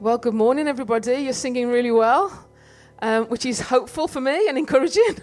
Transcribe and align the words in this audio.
Well, 0.00 0.16
good 0.16 0.32
morning, 0.32 0.66
everybody. 0.66 1.16
You're 1.16 1.34
singing 1.34 1.68
really 1.68 1.90
well, 1.90 2.48
um, 3.02 3.26
which 3.26 3.44
is 3.44 3.60
hopeful 3.60 4.08
for 4.08 4.18
me 4.18 4.48
and 4.48 4.56
encouraging. 4.64 5.18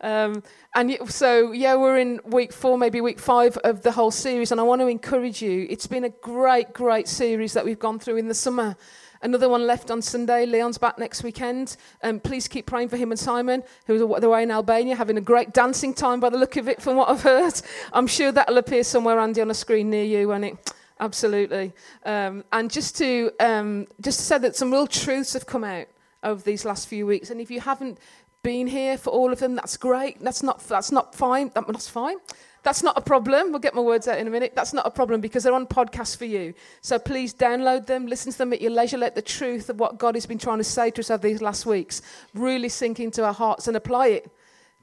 um, 0.00 0.42
and 0.74 0.96
so, 1.10 1.52
yeah, 1.52 1.74
we're 1.74 1.98
in 1.98 2.18
week 2.24 2.50
four, 2.50 2.78
maybe 2.78 3.02
week 3.02 3.20
five 3.20 3.58
of 3.58 3.82
the 3.82 3.92
whole 3.92 4.10
series, 4.10 4.50
and 4.50 4.58
I 4.58 4.64
want 4.64 4.80
to 4.80 4.86
encourage 4.86 5.42
you. 5.42 5.66
It's 5.68 5.86
been 5.86 6.04
a 6.04 6.08
great, 6.08 6.72
great 6.72 7.08
series 7.08 7.52
that 7.52 7.66
we've 7.66 7.78
gone 7.78 7.98
through 7.98 8.16
in 8.16 8.28
the 8.28 8.34
summer. 8.34 8.74
Another 9.20 9.50
one 9.50 9.66
left 9.66 9.90
on 9.90 10.00
Sunday. 10.00 10.46
Leon's 10.46 10.78
back 10.78 10.98
next 10.98 11.22
weekend. 11.22 11.76
Um, 12.02 12.18
please 12.18 12.48
keep 12.48 12.64
praying 12.64 12.88
for 12.88 12.96
him 12.96 13.10
and 13.10 13.20
Simon, 13.20 13.62
who 13.86 14.14
are 14.14 14.24
away 14.24 14.44
in 14.44 14.50
Albania, 14.50 14.96
having 14.96 15.18
a 15.18 15.20
great 15.20 15.52
dancing 15.52 15.92
time 15.92 16.20
by 16.20 16.30
the 16.30 16.38
look 16.38 16.56
of 16.56 16.68
it, 16.68 16.80
from 16.80 16.96
what 16.96 17.10
I've 17.10 17.20
heard. 17.20 17.60
I'm 17.92 18.06
sure 18.06 18.32
that'll 18.32 18.56
appear 18.56 18.82
somewhere, 18.82 19.20
Andy, 19.20 19.42
on 19.42 19.50
a 19.50 19.54
screen 19.54 19.90
near 19.90 20.04
you, 20.04 20.28
won't 20.28 20.46
it? 20.46 20.72
Absolutely. 21.02 21.72
Um, 22.06 22.44
and 22.52 22.70
just 22.70 22.96
to 22.98 23.32
um, 23.40 23.88
just 24.00 24.20
to 24.20 24.24
say 24.24 24.38
that 24.38 24.54
some 24.54 24.70
real 24.70 24.86
truths 24.86 25.32
have 25.32 25.46
come 25.46 25.64
out 25.64 25.88
over 26.22 26.40
these 26.40 26.64
last 26.64 26.86
few 26.86 27.08
weeks. 27.08 27.28
And 27.28 27.40
if 27.40 27.50
you 27.50 27.60
haven't 27.60 27.98
been 28.44 28.68
here 28.68 28.96
for 28.96 29.10
all 29.10 29.32
of 29.32 29.40
them, 29.40 29.56
that's 29.56 29.76
great. 29.76 30.20
That's 30.20 30.44
not 30.44 30.60
that's 30.60 30.92
not 30.92 31.12
fine. 31.12 31.50
That, 31.56 31.66
that's 31.66 31.88
fine. 31.88 32.18
That's 32.62 32.84
not 32.84 32.96
a 32.96 33.00
problem. 33.00 33.50
We'll 33.50 33.58
get 33.58 33.74
my 33.74 33.80
words 33.80 34.06
out 34.06 34.18
in 34.18 34.28
a 34.28 34.30
minute. 34.30 34.52
That's 34.54 34.72
not 34.72 34.86
a 34.86 34.92
problem 34.92 35.20
because 35.20 35.42
they're 35.42 35.52
on 35.52 35.66
podcasts 35.66 36.16
for 36.16 36.24
you. 36.24 36.54
So 36.82 37.00
please 37.00 37.34
download 37.34 37.86
them, 37.86 38.06
listen 38.06 38.30
to 38.30 38.38
them 38.38 38.52
at 38.52 38.60
your 38.60 38.70
leisure. 38.70 38.96
Let 38.96 39.16
the 39.16 39.22
truth 39.22 39.68
of 39.70 39.80
what 39.80 39.98
God 39.98 40.14
has 40.14 40.26
been 40.26 40.38
trying 40.38 40.58
to 40.58 40.64
say 40.64 40.92
to 40.92 41.00
us 41.00 41.10
over 41.10 41.26
these 41.26 41.42
last 41.42 41.66
weeks 41.66 42.00
really 42.32 42.68
sink 42.68 43.00
into 43.00 43.24
our 43.24 43.34
hearts 43.34 43.66
and 43.66 43.76
apply 43.76 44.08
it. 44.08 44.30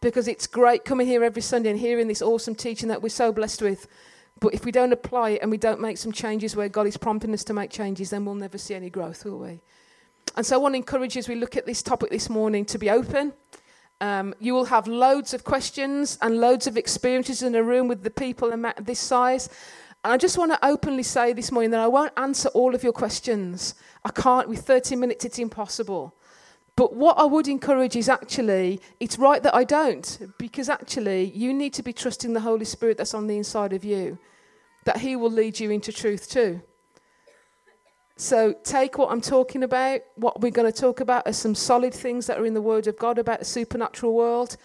Because 0.02 0.27
it's 0.27 0.47
great 0.47 0.83
coming 0.83 1.08
here 1.08 1.23
every 1.23 1.41
Sunday 1.41 1.70
and 1.70 1.80
hearing 1.80 2.09
this 2.09 2.22
awesome 2.22 2.55
teaching 2.55 2.89
that 2.89 3.02
we're 3.02 3.08
so 3.08 3.31
blessed 3.31 3.61
with. 3.61 3.88
But 4.39 4.53
if 4.53 4.66
we 4.66 4.71
don't 4.71 4.93
apply 4.93 5.31
it 5.31 5.41
and 5.41 5.52
we 5.52 5.57
don't 5.57 5.81
make 5.81 5.98
some 5.98 6.11
changes 6.11 6.55
where 6.55 6.70
God 6.70 6.88
is 6.88 6.97
prompting 6.97 7.34
us 7.34 7.43
to 7.45 7.53
make 7.53 7.71
changes, 7.71 8.09
then 8.09 8.25
we'll 8.25 8.35
never 8.35 8.57
see 8.57 8.73
any 8.73 8.89
growth, 8.89 9.25
will 9.25 9.39
we? 9.39 9.59
And 10.35 10.45
so 10.45 10.55
I 10.55 10.59
want 10.59 10.73
to 10.73 10.77
encourage 10.77 11.16
you 11.16 11.19
as 11.19 11.27
we 11.27 11.36
look 11.36 11.58
at 11.58 11.66
this 11.66 11.83
topic 11.83 12.09
this 12.09 12.30
morning 12.30 12.64
to 12.66 12.77
be 12.77 12.89
open. 12.89 13.33
Um, 14.02 14.33
you 14.39 14.53
will 14.53 14.66
have 14.66 14.88
loads 14.88 15.33
of 15.33 15.44
questions 15.44 16.17
and 16.22 16.39
loads 16.39 16.67
of 16.67 16.77
experiences 16.77 17.44
in 17.44 17.53
a 17.55 17.64
room 17.64 17.88
with 17.89 18.03
the 18.03 18.09
people 18.09 18.53
this 18.81 18.99
size. 18.99 19.49
And 20.03 20.14
I 20.14 20.17
just 20.17 20.38
want 20.38 20.53
to 20.53 20.66
openly 20.66 21.03
say 21.03 21.33
this 21.33 21.52
morning 21.52 21.71
that 21.71 21.81
I 21.81 21.88
won't 21.88 22.14
answer 22.16 22.47
all 22.49 22.73
of 22.73 22.83
your 22.83 22.94
questions. 22.94 23.75
I 24.05 24.11
can't, 24.11 24.47
with 24.47 24.61
30 24.61 24.95
minutes, 24.95 25.25
it's 25.25 25.39
impossible. 25.39 26.16
But 26.80 26.95
what 26.95 27.19
I 27.19 27.25
would 27.25 27.49
encourage 27.49 27.97
is 27.97 28.08
actually, 28.08 28.80
it's 29.02 29.19
right 29.19 29.44
that 29.44 29.53
I 29.53 29.66
don't, 29.66 30.33
because 30.38 30.69
actually, 30.69 31.25
you 31.31 31.53
need 31.53 31.73
to 31.73 31.83
be 31.83 31.91
trusting 31.91 32.31
the 32.31 32.39
Holy 32.39 32.63
Spirit 32.63 32.97
that's 32.97 33.13
on 33.13 33.27
the 33.27 33.36
inside 33.36 33.73
of 33.73 33.83
you 33.83 34.17
that 34.86 34.99
He 34.99 35.17
will 35.17 35.30
lead 35.30 35.59
you 35.59 35.71
into 35.71 35.91
truth 35.91 36.30
too. 36.30 36.61
So 38.16 38.53
take 38.63 38.97
what 38.97 39.11
I'm 39.11 39.19
talking 39.19 39.63
about, 39.63 39.99
what 40.16 40.39
we're 40.39 40.52
going 40.52 40.71
to 40.71 40.81
talk 40.81 41.02
about 41.02 41.27
are 41.27 41.33
some 41.33 41.53
solid 41.53 41.94
things 41.94 42.27
that 42.27 42.39
are 42.39 42.45
in 42.45 42.53
the 42.53 42.61
Word 42.61 42.88
of 42.88 42.97
God 42.97 43.17
about 43.17 43.39
the 43.39 43.45
supernatural 43.45 44.14
world. 44.14 44.55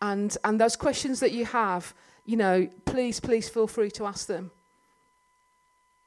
And, 0.00 0.34
and 0.44 0.58
those 0.58 0.76
questions 0.76 1.20
that 1.20 1.32
you 1.32 1.44
have, 1.44 1.92
you 2.24 2.38
know, 2.38 2.70
please, 2.86 3.20
please 3.20 3.50
feel 3.50 3.66
free 3.66 3.90
to 3.90 4.06
ask 4.06 4.28
them 4.28 4.50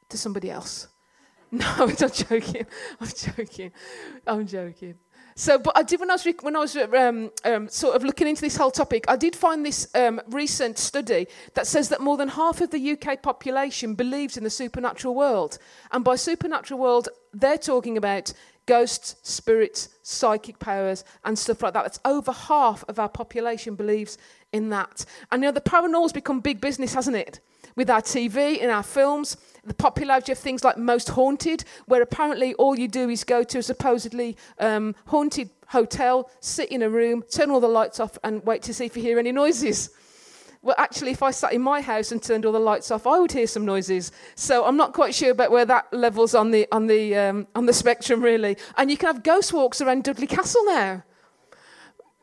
to 0.09 0.17
somebody 0.17 0.49
else. 0.49 0.88
No, 1.51 1.71
I'm 1.77 1.95
not 2.01 2.13
joking. 2.15 2.65
I'm 2.99 3.07
joking. 3.15 3.71
I'm 4.25 4.47
joking. 4.47 4.95
So, 5.35 5.57
but 5.57 5.77
I 5.77 5.83
did 5.83 5.99
when 5.99 6.09
I 6.09 6.13
was 6.13 6.27
when 6.41 6.55
I 6.55 6.59
was 6.59 6.75
um, 6.75 7.31
um, 7.43 7.67
sort 7.69 7.95
of 7.95 8.03
looking 8.03 8.27
into 8.27 8.41
this 8.41 8.55
whole 8.55 8.71
topic, 8.71 9.05
I 9.07 9.15
did 9.15 9.35
find 9.35 9.65
this 9.65 9.87
um, 9.95 10.21
recent 10.29 10.77
study 10.77 11.27
that 11.55 11.67
says 11.67 11.89
that 11.89 12.01
more 12.01 12.17
than 12.17 12.27
half 12.27 12.61
of 12.61 12.69
the 12.69 12.91
UK 12.91 13.21
population 13.21 13.95
believes 13.95 14.37
in 14.37 14.43
the 14.43 14.49
supernatural 14.49 15.15
world, 15.15 15.57
and 15.91 16.03
by 16.03 16.15
supernatural 16.15 16.79
world, 16.79 17.09
they're 17.33 17.57
talking 17.57 17.97
about 17.97 18.33
ghosts, 18.65 19.15
spirits, 19.23 19.89
psychic 20.03 20.59
powers, 20.59 21.03
and 21.25 21.37
stuff 21.37 21.61
like 21.61 21.73
that. 21.73 21.83
That's 21.83 21.99
over 22.05 22.31
half 22.31 22.83
of 22.87 22.99
our 22.99 23.09
population 23.09 23.75
believes 23.75 24.17
in 24.51 24.69
that. 24.69 25.05
And 25.31 25.41
you 25.41 25.47
know, 25.47 25.53
the 25.53 25.61
paranormal's 25.61 26.13
become 26.13 26.39
big 26.39 26.61
business, 26.61 26.93
hasn't 26.93 27.17
it? 27.17 27.39
With 27.75 27.89
our 27.89 28.01
TV, 28.01 28.61
and 28.61 28.69
our 28.69 28.84
films, 28.84 29.38
the 29.63 29.73
popularity 29.73 30.31
of 30.31 30.38
things 30.38 30.63
like 30.63 30.78
Most 30.78 31.09
Haunted, 31.09 31.63
where 31.85 32.01
apparently 32.01 32.53
all 32.56 32.78
you 32.78 32.88
do 32.88 33.09
is 33.09 33.23
go 33.23 33.44
to 33.44 33.59
a 33.59 33.63
supposedly 33.63 34.38
um, 34.59 34.95
haunted 35.07 35.50
hotel, 35.67 36.29
sit 36.39 36.69
in 36.69 36.81
a 36.81 36.89
room, 36.89 37.23
turn 37.31 37.50
all 37.50 37.59
the 37.59 37.67
lights 37.67 38.00
off, 38.00 38.17
and 38.23 38.44
wait 38.45 38.61
to 38.63 38.73
see 38.73 38.85
if 38.85 38.95
you 38.95 39.01
hear 39.01 39.19
any 39.19 39.31
noises. 39.31 39.89
Well, 40.61 40.75
actually, 40.78 41.11
if 41.11 41.22
I 41.22 41.31
sat 41.31 41.51
in 41.51 41.61
my 41.61 41.81
house 41.81 42.13
and 42.13 42.23
turned 42.23 42.45
all 42.45 42.53
the 42.53 42.59
lights 42.59 42.89
off, 42.89 43.06
I 43.06 43.19
would 43.19 43.34
hear 43.34 43.47
some 43.47 43.66
noises. 43.66 44.13
So 44.35 44.63
I'm 44.63 44.78
not 44.78 44.94
quite 44.94 45.13
sure 45.13 45.31
about 45.31 45.51
where 45.51 45.66
that 45.66 45.91
level's 45.91 46.34
on 46.34 46.51
the 46.51 46.67
on 46.72 46.88
the 46.88 47.16
um, 47.17 47.47
on 47.53 47.66
the 47.66 47.73
spectrum, 47.73 48.22
really. 48.22 48.55
And 48.78 48.90
you 48.90 48.95
can 48.95 49.07
have 49.07 49.23
ghost 49.23 49.51
walks 49.51 49.81
around 49.81 50.05
Dudley 50.05 50.28
Castle 50.28 50.63
now. 50.66 51.03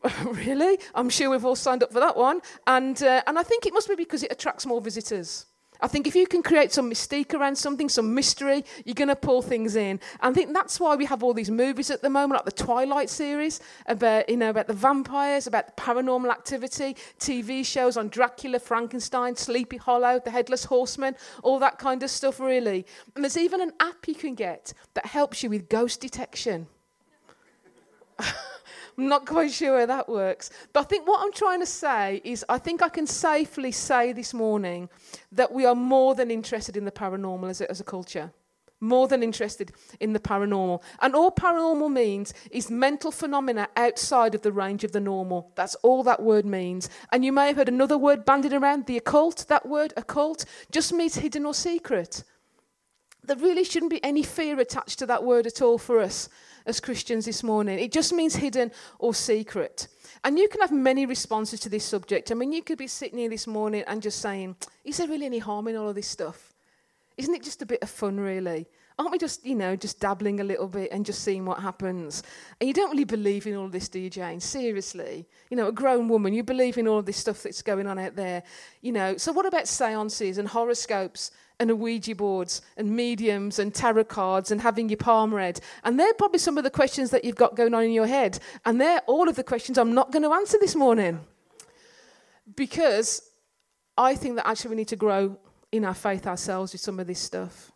really? 0.25 0.79
I'm 0.95 1.09
sure 1.09 1.29
we've 1.29 1.45
all 1.45 1.55
signed 1.55 1.83
up 1.83 1.93
for 1.93 1.99
that 1.99 2.17
one. 2.17 2.41
And 2.67 3.01
uh, 3.03 3.21
and 3.27 3.37
I 3.37 3.43
think 3.43 3.65
it 3.65 3.73
must 3.73 3.87
be 3.87 3.95
because 3.95 4.23
it 4.23 4.31
attracts 4.31 4.65
more 4.65 4.81
visitors. 4.81 5.45
I 5.83 5.87
think 5.87 6.05
if 6.05 6.15
you 6.15 6.27
can 6.27 6.43
create 6.43 6.71
some 6.71 6.91
mystique 6.91 7.33
around 7.33 7.55
something, 7.57 7.89
some 7.89 8.13
mystery, 8.13 8.63
you're 8.85 8.93
going 8.93 9.07
to 9.07 9.15
pull 9.15 9.41
things 9.41 9.75
in. 9.75 9.99
I 10.19 10.31
think 10.31 10.53
that's 10.53 10.79
why 10.79 10.95
we 10.95 11.05
have 11.05 11.23
all 11.23 11.33
these 11.33 11.49
movies 11.49 11.89
at 11.89 12.03
the 12.03 12.09
moment, 12.09 12.33
like 12.33 12.45
the 12.45 12.63
Twilight 12.63 13.09
series, 13.09 13.61
about 13.87 14.29
you 14.29 14.37
know 14.37 14.51
about 14.51 14.67
the 14.67 14.73
vampires, 14.73 15.47
about 15.47 15.67
the 15.67 15.81
paranormal 15.81 16.29
activity, 16.29 16.95
TV 17.19 17.65
shows 17.65 17.97
on 17.97 18.09
Dracula, 18.09 18.59
Frankenstein, 18.59 19.35
Sleepy 19.35 19.77
Hollow, 19.77 20.21
The 20.23 20.31
Headless 20.31 20.65
Horseman, 20.65 21.15
all 21.41 21.57
that 21.59 21.79
kind 21.79 22.03
of 22.03 22.11
stuff, 22.11 22.39
really. 22.39 22.85
And 23.15 23.23
there's 23.23 23.37
even 23.37 23.61
an 23.61 23.73
app 23.79 24.07
you 24.07 24.15
can 24.15 24.35
get 24.35 24.73
that 24.93 25.07
helps 25.07 25.41
you 25.41 25.49
with 25.49 25.67
ghost 25.67 25.99
detection. 25.99 26.67
I'm 28.97 29.07
not 29.07 29.25
quite 29.25 29.51
sure 29.51 29.73
where 29.73 29.87
that 29.87 30.09
works. 30.09 30.49
But 30.73 30.81
I 30.81 30.83
think 30.83 31.07
what 31.07 31.21
I'm 31.23 31.33
trying 31.33 31.59
to 31.59 31.65
say 31.65 32.21
is 32.23 32.45
I 32.49 32.57
think 32.57 32.81
I 32.81 32.89
can 32.89 33.07
safely 33.07 33.71
say 33.71 34.13
this 34.13 34.33
morning 34.33 34.89
that 35.31 35.51
we 35.51 35.65
are 35.65 35.75
more 35.75 36.15
than 36.15 36.31
interested 36.31 36.77
in 36.77 36.85
the 36.85 36.91
paranormal 36.91 37.49
as 37.49 37.61
a, 37.61 37.69
as 37.69 37.79
a 37.79 37.83
culture. 37.83 38.31
More 38.83 39.07
than 39.07 39.21
interested 39.21 39.73
in 39.99 40.13
the 40.13 40.19
paranormal. 40.19 40.81
And 41.01 41.13
all 41.13 41.31
paranormal 41.31 41.91
means 41.91 42.33
is 42.49 42.71
mental 42.71 43.11
phenomena 43.11 43.69
outside 43.75 44.33
of 44.33 44.41
the 44.41 44.51
range 44.51 44.83
of 44.83 44.91
the 44.91 44.99
normal. 44.99 45.51
That's 45.55 45.75
all 45.75 46.01
that 46.03 46.23
word 46.23 46.45
means. 46.45 46.89
And 47.11 47.23
you 47.23 47.31
may 47.31 47.47
have 47.47 47.57
heard 47.57 47.69
another 47.69 47.97
word 47.97 48.25
bandied 48.25 48.53
around, 48.53 48.87
the 48.87 48.97
occult. 48.97 49.45
That 49.49 49.67
word, 49.67 49.93
occult, 49.97 50.45
just 50.71 50.93
means 50.93 51.15
hidden 51.15 51.45
or 51.45 51.53
secret. 51.53 52.23
There 53.23 53.35
really 53.37 53.63
shouldn't 53.63 53.91
be 53.91 54.03
any 54.03 54.23
fear 54.23 54.59
attached 54.59 54.99
to 54.99 55.05
that 55.05 55.23
word 55.23 55.45
at 55.45 55.61
all 55.61 55.77
for 55.77 55.99
us 55.99 56.27
as 56.65 56.79
Christians 56.79 57.25
this 57.25 57.43
morning. 57.43 57.79
It 57.79 57.91
just 57.91 58.13
means 58.13 58.35
hidden 58.35 58.71
or 58.99 59.13
secret. 59.13 59.87
And 60.23 60.37
you 60.37 60.47
can 60.47 60.61
have 60.61 60.71
many 60.71 61.05
responses 61.05 61.59
to 61.61 61.69
this 61.69 61.85
subject. 61.85 62.31
I 62.31 62.35
mean, 62.35 62.51
you 62.51 62.61
could 62.61 62.77
be 62.77 62.87
sitting 62.87 63.19
here 63.19 63.29
this 63.29 63.47
morning 63.47 63.83
and 63.87 64.01
just 64.01 64.19
saying, 64.19 64.55
Is 64.83 64.97
there 64.97 65.07
really 65.07 65.25
any 65.25 65.39
harm 65.39 65.67
in 65.67 65.75
all 65.75 65.89
of 65.89 65.95
this 65.95 66.07
stuff? 66.07 66.53
Isn't 67.17 67.33
it 67.35 67.43
just 67.43 67.61
a 67.61 67.65
bit 67.65 67.81
of 67.81 67.89
fun, 67.89 68.19
really? 68.19 68.67
Aren't 68.99 69.11
we 69.11 69.17
just, 69.17 69.45
you 69.45 69.55
know, 69.55 69.75
just 69.75 69.99
dabbling 69.99 70.39
a 70.39 70.43
little 70.43 70.67
bit 70.67 70.91
and 70.91 71.05
just 71.05 71.23
seeing 71.23 71.45
what 71.45 71.59
happens? 71.59 72.23
And 72.59 72.67
you 72.67 72.73
don't 72.73 72.91
really 72.91 73.03
believe 73.03 73.47
in 73.47 73.55
all 73.55 73.67
this, 73.67 73.89
do 73.89 73.99
you, 73.99 74.09
Jane? 74.09 74.39
Seriously. 74.39 75.27
You 75.49 75.57
know, 75.57 75.67
a 75.67 75.71
grown 75.71 76.07
woman, 76.07 76.33
you 76.33 76.43
believe 76.43 76.77
in 76.77 76.87
all 76.87 76.99
of 76.99 77.05
this 77.05 77.17
stuff 77.17 77.43
that's 77.43 77.61
going 77.61 77.87
on 77.87 77.97
out 77.97 78.15
there. 78.15 78.43
You 78.81 78.91
know, 78.91 79.17
so 79.17 79.31
what 79.31 79.45
about 79.45 79.67
seances 79.67 80.37
and 80.37 80.47
horoscopes 80.47 81.31
and 81.61 81.79
Ouija 81.79 82.15
boards 82.15 82.61
and 82.75 82.89
mediums 82.89 83.59
and 83.59 83.73
tarot 83.73 84.05
cards 84.05 84.51
and 84.51 84.59
having 84.59 84.89
your 84.89 84.97
palm 84.97 85.33
read. 85.33 85.61
And 85.83 85.99
they're 85.99 86.13
probably 86.15 86.39
some 86.39 86.57
of 86.57 86.63
the 86.63 86.71
questions 86.71 87.11
that 87.11 87.23
you've 87.23 87.35
got 87.35 87.55
going 87.55 87.75
on 87.75 87.83
in 87.83 87.91
your 87.91 88.07
head. 88.07 88.39
And 88.65 88.81
they're 88.81 89.01
all 89.05 89.29
of 89.29 89.35
the 89.35 89.43
questions 89.43 89.77
I'm 89.77 89.93
not 89.93 90.11
going 90.11 90.23
to 90.23 90.33
answer 90.33 90.57
this 90.59 90.75
morning. 90.75 91.19
Because 92.55 93.21
I 93.95 94.15
think 94.15 94.37
that 94.37 94.47
actually 94.47 94.71
we 94.71 94.75
need 94.77 94.87
to 94.87 94.95
grow 94.95 95.37
in 95.71 95.85
our 95.85 95.93
faith 95.93 96.25
ourselves 96.25 96.71
with 96.73 96.81
some 96.81 96.99
of 96.99 97.05
this 97.05 97.19
stuff. 97.19 97.70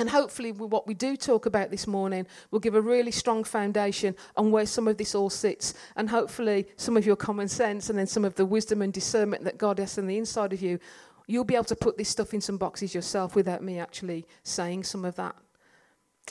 And 0.00 0.10
hopefully, 0.10 0.50
what 0.50 0.86
we 0.88 0.94
do 0.94 1.16
talk 1.16 1.46
about 1.46 1.70
this 1.70 1.86
morning 1.86 2.26
will 2.50 2.58
give 2.58 2.74
a 2.74 2.80
really 2.80 3.12
strong 3.12 3.44
foundation 3.44 4.16
on 4.36 4.50
where 4.50 4.66
some 4.66 4.88
of 4.88 4.96
this 4.96 5.14
all 5.14 5.30
sits. 5.30 5.74
And 5.94 6.10
hopefully, 6.10 6.66
some 6.76 6.96
of 6.96 7.06
your 7.06 7.16
common 7.16 7.46
sense 7.46 7.90
and 7.90 7.98
then 7.98 8.08
some 8.08 8.24
of 8.24 8.34
the 8.34 8.44
wisdom 8.44 8.82
and 8.82 8.92
discernment 8.92 9.44
that 9.44 9.56
God 9.56 9.78
has 9.78 9.96
on 9.96 10.08
the 10.08 10.18
inside 10.18 10.52
of 10.52 10.60
you 10.60 10.80
You'll 11.26 11.44
be 11.44 11.54
able 11.54 11.64
to 11.64 11.76
put 11.76 11.96
this 11.96 12.08
stuff 12.08 12.34
in 12.34 12.40
some 12.40 12.58
boxes 12.58 12.94
yourself 12.94 13.34
without 13.34 13.62
me 13.62 13.78
actually 13.78 14.26
saying 14.42 14.84
some 14.84 15.04
of 15.04 15.16
that. 15.16 15.36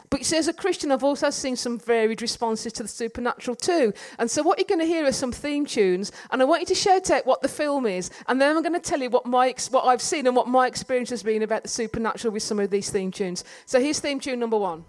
But 0.10 0.20
you 0.20 0.24
see, 0.24 0.38
as 0.38 0.48
a 0.48 0.54
Christian, 0.54 0.92
I've 0.92 1.04
also 1.04 1.30
seen 1.30 1.56
some 1.56 1.78
varied 1.78 2.22
responses 2.22 2.74
to 2.74 2.84
the 2.84 2.90
supernatural 2.90 3.56
too. 3.56 3.94
And 4.18 4.30
so, 4.30 4.42
what 4.42 4.58
you're 4.58 4.66
going 4.68 4.80
to 4.80 4.86
hear 4.86 5.06
are 5.06 5.12
some 5.12 5.32
theme 5.32 5.66
tunes, 5.66 6.12
and 6.32 6.42
I 6.42 6.46
want 6.46 6.62
you 6.62 6.66
to 6.68 6.76
shout 6.76 7.12
out 7.12 7.28
what 7.28 7.42
the 7.42 7.48
film 7.48 7.86
is, 7.86 8.10
and 8.28 8.42
then 8.42 8.56
I'm 8.56 8.64
going 8.64 8.74
to 8.74 8.80
tell 8.80 9.02
you 9.02 9.10
what, 9.10 9.26
my, 9.26 9.54
what 9.70 9.86
I've 9.86 10.02
seen 10.02 10.26
and 10.26 10.36
what 10.36 10.48
my 10.48 10.66
experience 10.68 11.12
has 11.12 11.22
been 11.22 11.44
about 11.44 11.64
the 11.64 11.70
supernatural 11.70 12.34
with 12.34 12.44
some 12.44 12.60
of 12.60 12.72
these 12.72 12.90
theme 12.90 13.12
tunes. 13.12 13.44
So, 13.66 13.80
here's 13.80 14.00
theme 14.00 14.20
tune 14.20 14.40
number 14.40 14.58
one 14.58 14.84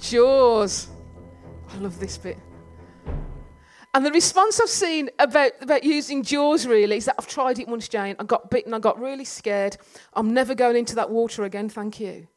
Jaws. 0.00 0.88
I 1.72 1.76
love 1.76 2.00
this 2.00 2.16
bit. 2.16 2.38
And 3.92 4.06
the 4.06 4.12
response 4.12 4.60
I've 4.60 4.68
seen 4.68 5.10
about, 5.18 5.52
about 5.60 5.82
using 5.82 6.22
Jaws 6.22 6.64
really 6.64 6.98
is 6.98 7.06
that 7.06 7.16
I've 7.18 7.26
tried 7.26 7.58
it 7.58 7.66
once, 7.66 7.88
Jane. 7.88 8.14
I 8.20 8.24
got 8.24 8.50
bitten, 8.50 8.72
I 8.72 8.78
got 8.78 9.00
really 9.00 9.24
scared. 9.24 9.76
I'm 10.14 10.32
never 10.32 10.54
going 10.54 10.76
into 10.76 10.94
that 10.94 11.10
water 11.10 11.42
again, 11.42 11.68
thank 11.68 11.98
you. 11.98 12.28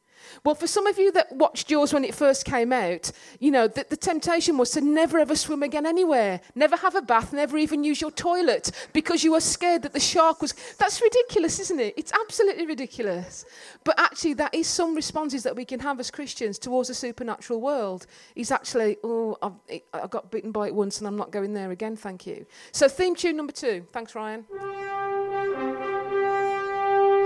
Well, 0.43 0.55
for 0.55 0.67
some 0.67 0.87
of 0.87 0.97
you 0.97 1.11
that 1.13 1.31
watched 1.31 1.67
Jaws 1.67 1.93
when 1.93 2.03
it 2.03 2.15
first 2.15 2.45
came 2.45 2.73
out, 2.73 3.11
you 3.39 3.51
know, 3.51 3.67
the, 3.67 3.85
the, 3.89 3.97
temptation 3.97 4.57
was 4.57 4.71
to 4.71 4.81
never 4.81 5.17
ever 5.19 5.35
swim 5.35 5.63
again 5.63 5.85
anywhere, 5.85 6.41
never 6.55 6.75
have 6.75 6.95
a 6.95 7.01
bath, 7.01 7.31
never 7.33 7.57
even 7.57 7.83
use 7.83 8.01
your 8.01 8.11
toilet 8.11 8.71
because 8.91 9.23
you 9.23 9.31
were 9.31 9.39
scared 9.39 9.81
that 9.83 9.93
the 9.93 9.99
shark 9.99 10.41
was. 10.41 10.53
That's 10.77 11.01
ridiculous, 11.01 11.59
isn't 11.59 11.79
it? 11.79 11.93
It's 11.97 12.11
absolutely 12.13 12.65
ridiculous. 12.65 13.45
But 13.83 13.99
actually, 13.99 14.33
that 14.35 14.53
is 14.53 14.67
some 14.67 14.95
responses 14.95 15.43
that 15.43 15.55
we 15.55 15.65
can 15.65 15.79
have 15.79 15.99
as 15.99 16.11
Christians 16.11 16.59
towards 16.59 16.89
the 16.89 16.93
supernatural 16.93 17.61
world. 17.61 18.05
Is 18.35 18.51
actually, 18.51 18.97
oh, 19.03 19.37
I've, 19.41 19.81
I 19.93 20.07
got 20.07 20.31
bitten 20.31 20.51
by 20.51 20.67
it 20.67 20.75
once 20.75 20.99
and 20.99 21.07
I'm 21.07 21.17
not 21.17 21.31
going 21.31 21.53
there 21.53 21.71
again, 21.71 21.95
thank 21.95 22.27
you. 22.27 22.45
So, 22.71 22.87
theme 22.87 23.15
tune 23.15 23.37
number 23.37 23.53
two. 23.53 23.85
Thanks, 23.91 24.15
Ryan. 24.15 24.45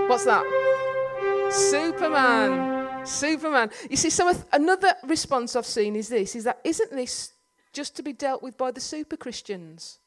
What's 0.08 0.24
that? 0.24 0.44
Superman. 1.50 2.77
Superman. 3.04 3.70
You 3.90 3.96
see, 3.96 4.10
some 4.10 4.34
another 4.52 4.94
response 5.04 5.56
I've 5.56 5.66
seen 5.66 5.96
is 5.96 6.08
this: 6.08 6.36
is 6.36 6.44
that 6.44 6.60
isn't 6.64 6.90
this 6.90 7.32
just 7.72 7.96
to 7.96 8.02
be 8.02 8.12
dealt 8.12 8.42
with 8.42 8.56
by 8.56 8.70
the 8.70 8.80
super 8.80 9.16
Christians 9.16 9.98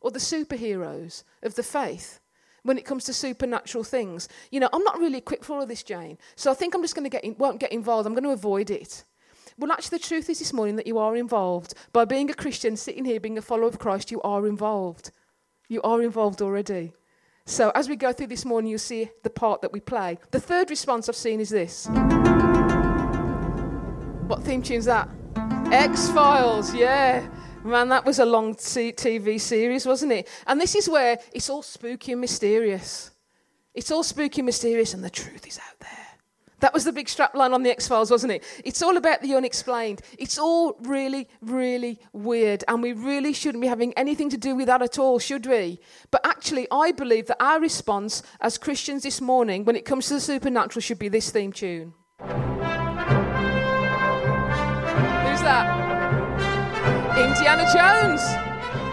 or 0.00 0.10
the 0.10 0.18
superheroes 0.18 1.24
of 1.42 1.54
the 1.54 1.62
faith? 1.62 2.20
When 2.62 2.78
it 2.78 2.86
comes 2.86 3.04
to 3.04 3.12
supernatural 3.12 3.84
things, 3.84 4.26
you 4.50 4.58
know, 4.58 4.70
I'm 4.72 4.84
not 4.84 4.98
really 4.98 5.18
equipped 5.18 5.44
for 5.44 5.58
all 5.58 5.66
this, 5.66 5.82
Jane. 5.82 6.16
So 6.34 6.50
I 6.50 6.54
think 6.54 6.74
I'm 6.74 6.80
just 6.80 6.94
going 6.94 7.04
to 7.04 7.10
get 7.10 7.22
in, 7.22 7.36
won't 7.36 7.60
get 7.60 7.72
involved. 7.72 8.06
I'm 8.06 8.14
going 8.14 8.24
to 8.24 8.30
avoid 8.30 8.70
it. 8.70 9.04
Well, 9.58 9.70
actually, 9.70 9.98
the 9.98 10.04
truth 10.04 10.30
is 10.30 10.38
this 10.38 10.54
morning 10.54 10.76
that 10.76 10.86
you 10.86 10.96
are 10.96 11.14
involved. 11.14 11.74
By 11.92 12.06
being 12.06 12.30
a 12.30 12.34
Christian, 12.34 12.78
sitting 12.78 13.04
here, 13.04 13.20
being 13.20 13.36
a 13.36 13.42
follower 13.42 13.68
of 13.68 13.78
Christ, 13.78 14.10
you 14.10 14.22
are 14.22 14.46
involved. 14.46 15.10
You 15.68 15.82
are 15.82 16.00
involved 16.00 16.40
already. 16.40 16.94
So 17.46 17.70
as 17.74 17.90
we 17.90 17.96
go 17.96 18.12
through 18.12 18.28
this 18.28 18.46
morning, 18.46 18.70
you'll 18.70 18.78
see 18.78 19.10
the 19.22 19.28
part 19.28 19.60
that 19.62 19.72
we 19.72 19.80
play. 19.80 20.18
The 20.30 20.40
third 20.40 20.70
response 20.70 21.10
I've 21.10 21.16
seen 21.16 21.40
is 21.40 21.50
this. 21.50 21.86
What 24.26 24.42
theme 24.42 24.62
tune 24.62 24.78
is 24.78 24.86
that? 24.86 25.10
X 25.70 26.08
Files, 26.08 26.74
yeah. 26.74 27.28
Man, 27.62 27.90
that 27.90 28.06
was 28.06 28.18
a 28.18 28.24
long 28.24 28.54
TV 28.54 29.38
series, 29.38 29.84
wasn't 29.84 30.12
it? 30.12 30.28
And 30.46 30.58
this 30.58 30.74
is 30.74 30.88
where 30.88 31.18
it's 31.32 31.50
all 31.50 31.62
spooky 31.62 32.12
and 32.12 32.20
mysterious. 32.20 33.10
It's 33.74 33.90
all 33.90 34.02
spooky 34.02 34.40
and 34.40 34.46
mysterious, 34.46 34.94
and 34.94 35.04
the 35.04 35.10
truth 35.10 35.46
is 35.46 35.58
out 35.58 35.80
there. 35.80 36.03
That 36.64 36.72
was 36.72 36.84
the 36.84 36.92
big 36.92 37.08
strapline 37.08 37.52
on 37.52 37.62
the 37.62 37.68
X 37.68 37.86
Files, 37.86 38.10
wasn't 38.10 38.32
it? 38.32 38.42
It's 38.64 38.80
all 38.80 38.96
about 38.96 39.20
the 39.20 39.34
unexplained. 39.34 40.00
It's 40.18 40.38
all 40.38 40.78
really, 40.80 41.28
really 41.42 42.00
weird, 42.14 42.64
and 42.66 42.82
we 42.82 42.94
really 42.94 43.34
shouldn't 43.34 43.60
be 43.60 43.68
having 43.68 43.92
anything 43.98 44.30
to 44.30 44.38
do 44.38 44.56
with 44.56 44.68
that 44.68 44.80
at 44.80 44.98
all, 44.98 45.18
should 45.18 45.44
we? 45.44 45.78
But 46.10 46.22
actually, 46.24 46.66
I 46.72 46.92
believe 46.92 47.26
that 47.26 47.36
our 47.38 47.60
response 47.60 48.22
as 48.40 48.56
Christians 48.56 49.02
this 49.02 49.20
morning, 49.20 49.66
when 49.66 49.76
it 49.76 49.84
comes 49.84 50.06
to 50.06 50.14
the 50.14 50.20
supernatural, 50.20 50.80
should 50.80 50.98
be 50.98 51.10
this 51.10 51.30
theme 51.30 51.52
tune. 51.52 51.92
Who's 52.20 52.30
that? 55.44 55.68
Indiana 57.18 57.70
Jones. 57.74 58.22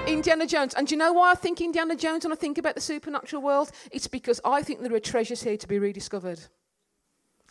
Indiana 0.09 0.45
Jones. 0.45 0.73
And 0.73 0.87
do 0.87 0.95
you 0.95 0.99
know 0.99 1.13
why 1.13 1.31
I 1.31 1.35
think 1.35 1.61
Indiana 1.61 1.95
Jones 1.95 2.25
when 2.25 2.33
I 2.33 2.35
think 2.35 2.57
about 2.57 2.75
the 2.75 2.81
supernatural 2.81 3.41
world? 3.41 3.71
It's 3.93 4.07
because 4.07 4.41
I 4.43 4.61
think 4.61 4.81
there 4.81 4.93
are 4.93 4.99
treasures 4.99 5.43
here 5.43 5.55
to 5.55 5.67
be 5.69 5.79
rediscovered. 5.79 6.41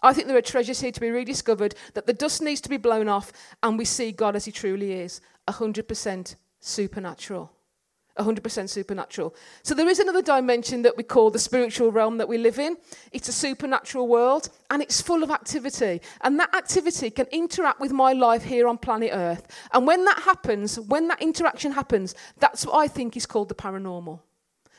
I 0.02 0.12
think 0.12 0.26
there 0.26 0.37
are 0.37 0.43
treasures 0.43 0.81
here 0.81 0.93
to 0.93 1.00
be 1.00 1.11
rediscovered, 1.11 1.75
that 1.94 2.06
the 2.06 2.12
dust 2.12 2.43
needs 2.43 2.61
to 2.62 2.69
be 2.69 2.76
blown 2.76 3.08
off, 3.08 3.32
and 3.62 3.76
we 3.76 3.85
see 3.85 4.12
God 4.12 4.37
as 4.37 4.44
He 4.44 4.52
truly 4.52 4.93
is 4.93 5.20
100% 5.49 6.37
supernatural. 6.61 7.52
100% 8.19 8.69
supernatural. 8.69 9.35
So 9.62 9.75
there 9.75 9.88
is 9.88 9.99
another 9.99 10.23
dimension 10.23 10.82
that 10.82 10.97
we 10.97 11.02
call 11.02 11.31
the 11.31 11.38
spiritual 11.38 11.93
realm 11.93 12.19
that 12.19 12.29
we 12.29 12.38
live 12.38 12.58
in. 12.58 12.76
It's 13.12 13.29
a 13.29 13.32
supernatural 13.32 14.08
world 14.08 14.50
and 14.70 14.82
it's 14.82 15.00
full 15.00 15.23
of 15.23 15.31
activity. 15.31 16.00
And 16.20 16.38
that 16.38 16.55
activity 16.55 17.11
can 17.11 17.26
interact 17.26 17.81
with 17.81 17.93
my 17.93 18.12
life 18.12 18.43
here 18.43 18.69
on 18.69 18.79
planet 18.79 19.11
Earth. 19.12 19.46
And 19.73 19.87
when 19.87 20.05
that 20.05 20.20
happens, 20.20 20.79
when 20.79 21.08
that 21.08 21.23
interaction 21.23 21.73
happens, 21.73 22.14
that's 22.38 22.67
what 22.67 22.75
I 22.76 22.88
think 22.88 23.17
is 23.17 23.26
called 23.26 23.49
the 23.49 23.55
paranormal. 23.55 24.20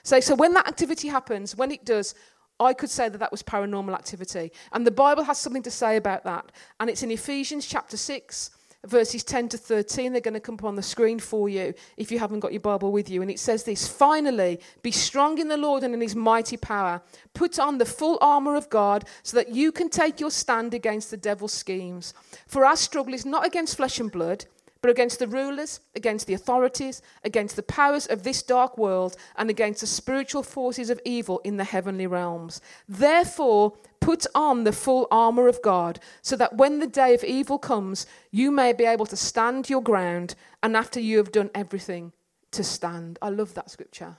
So, 0.03 0.19
so 0.19 0.35
when 0.35 0.53
that 0.53 0.67
activity 0.67 1.07
happens, 1.07 1.55
when 1.55 1.71
it 1.71 1.85
does, 1.85 2.15
I 2.61 2.73
could 2.73 2.89
say 2.89 3.09
that 3.09 3.17
that 3.17 3.31
was 3.31 3.41
paranormal 3.41 3.93
activity. 3.93 4.51
And 4.71 4.85
the 4.85 4.91
Bible 4.91 5.23
has 5.23 5.39
something 5.39 5.63
to 5.63 5.71
say 5.71 5.97
about 5.97 6.23
that. 6.25 6.51
And 6.79 6.89
it's 6.89 7.01
in 7.01 7.09
Ephesians 7.09 7.65
chapter 7.65 7.97
6, 7.97 8.51
verses 8.85 9.23
10 9.23 9.49
to 9.49 9.57
13. 9.57 10.11
They're 10.11 10.21
going 10.21 10.35
to 10.35 10.39
come 10.39 10.55
up 10.55 10.65
on 10.65 10.75
the 10.75 10.83
screen 10.83 11.17
for 11.17 11.49
you 11.49 11.73
if 11.97 12.11
you 12.11 12.19
haven't 12.19 12.41
got 12.41 12.53
your 12.53 12.61
Bible 12.61 12.91
with 12.91 13.09
you. 13.09 13.23
And 13.23 13.31
it 13.31 13.39
says 13.39 13.63
this 13.63 13.87
Finally, 13.87 14.59
be 14.83 14.91
strong 14.91 15.39
in 15.39 15.47
the 15.47 15.57
Lord 15.57 15.83
and 15.83 15.95
in 15.95 16.01
his 16.01 16.15
mighty 16.15 16.55
power. 16.55 17.01
Put 17.33 17.57
on 17.57 17.79
the 17.79 17.85
full 17.85 18.19
armor 18.21 18.55
of 18.55 18.69
God 18.69 19.05
so 19.23 19.37
that 19.37 19.49
you 19.49 19.71
can 19.71 19.89
take 19.89 20.19
your 20.19 20.31
stand 20.31 20.75
against 20.75 21.09
the 21.09 21.17
devil's 21.17 21.53
schemes. 21.53 22.13
For 22.45 22.63
our 22.63 22.75
struggle 22.75 23.15
is 23.15 23.25
not 23.25 23.45
against 23.45 23.77
flesh 23.77 23.99
and 23.99 24.11
blood 24.11 24.45
but 24.81 24.89
against 24.89 25.19
the 25.19 25.27
rulers, 25.27 25.79
against 25.95 26.25
the 26.27 26.33
authorities, 26.33 27.01
against 27.23 27.55
the 27.55 27.63
powers 27.63 28.07
of 28.07 28.23
this 28.23 28.41
dark 28.41 28.77
world, 28.77 29.15
and 29.37 29.49
against 29.49 29.81
the 29.81 29.87
spiritual 29.87 30.43
forces 30.43 30.89
of 30.89 30.99
evil 31.05 31.39
in 31.43 31.57
the 31.57 31.63
heavenly 31.63 32.07
realms. 32.07 32.61
Therefore, 32.89 33.73
put 33.99 34.25
on 34.33 34.63
the 34.63 34.71
full 34.71 35.07
armour 35.11 35.47
of 35.47 35.61
God, 35.61 35.99
so 36.21 36.35
that 36.35 36.57
when 36.57 36.79
the 36.79 36.87
day 36.87 37.13
of 37.13 37.23
evil 37.23 37.59
comes, 37.59 38.07
you 38.31 38.49
may 38.49 38.73
be 38.73 38.85
able 38.85 39.05
to 39.05 39.15
stand 39.15 39.69
your 39.69 39.83
ground, 39.83 40.33
and 40.63 40.75
after 40.75 40.99
you 40.99 41.17
have 41.17 41.31
done 41.31 41.51
everything, 41.53 42.11
to 42.51 42.63
stand. 42.63 43.19
I 43.21 43.29
love 43.29 43.53
that 43.53 43.69
scripture. 43.69 44.17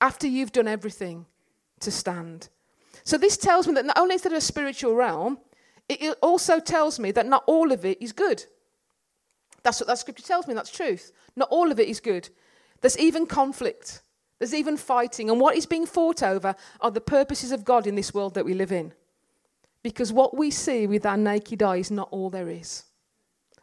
After 0.00 0.26
you've 0.26 0.52
done 0.52 0.66
everything, 0.66 1.26
to 1.80 1.90
stand. 1.90 2.48
So, 3.04 3.18
this 3.18 3.36
tells 3.36 3.66
me 3.66 3.74
that 3.74 3.86
not 3.86 3.98
only 3.98 4.14
is 4.14 4.22
there 4.22 4.34
a 4.34 4.40
spiritual 4.40 4.94
realm, 4.94 5.38
it 5.88 6.16
also 6.22 6.60
tells 6.60 6.98
me 6.98 7.10
that 7.12 7.26
not 7.26 7.44
all 7.46 7.72
of 7.72 7.84
it 7.84 8.00
is 8.00 8.12
good. 8.12 8.44
That's 9.62 9.80
what 9.80 9.88
that 9.88 9.98
scripture 9.98 10.22
tells 10.22 10.46
me. 10.46 10.54
That's 10.54 10.70
truth. 10.70 11.12
Not 11.36 11.48
all 11.50 11.70
of 11.70 11.78
it 11.78 11.88
is 11.88 12.00
good. 12.00 12.28
There's 12.80 12.98
even 12.98 13.26
conflict. 13.26 14.02
There's 14.38 14.54
even 14.54 14.76
fighting. 14.76 15.28
And 15.28 15.40
what 15.40 15.56
is 15.56 15.66
being 15.66 15.86
fought 15.86 16.22
over 16.22 16.54
are 16.80 16.90
the 16.90 17.00
purposes 17.00 17.52
of 17.52 17.64
God 17.64 17.86
in 17.86 17.94
this 17.94 18.14
world 18.14 18.34
that 18.34 18.44
we 18.44 18.54
live 18.54 18.72
in. 18.72 18.92
Because 19.82 20.12
what 20.12 20.36
we 20.36 20.50
see 20.50 20.86
with 20.86 21.06
our 21.06 21.16
naked 21.16 21.62
eye 21.62 21.76
is 21.76 21.90
not 21.90 22.08
all 22.10 22.30
there 22.30 22.48
is. 22.48 22.84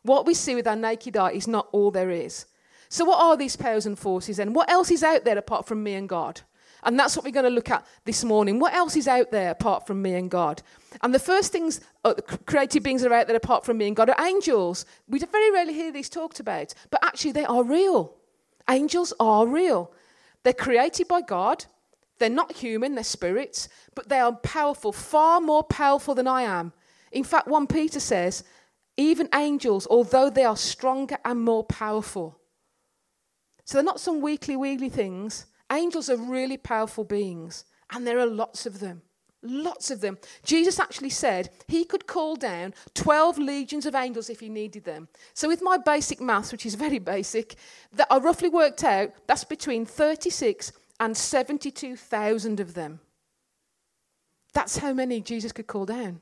What 0.03 0.25
we 0.25 0.33
see 0.33 0.55
with 0.55 0.67
our 0.67 0.75
naked 0.75 1.17
eye 1.17 1.31
is 1.31 1.47
not 1.47 1.67
all 1.71 1.91
there 1.91 2.11
is. 2.11 2.45
So, 2.89 3.05
what 3.05 3.21
are 3.21 3.35
these 3.35 3.55
powers 3.55 3.85
and 3.85 3.99
forces 3.99 4.37
then? 4.37 4.53
What 4.53 4.69
else 4.69 4.89
is 4.89 5.03
out 5.03 5.25
there 5.25 5.37
apart 5.37 5.67
from 5.67 5.83
me 5.83 5.95
and 5.95 6.07
God? 6.07 6.41
And 6.87 6.97
that's 6.97 7.17
what 7.17 7.25
we're 7.25 7.31
going 7.31 7.43
to 7.43 7.49
look 7.49 7.69
at 7.69 7.85
this 8.05 8.23
morning. 8.23 8.59
What 8.59 8.73
else 8.73 8.95
is 8.95 9.09
out 9.09 9.29
there 9.29 9.51
apart 9.51 9.85
from 9.85 10.01
me 10.01 10.13
and 10.13 10.31
God? 10.31 10.61
And 11.03 11.13
the 11.13 11.19
first 11.19 11.51
things, 11.51 11.81
uh, 12.05 12.13
created 12.45 12.81
beings 12.81 13.01
that 13.01 13.11
are 13.11 13.15
out 13.15 13.27
there 13.27 13.35
apart 13.35 13.65
from 13.65 13.77
me 13.77 13.87
and 13.87 13.95
God 13.95 14.09
are 14.09 14.25
angels. 14.25 14.85
We 15.09 15.19
very 15.19 15.51
rarely 15.51 15.73
hear 15.73 15.91
these 15.91 16.07
talked 16.07 16.39
about, 16.39 16.73
but 16.89 17.03
actually 17.03 17.33
they 17.33 17.43
are 17.43 17.61
real. 17.61 18.15
Angels 18.69 19.13
are 19.19 19.45
real. 19.45 19.91
They're 20.43 20.53
created 20.53 21.09
by 21.09 21.21
God. 21.21 21.65
They're 22.19 22.29
not 22.29 22.53
human, 22.53 22.95
they're 22.95 23.03
spirits, 23.03 23.67
but 23.93 24.07
they 24.07 24.19
are 24.19 24.31
powerful, 24.37 24.93
far 24.93 25.41
more 25.41 25.63
powerful 25.63 26.15
than 26.15 26.25
I 26.25 26.43
am. 26.43 26.71
In 27.11 27.25
fact, 27.25 27.49
1 27.49 27.67
Peter 27.67 27.99
says, 27.99 28.45
even 28.95 29.27
angels, 29.35 29.87
although 29.91 30.29
they 30.29 30.45
are 30.45 30.55
stronger 30.55 31.17
and 31.25 31.41
more 31.43 31.65
powerful. 31.65 32.39
So 33.65 33.77
they're 33.77 33.83
not 33.83 33.99
some 33.99 34.21
weakly, 34.21 34.55
weakly 34.55 34.89
things. 34.89 35.47
Angels 35.71 36.09
are 36.09 36.17
really 36.17 36.57
powerful 36.57 37.03
beings, 37.03 37.65
and 37.91 38.05
there 38.05 38.19
are 38.19 38.25
lots 38.25 38.65
of 38.65 38.79
them. 38.79 39.01
Lots 39.43 39.91
of 39.91 40.01
them. 40.01 40.17
Jesus 40.43 40.79
actually 40.79 41.11
said 41.11 41.51
he 41.67 41.85
could 41.85 42.07
call 42.07 42.35
down 42.35 42.73
12 42.95 43.37
legions 43.37 43.85
of 43.85 43.93
angels 43.93 44.29
if 44.29 44.39
he 44.39 44.49
needed 44.49 44.83
them. 44.83 45.07
So, 45.33 45.47
with 45.47 45.61
my 45.61 45.77
basic 45.77 46.19
maths, 46.19 46.51
which 46.51 46.65
is 46.65 46.75
very 46.75 46.99
basic, 46.99 47.55
that 47.93 48.07
I 48.09 48.17
roughly 48.17 48.49
worked 48.49 48.83
out 48.83 49.11
that's 49.27 49.43
between 49.43 49.85
36 49.85 50.71
and 50.99 51.15
72,000 51.15 52.59
of 52.59 52.73
them. 52.73 52.99
That's 54.53 54.77
how 54.77 54.91
many 54.91 55.21
Jesus 55.21 55.51
could 55.51 55.67
call 55.67 55.85
down. 55.85 56.19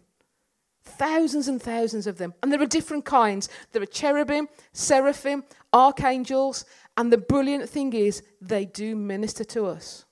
Thousands 0.83 1.47
and 1.47 1.61
thousands 1.61 2.05
of 2.05 2.17
them. 2.17 2.33
And 2.43 2.51
there 2.51 2.61
are 2.61 2.67
different 2.67 3.05
kinds. 3.05 3.49
There 3.71 3.81
are 3.81 3.87
cherubim, 3.87 4.49
seraphim, 4.73 5.45
archangels, 5.73 6.65
and 6.97 7.11
the 7.11 7.17
brilliant 7.17 7.69
thing 7.69 7.93
is, 7.93 8.23
they 8.41 8.65
do 8.65 8.95
minister 8.95 9.43
to 9.43 9.65
us. 9.65 10.05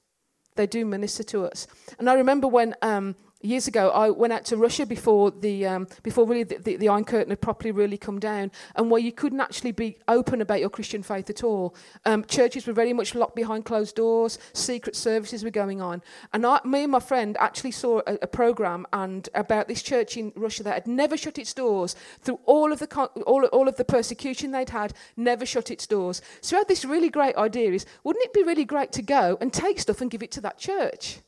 They 0.55 0.67
do 0.67 0.85
minister 0.85 1.23
to 1.23 1.45
us. 1.45 1.67
And 1.97 2.09
I 2.09 2.13
remember 2.13 2.47
when 2.47 2.75
um, 2.81 3.15
years 3.43 3.67
ago, 3.67 3.89
I 3.89 4.09
went 4.09 4.33
out 4.33 4.45
to 4.45 4.57
Russia 4.57 4.85
before 4.85 5.31
the 5.31 5.67
um, 5.67 5.87
before 6.01 6.25
really 6.25 6.43
the, 6.43 6.57
the, 6.57 6.75
the, 6.77 6.89
Iron 6.89 7.03
Curtain 7.03 7.29
had 7.29 7.41
properly 7.41 7.71
really 7.71 7.97
come 7.97 8.19
down, 8.19 8.51
and 8.75 8.89
where 8.89 9.01
you 9.01 9.11
couldn't 9.11 9.41
actually 9.41 9.73
be 9.73 9.97
open 10.07 10.41
about 10.41 10.59
your 10.59 10.69
Christian 10.69 11.03
faith 11.03 11.29
at 11.29 11.43
all. 11.43 11.75
Um, 12.05 12.23
churches 12.25 12.65
were 12.65 12.73
very 12.73 12.93
much 12.93 13.13
locked 13.13 13.35
behind 13.35 13.65
closed 13.65 13.95
doors. 13.95 14.39
Secret 14.53 14.95
services 14.95 15.43
were 15.43 15.51
going 15.51 15.81
on, 15.81 16.01
and 16.31 16.45
I, 16.45 16.59
me 16.65 16.83
and 16.83 16.91
my 16.91 16.99
friend 16.99 17.35
actually 17.39 17.71
saw 17.71 18.01
a, 18.07 18.17
a 18.21 18.27
program 18.27 18.85
and 18.93 19.27
about 19.35 19.67
this 19.67 19.81
church 19.83 20.17
in 20.17 20.31
Russia 20.35 20.63
that 20.63 20.73
had 20.73 20.87
never 20.87 21.17
shut 21.17 21.37
its 21.37 21.53
doors 21.53 21.95
through 22.21 22.39
all 22.45 22.71
of 22.71 22.79
the 22.79 22.87
all, 23.25 23.45
all 23.45 23.67
of 23.67 23.75
the 23.75 23.85
persecution 23.85 24.51
they'd 24.51 24.69
had, 24.69 24.93
never 25.17 25.45
shut 25.45 25.69
its 25.69 25.85
doors. 25.85 26.21
So 26.41 26.55
we 26.55 26.59
had 26.59 26.67
this 26.67 26.85
really 26.85 27.09
great 27.09 27.35
idea: 27.35 27.73
is 27.73 27.85
wouldn't 28.03 28.25
it 28.25 28.33
be 28.33 28.43
really 28.43 28.65
great 28.65 28.91
to 28.93 29.01
go 29.01 29.37
and 29.41 29.51
take 29.51 29.79
stuff 29.79 30.01
and 30.01 30.09
give 30.09 30.23
it 30.23 30.31
to 30.31 30.41
that 30.41 30.57
church? 30.57 31.19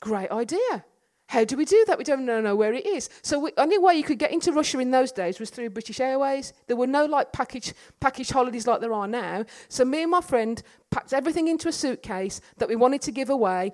Great 0.00 0.30
idea. 0.30 0.84
How 1.28 1.44
do 1.44 1.56
we 1.56 1.64
do 1.64 1.84
that? 1.86 1.98
We 1.98 2.04
don't 2.04 2.24
know 2.24 2.54
where 2.54 2.72
it 2.72 2.86
is. 2.86 3.10
So 3.22 3.40
the 3.40 3.60
only 3.60 3.78
way 3.78 3.94
you 3.94 4.04
could 4.04 4.18
get 4.18 4.30
into 4.30 4.52
Russia 4.52 4.78
in 4.78 4.92
those 4.92 5.10
days 5.10 5.40
was 5.40 5.50
through 5.50 5.70
British 5.70 5.98
Airways. 5.98 6.52
There 6.68 6.76
were 6.76 6.86
no 6.86 7.04
like 7.04 7.32
package 7.32 7.74
package 7.98 8.30
holidays 8.30 8.66
like 8.66 8.80
there 8.80 8.92
are 8.92 9.08
now. 9.08 9.44
So 9.68 9.84
me 9.84 10.02
and 10.02 10.10
my 10.10 10.20
friend 10.20 10.62
packed 10.90 11.12
everything 11.12 11.48
into 11.48 11.68
a 11.68 11.72
suitcase 11.72 12.40
that 12.58 12.68
we 12.68 12.76
wanted 12.76 13.02
to 13.02 13.12
give 13.12 13.28
away. 13.28 13.72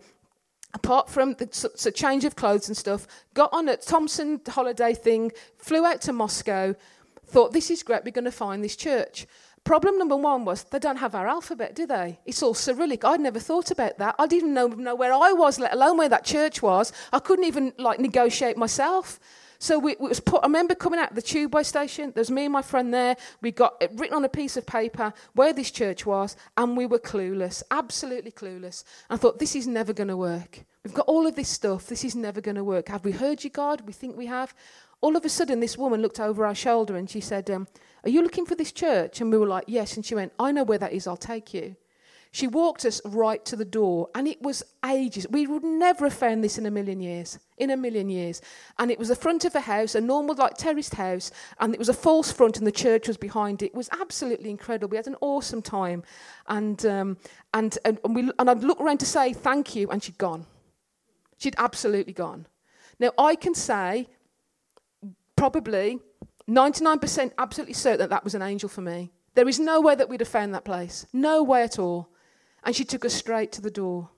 Apart 0.74 1.10
from 1.10 1.34
the 1.34 1.48
so 1.52 1.90
change 1.90 2.24
of 2.24 2.34
clothes 2.34 2.68
and 2.68 2.76
stuff, 2.76 3.06
got 3.34 3.52
on 3.52 3.68
a 3.68 3.76
Thomson 3.76 4.40
holiday 4.48 4.94
thing, 4.94 5.30
flew 5.58 5.84
out 5.84 6.00
to 6.02 6.14
Moscow, 6.14 6.74
thought 7.26 7.52
this 7.52 7.70
is 7.70 7.82
great, 7.82 8.04
we're 8.04 8.10
going 8.10 8.24
to 8.24 8.32
find 8.32 8.64
this 8.64 8.76
church. 8.76 9.26
Problem 9.64 9.96
number 9.96 10.16
one 10.16 10.44
was 10.44 10.64
they 10.64 10.80
don't 10.80 10.96
have 10.96 11.14
our 11.14 11.28
alphabet, 11.28 11.74
do 11.74 11.86
they? 11.86 12.18
It's 12.26 12.42
all 12.42 12.54
Cyrillic. 12.54 13.04
I'd 13.04 13.20
never 13.20 13.38
thought 13.38 13.70
about 13.70 13.98
that. 13.98 14.16
I 14.18 14.26
didn't 14.26 14.54
know, 14.54 14.66
know 14.66 14.96
where 14.96 15.12
I 15.12 15.32
was, 15.32 15.60
let 15.60 15.72
alone 15.72 15.98
where 15.98 16.08
that 16.08 16.24
church 16.24 16.62
was. 16.62 16.92
I 17.12 17.20
couldn't 17.20 17.44
even 17.44 17.72
like 17.78 18.00
negotiate 18.00 18.56
myself. 18.56 19.20
So 19.60 19.78
we, 19.78 19.94
we 20.00 20.08
was 20.08 20.18
put, 20.18 20.42
I 20.42 20.46
remember 20.46 20.74
coming 20.74 20.98
out 20.98 21.10
of 21.10 21.14
the 21.14 21.22
tubeway 21.22 21.64
station. 21.64 22.10
There's 22.12 22.32
me 22.32 22.46
and 22.46 22.52
my 22.52 22.62
friend 22.62 22.92
there. 22.92 23.16
We 23.40 23.52
got 23.52 23.76
it 23.80 23.92
written 23.94 24.16
on 24.16 24.24
a 24.24 24.28
piece 24.28 24.56
of 24.56 24.66
paper 24.66 25.12
where 25.34 25.52
this 25.52 25.70
church 25.70 26.04
was, 26.04 26.36
and 26.56 26.76
we 26.76 26.84
were 26.84 26.98
clueless, 26.98 27.62
absolutely 27.70 28.32
clueless. 28.32 28.82
I 29.08 29.16
thought 29.16 29.38
this 29.38 29.54
is 29.54 29.68
never 29.68 29.92
going 29.92 30.08
to 30.08 30.16
work. 30.16 30.64
We've 30.82 30.92
got 30.92 31.06
all 31.06 31.28
of 31.28 31.36
this 31.36 31.48
stuff. 31.48 31.86
This 31.86 32.04
is 32.04 32.16
never 32.16 32.40
going 32.40 32.56
to 32.56 32.64
work. 32.64 32.88
Have 32.88 33.04
we 33.04 33.12
heard 33.12 33.44
you, 33.44 33.50
God? 33.50 33.82
We 33.82 33.92
think 33.92 34.16
we 34.16 34.26
have. 34.26 34.52
All 35.02 35.16
of 35.16 35.24
a 35.24 35.28
sudden, 35.28 35.60
this 35.60 35.76
woman 35.76 36.00
looked 36.00 36.20
over 36.20 36.46
our 36.46 36.54
shoulder 36.54 36.96
and 36.96 37.10
she 37.10 37.20
said, 37.20 37.50
um, 37.50 37.66
are 38.04 38.10
you 38.10 38.22
looking 38.22 38.46
for 38.46 38.54
this 38.54 38.72
church? 38.72 39.20
And 39.20 39.30
we 39.30 39.38
were 39.38 39.46
like, 39.46 39.64
Yes. 39.66 39.96
And 39.96 40.04
she 40.04 40.14
went, 40.14 40.32
I 40.38 40.52
know 40.52 40.64
where 40.64 40.78
that 40.78 40.92
is, 40.92 41.06
I'll 41.06 41.16
take 41.16 41.52
you. 41.52 41.76
She 42.34 42.46
walked 42.46 42.86
us 42.86 43.02
right 43.04 43.44
to 43.44 43.56
the 43.56 43.64
door, 43.66 44.08
and 44.14 44.26
it 44.26 44.40
was 44.40 44.64
ages. 44.86 45.26
We 45.28 45.46
would 45.46 45.62
never 45.62 46.06
have 46.06 46.14
found 46.14 46.42
this 46.42 46.56
in 46.56 46.64
a 46.64 46.70
million 46.70 46.98
years. 46.98 47.38
In 47.58 47.68
a 47.68 47.76
million 47.76 48.08
years. 48.08 48.40
And 48.78 48.90
it 48.90 48.98
was 48.98 49.08
the 49.08 49.14
front 49.14 49.44
of 49.44 49.54
a 49.54 49.60
house, 49.60 49.94
a 49.94 50.00
normal, 50.00 50.34
like, 50.36 50.56
terraced 50.56 50.94
house, 50.94 51.30
and 51.60 51.74
it 51.74 51.78
was 51.78 51.90
a 51.90 51.94
false 51.94 52.32
front, 52.32 52.56
and 52.56 52.66
the 52.66 52.72
church 52.72 53.06
was 53.06 53.18
behind 53.18 53.62
it. 53.62 53.66
It 53.66 53.74
was 53.74 53.90
absolutely 54.00 54.48
incredible. 54.48 54.88
We 54.88 54.96
had 54.96 55.08
an 55.08 55.16
awesome 55.20 55.60
time. 55.60 56.04
And, 56.46 56.86
um, 56.86 57.18
and, 57.52 57.76
and, 57.84 58.00
and, 58.02 58.16
we, 58.16 58.30
and 58.38 58.48
I'd 58.48 58.64
look 58.64 58.80
around 58.80 59.00
to 59.00 59.06
say 59.06 59.34
thank 59.34 59.76
you, 59.76 59.90
and 59.90 60.02
she'd 60.02 60.16
gone. 60.16 60.46
She'd 61.36 61.56
absolutely 61.58 62.14
gone. 62.14 62.46
Now, 62.98 63.10
I 63.18 63.34
can 63.34 63.54
say, 63.54 64.08
probably 65.42 65.98
99% 66.48 67.32
absolutely 67.36 67.74
certain 67.74 67.98
that 67.98 68.10
that 68.10 68.22
was 68.22 68.36
an 68.36 68.42
angel 68.42 68.68
for 68.68 68.80
me. 68.80 69.10
There 69.34 69.48
is 69.48 69.58
no 69.58 69.80
way 69.80 69.96
that 69.96 70.08
we'd 70.08 70.20
have 70.20 70.28
found 70.28 70.54
that 70.54 70.64
place. 70.64 71.04
No 71.12 71.42
way 71.42 71.64
at 71.64 71.80
all. 71.80 72.10
And 72.62 72.76
she 72.76 72.84
took 72.84 73.04
us 73.04 73.12
straight 73.12 73.50
to 73.50 73.60
the 73.60 73.68
door. 73.68 74.10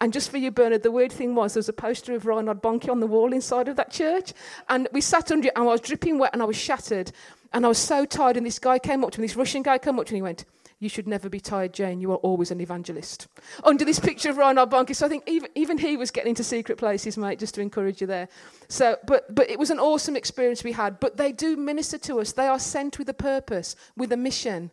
And 0.00 0.12
just 0.12 0.30
for 0.30 0.38
you, 0.38 0.50
Bernard, 0.50 0.82
the 0.82 0.90
weird 0.90 1.12
thing 1.12 1.36
was 1.36 1.54
there 1.54 1.60
was 1.60 1.68
a 1.68 1.72
poster 1.72 2.12
of 2.16 2.26
Reinhard 2.26 2.60
Bonnke 2.60 2.90
on 2.90 2.98
the 2.98 3.06
wall 3.06 3.32
inside 3.32 3.68
of 3.68 3.76
that 3.76 3.92
church. 3.92 4.32
And 4.68 4.88
we 4.90 5.00
sat 5.00 5.30
under 5.30 5.46
it, 5.46 5.52
and 5.54 5.62
I 5.62 5.68
was 5.68 5.80
dripping 5.80 6.18
wet, 6.18 6.30
and 6.32 6.42
I 6.42 6.46
was 6.46 6.56
shattered. 6.56 7.12
And 7.52 7.64
I 7.64 7.68
was 7.68 7.78
so 7.78 8.04
tired. 8.04 8.36
And 8.36 8.44
this 8.44 8.58
guy 8.58 8.80
came 8.80 9.04
up 9.04 9.12
to 9.12 9.20
me, 9.20 9.28
this 9.28 9.36
Russian 9.36 9.62
guy 9.62 9.78
came 9.78 10.00
up 10.00 10.06
to 10.06 10.12
me 10.12 10.18
and 10.18 10.26
he 10.26 10.28
went, 10.28 10.44
you 10.82 10.88
should 10.88 11.06
never 11.06 11.28
be 11.28 11.38
tired, 11.38 11.72
Jane. 11.72 12.00
You 12.00 12.10
are 12.10 12.16
always 12.16 12.50
an 12.50 12.60
evangelist. 12.60 13.28
Under 13.62 13.84
this 13.84 14.00
picture 14.00 14.30
of 14.30 14.36
Reinhard 14.36 14.68
Bonnke. 14.68 14.96
So 14.96 15.06
I 15.06 15.08
think 15.08 15.22
even, 15.28 15.48
even 15.54 15.78
he 15.78 15.96
was 15.96 16.10
getting 16.10 16.30
into 16.30 16.42
secret 16.42 16.76
places, 16.76 17.16
mate, 17.16 17.38
just 17.38 17.54
to 17.54 17.60
encourage 17.60 18.00
you 18.00 18.08
there. 18.08 18.28
So, 18.66 18.96
but, 19.06 19.32
but 19.32 19.48
it 19.48 19.60
was 19.60 19.70
an 19.70 19.78
awesome 19.78 20.16
experience 20.16 20.64
we 20.64 20.72
had. 20.72 20.98
But 20.98 21.16
they 21.16 21.30
do 21.30 21.56
minister 21.56 21.98
to 21.98 22.18
us. 22.18 22.32
They 22.32 22.48
are 22.48 22.58
sent 22.58 22.98
with 22.98 23.08
a 23.08 23.14
purpose, 23.14 23.76
with 23.96 24.10
a 24.10 24.16
mission. 24.16 24.72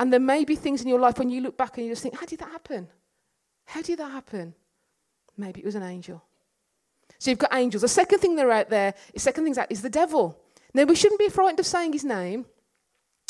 And 0.00 0.12
there 0.12 0.18
may 0.18 0.44
be 0.44 0.56
things 0.56 0.82
in 0.82 0.88
your 0.88 0.98
life 0.98 1.20
when 1.20 1.30
you 1.30 1.40
look 1.42 1.56
back 1.56 1.78
and 1.78 1.86
you 1.86 1.92
just 1.92 2.02
think, 2.02 2.18
how 2.18 2.26
did 2.26 2.40
that 2.40 2.50
happen? 2.50 2.88
How 3.66 3.82
did 3.82 4.00
that 4.00 4.10
happen? 4.10 4.52
Maybe 5.36 5.60
it 5.60 5.64
was 5.64 5.76
an 5.76 5.84
angel. 5.84 6.24
So 7.20 7.30
you've 7.30 7.38
got 7.38 7.54
angels. 7.54 7.82
The 7.82 7.88
second 7.88 8.18
thing 8.18 8.34
they're 8.34 8.50
out 8.50 8.68
there, 8.68 8.94
the 9.12 9.20
second 9.20 9.44
thing's 9.44 9.58
out 9.58 9.70
is 9.70 9.80
the 9.80 9.90
devil. 9.90 10.40
Now 10.74 10.82
we 10.82 10.96
shouldn't 10.96 11.20
be 11.20 11.28
frightened 11.28 11.60
of 11.60 11.66
saying 11.66 11.92
his 11.92 12.04
name 12.04 12.46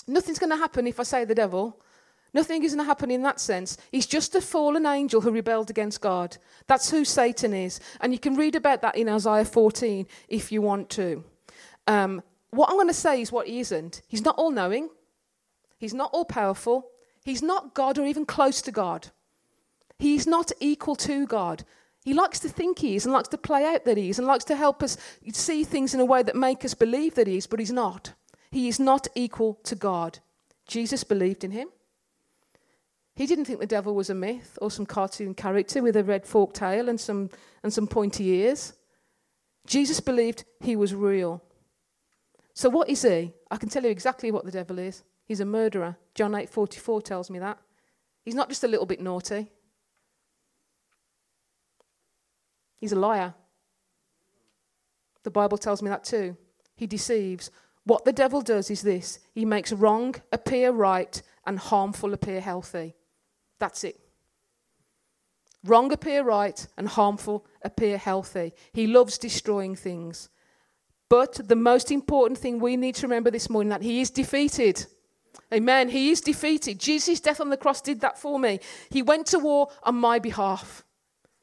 Nothing's 0.07 0.39
going 0.39 0.51
to 0.51 0.57
happen 0.57 0.87
if 0.87 1.01
I 1.01 1.03
say 1.03 1.25
the 1.25 1.35
devil. 1.35 1.81
Nothing 2.35 2.65
is 2.65 2.73
going 2.73 2.85
to 2.85 2.89
happen 2.89 3.13
in 3.13 3.23
that 3.23 3.39
sense. 3.39 3.79
He's 3.93 4.07
just 4.07 4.35
a 4.35 4.41
fallen 4.41 4.87
angel 4.87 5.21
who 5.21 5.31
rebelled 5.31 5.71
against 5.71 6.01
God. 6.01 6.37
That's 6.67 6.91
who 6.91 7.05
Satan 7.05 7.55
is. 7.55 7.79
And 8.01 8.13
you 8.13 8.19
can 8.19 8.35
read 8.35 8.57
about 8.57 8.83
that 8.83 8.97
in 8.97 9.09
Isaiah 9.09 9.45
14 9.45 10.07
if 10.29 10.51
you 10.51 10.61
want 10.61 10.91
to. 10.91 11.23
Um, 11.87 12.23
what 12.51 12.71
I'm 12.71 12.77
going 12.77 12.89
to 12.89 12.95
say 12.95 13.21
is 13.21 13.31
what 13.31 13.47
he 13.47 13.61
isn't. 13.61 14.03
He's 14.09 14.25
not 14.25 14.37
all 14.37 14.51
knowing, 14.51 14.91
he's 15.79 15.95
not 15.95 16.11
all 16.13 16.25
powerful, 16.25 16.89
he's 17.25 17.43
not 17.43 17.75
God 17.75 17.99
or 17.99 18.07
even 18.07 18.27
close 18.27 18.61
to 18.63 18.73
God. 18.73 19.09
He's 19.99 20.27
not 20.27 20.51
equal 20.61 20.97
to 20.97 21.27
God. 21.27 21.65
He 22.05 22.15
likes 22.15 22.41
to 22.41 22.49
think 22.49 22.81
he 22.81 22.97
is 22.97 23.07
and 23.07 23.13
likes 23.13 23.29
to 23.29 23.39
play 23.39 23.65
out 23.65 23.85
that 23.85 23.97
he 23.97 24.11
is 24.11 24.19
and 24.19 24.27
likes 24.27 24.45
to 24.47 24.57
help 24.57 24.83
us 24.83 24.99
see 25.33 25.65
things 25.65 25.95
in 25.95 26.01
a 26.01 26.05
way 26.05 26.23
that 26.23 26.37
make 26.37 26.65
us 26.65 26.75
believe 26.75 27.15
that 27.15 27.29
he 27.29 27.37
is, 27.37 27.47
but 27.47 27.61
he's 27.61 27.73
not. 27.73 28.13
He 28.55 28.69
is 28.69 28.79
not 28.79 29.09
equal 29.17 29.55
to 29.65 29.75
God. 29.75 30.21
Jesus 30.69 31.03
believed 31.03 31.43
in 31.43 31.51
him. 31.51 31.71
He 33.17 33.27
didn't 33.27 33.47
think 33.47 33.59
the 33.59 33.67
devil 33.67 33.97
was 33.97 34.11
a 34.11 34.15
myth 34.15 34.57
or 34.63 34.71
some 34.71 34.87
cartoon 34.87 35.35
character 35.35 35.83
with 35.83 35.97
a 35.97 36.05
red 36.05 36.25
forked 36.25 36.55
tail 36.55 36.89
and 36.89 37.01
some, 37.01 37.31
and 37.65 37.73
some 37.73 37.89
pointy 37.89 38.29
ears. 38.29 38.75
Jesus 39.67 39.99
believed 39.99 40.45
he 40.61 40.77
was 40.77 40.95
real. 40.95 41.43
So 42.53 42.71
what 42.71 42.89
is 42.89 43.03
he? 43.03 43.33
I 43.51 43.57
can 43.57 43.71
tell 43.71 43.83
you 43.83 43.91
exactly 43.91 44.31
what 44.31 44.45
the 44.45 44.53
devil 44.53 44.79
is. 44.79 45.03
He's 45.25 45.41
a 45.41 45.45
murderer. 45.45 45.97
John 46.15 46.31
8:44 46.31 47.03
tells 47.03 47.31
me 47.31 47.41
that. 47.41 47.59
He's 48.25 48.37
not 48.37 48.51
just 48.51 48.63
a 48.63 48.69
little 48.69 48.87
bit 48.87 49.01
naughty. 49.01 49.51
He's 52.79 52.93
a 52.93 53.01
liar. 53.01 53.35
The 55.25 55.33
Bible 55.33 55.59
tells 55.59 55.83
me 55.83 55.91
that 55.91 56.05
too. 56.05 56.37
He 56.77 56.87
deceives. 56.87 57.51
What 57.85 58.05
the 58.05 58.13
devil 58.13 58.41
does 58.41 58.71
is 58.71 58.83
this 58.83 59.21
he 59.33 59.45
makes 59.45 59.73
wrong 59.73 60.15
appear 60.33 60.71
right 60.71 61.21
and 61.47 61.59
harmful 61.59 62.15
appear 62.15 62.41
healthy. 62.41 62.95
That's 63.59 63.85
it. 63.85 64.01
Wrong 65.65 65.93
appear 65.93 66.23
right 66.23 66.67
and 66.77 66.89
harmful 66.89 67.47
appear 67.63 67.97
healthy. 67.97 68.53
He 68.73 68.87
loves 68.87 69.17
destroying 69.19 69.77
things. 69.77 70.29
But 71.09 71.49
the 71.49 71.57
most 71.57 71.91
important 71.91 72.39
thing 72.39 72.59
we 72.59 72.77
need 72.77 72.95
to 72.97 73.07
remember 73.07 73.31
this 73.31 73.49
morning 73.49 73.71
that 73.71 73.83
he 73.83 74.01
is 74.01 74.11
defeated. 74.11 74.87
Amen. 75.53 75.89
He 75.89 76.11
is 76.11 76.21
defeated. 76.21 76.81
Jesus' 76.81 77.21
death 77.21 77.41
on 77.41 77.51
the 77.51 77.57
cross 77.57 77.81
did 77.81 78.01
that 78.01 78.19
for 78.19 78.39
me. 78.39 78.61
He 78.91 79.03
went 79.03 79.27
to 79.29 79.39
war 79.39 79.69
on 79.83 79.95
my 79.97 80.19
behalf. 80.19 80.85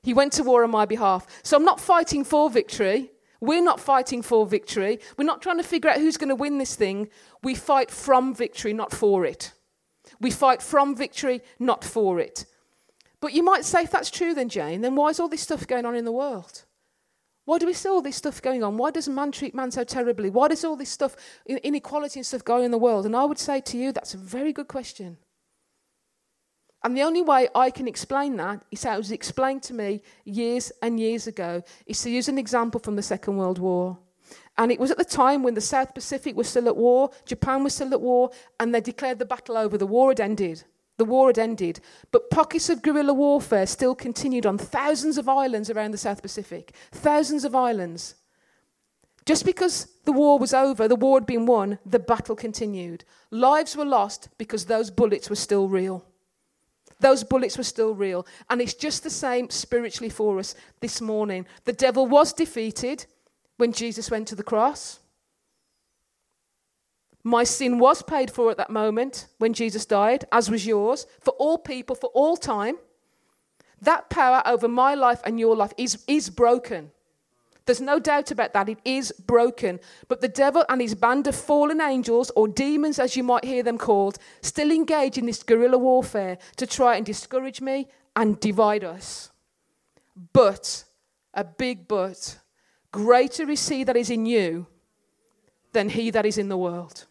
He 0.04 0.14
went 0.14 0.34
to 0.34 0.44
war 0.44 0.64
on 0.64 0.72
my 0.72 0.86
behalf. 0.86 1.28
So 1.44 1.58
I'm 1.58 1.66
not 1.66 1.80
fighting 1.80 2.24
for 2.24 2.50
victory. 2.50 3.11
We're 3.42 3.64
not 3.64 3.80
fighting 3.80 4.22
for 4.22 4.46
victory. 4.46 5.00
We're 5.18 5.26
not 5.26 5.42
trying 5.42 5.58
to 5.58 5.64
figure 5.64 5.90
out 5.90 5.98
who's 5.98 6.18
going 6.18 6.30
to 6.30 6.36
win 6.36 6.60
this 6.60 6.76
thing. 6.76 7.10
We 7.44 7.56
fight 7.56 7.92
from 7.92 8.34
victory, 8.34 8.72
not 8.72 8.92
for 8.92 9.26
it. 9.26 9.54
We 10.20 10.30
fight 10.32 10.62
from 10.62 10.96
victory, 10.96 11.42
not 11.60 11.84
for 11.84 12.20
it. 12.20 12.46
But 13.20 13.34
you 13.34 13.44
might 13.44 13.66
say, 13.66 13.84
if 13.84 13.92
that's 13.92 14.12
true, 14.12 14.34
then, 14.34 14.48
Jane, 14.48 14.82
then 14.82 14.96
why 14.96 15.10
is 15.10 15.20
all 15.20 15.28
this 15.28 15.42
stuff 15.42 15.68
going 15.68 15.86
on 15.86 15.96
in 15.96 16.06
the 16.06 16.12
world? 16.12 16.66
Why 17.46 17.58
do 17.58 17.66
we 17.66 17.74
see 17.74 17.90
all 17.90 18.02
this 18.02 18.16
stuff 18.16 18.42
going 18.42 18.64
on? 18.64 18.78
Why 18.78 18.92
does 18.92 19.10
man 19.10 19.32
treat 19.32 19.56
man 19.56 19.72
so 19.72 19.84
terribly? 19.84 20.30
Why 20.30 20.48
does 20.48 20.64
all 20.64 20.76
this 20.76 20.90
stuff, 20.90 21.16
inequality 21.46 22.20
and 22.20 22.26
stuff, 22.26 22.44
go 22.44 22.62
in 22.62 22.72
the 22.72 22.78
world? 22.78 23.06
And 23.06 23.16
I 23.16 23.26
would 23.26 23.40
say 23.40 23.60
to 23.62 23.78
you, 23.78 23.92
that's 23.92 24.14
a 24.14 24.18
very 24.18 24.54
good 24.54 24.68
question. 24.68 25.18
And 26.84 26.98
the 26.98 27.04
only 27.04 27.22
way 27.22 27.48
I 27.54 27.70
can 27.70 27.88
explain 27.88 28.38
that 28.38 28.64
is 28.72 28.84
how 28.84 28.96
it 28.96 28.98
was 28.98 29.12
explained 29.12 29.62
to 29.64 29.74
me 29.74 30.02
years 30.26 30.72
and 30.82 31.00
years 31.00 31.28
ago, 31.28 31.64
is 31.86 32.02
to 32.02 32.10
use 32.10 32.28
an 32.28 32.40
example 32.40 32.80
from 32.80 32.96
the 32.96 33.04
Second 33.04 33.38
World 33.38 33.60
War. 33.60 34.00
And 34.58 34.72
it 34.72 34.80
was 34.80 34.92
at 34.92 34.98
the 34.98 35.06
time 35.06 35.44
when 35.44 35.54
the 35.54 35.62
South 35.62 35.94
Pacific 35.94 36.36
was 36.36 36.50
still 36.50 36.68
at 36.68 36.78
war, 36.78 37.12
Japan 37.26 37.64
was 37.64 37.76
still 37.76 37.94
at 37.94 38.02
war, 38.02 38.32
and 38.60 38.74
they 38.74 38.82
declared 38.82 39.20
the 39.20 39.26
battle 39.26 39.58
over. 39.58 39.78
The 39.78 39.88
war 39.88 40.10
had 40.10 40.20
ended. 40.20 40.64
The 40.98 41.06
war 41.06 41.28
had 41.28 41.40
ended. 41.40 41.80
But 42.12 42.30
pockets 42.30 42.70
of 42.70 42.82
guerrilla 42.82 43.14
warfare 43.14 43.66
still 43.66 43.96
continued 43.96 44.46
on 44.46 44.58
thousands 44.58 45.18
of 45.18 45.30
islands 45.30 45.70
around 45.70 45.92
the 45.92 45.98
South 45.98 46.22
Pacific. 46.22 46.76
Thousands 46.92 47.44
of 47.44 47.56
islands. 47.56 48.16
Just 49.26 49.46
because 49.46 49.88
the 50.06 50.12
war 50.12 50.40
was 50.40 50.54
over, 50.54 50.88
the 50.88 50.96
war 50.96 51.18
had 51.18 51.28
been 51.28 51.46
won, 51.46 51.78
the 51.86 52.00
battle 52.00 52.36
continued. 52.36 53.06
Lives 53.30 53.78
were 53.78 53.86
lost 53.86 54.30
because 54.38 54.66
those 54.66 54.90
bullets 54.90 55.30
were 55.30 55.36
still 55.36 55.70
real. 55.70 56.06
Those 57.02 57.24
bullets 57.24 57.58
were 57.58 57.64
still 57.64 57.94
real. 57.94 58.26
And 58.50 58.62
it's 58.62 58.74
just 58.74 59.04
the 59.04 59.10
same 59.10 59.50
spiritually 59.50 60.10
for 60.10 60.40
us 60.40 60.56
this 60.80 61.02
morning. 61.02 61.46
The 61.66 61.74
devil 61.74 62.08
was 62.08 62.32
defeated 62.32 63.06
when 63.58 63.74
Jesus 63.74 64.10
went 64.10 64.28
to 64.30 64.36
the 64.36 64.44
cross. 64.44 65.00
My 67.24 67.44
sin 67.44 67.78
was 67.78 68.02
paid 68.02 68.32
for 68.32 68.50
at 68.50 68.58
that 68.58 68.70
moment 68.70 69.28
when 69.38 69.54
Jesus 69.54 69.86
died, 69.86 70.26
as 70.32 70.50
was 70.50 70.66
yours, 70.66 71.06
for 71.20 71.32
all 71.32 71.58
people, 71.58 71.96
for 71.96 72.10
all 72.14 72.38
time. 72.38 72.78
That 73.82 74.10
power 74.10 74.42
over 74.46 74.68
my 74.68 74.96
life 74.96 75.22
and 75.26 75.40
your 75.40 75.56
life 75.56 75.74
is, 75.78 76.04
is 76.08 76.30
broken. 76.30 76.92
There's 77.66 77.82
no 77.82 78.00
doubt 78.00 78.32
about 78.32 78.54
that. 78.54 78.70
It 78.70 78.80
is 78.84 79.12
broken. 79.12 79.80
But 80.08 80.22
the 80.22 80.28
devil 80.28 80.66
and 80.68 80.82
his 80.82 80.96
band 80.96 81.28
of 81.28 81.36
fallen 81.36 81.80
angels, 81.80 82.32
or 82.36 82.48
demons 82.48 83.00
as 83.00 83.16
you 83.16 83.24
might 83.24 83.46
hear 83.46 83.64
them 83.64 83.78
called, 83.78 84.18
still 84.42 84.72
engage 84.72 85.18
in 85.18 85.26
this 85.26 85.44
guerrilla 85.44 85.78
warfare 85.78 86.38
to 86.58 86.66
try 86.66 86.96
and 86.96 87.06
discourage 87.06 87.62
me 87.62 87.88
and 88.16 88.40
divide 88.40 88.84
us. 88.84 89.30
But 90.34 90.86
a 91.34 91.44
big 91.44 91.88
but. 91.88 92.40
Greater 92.92 93.50
is 93.50 93.68
he 93.70 93.84
that 93.84 93.96
is 93.96 94.10
in 94.10 94.26
you 94.26 94.68
than 95.72 95.90
he 95.90 96.10
that 96.10 96.26
is 96.26 96.38
in 96.38 96.50
the 96.50 96.58
world. 96.58 97.06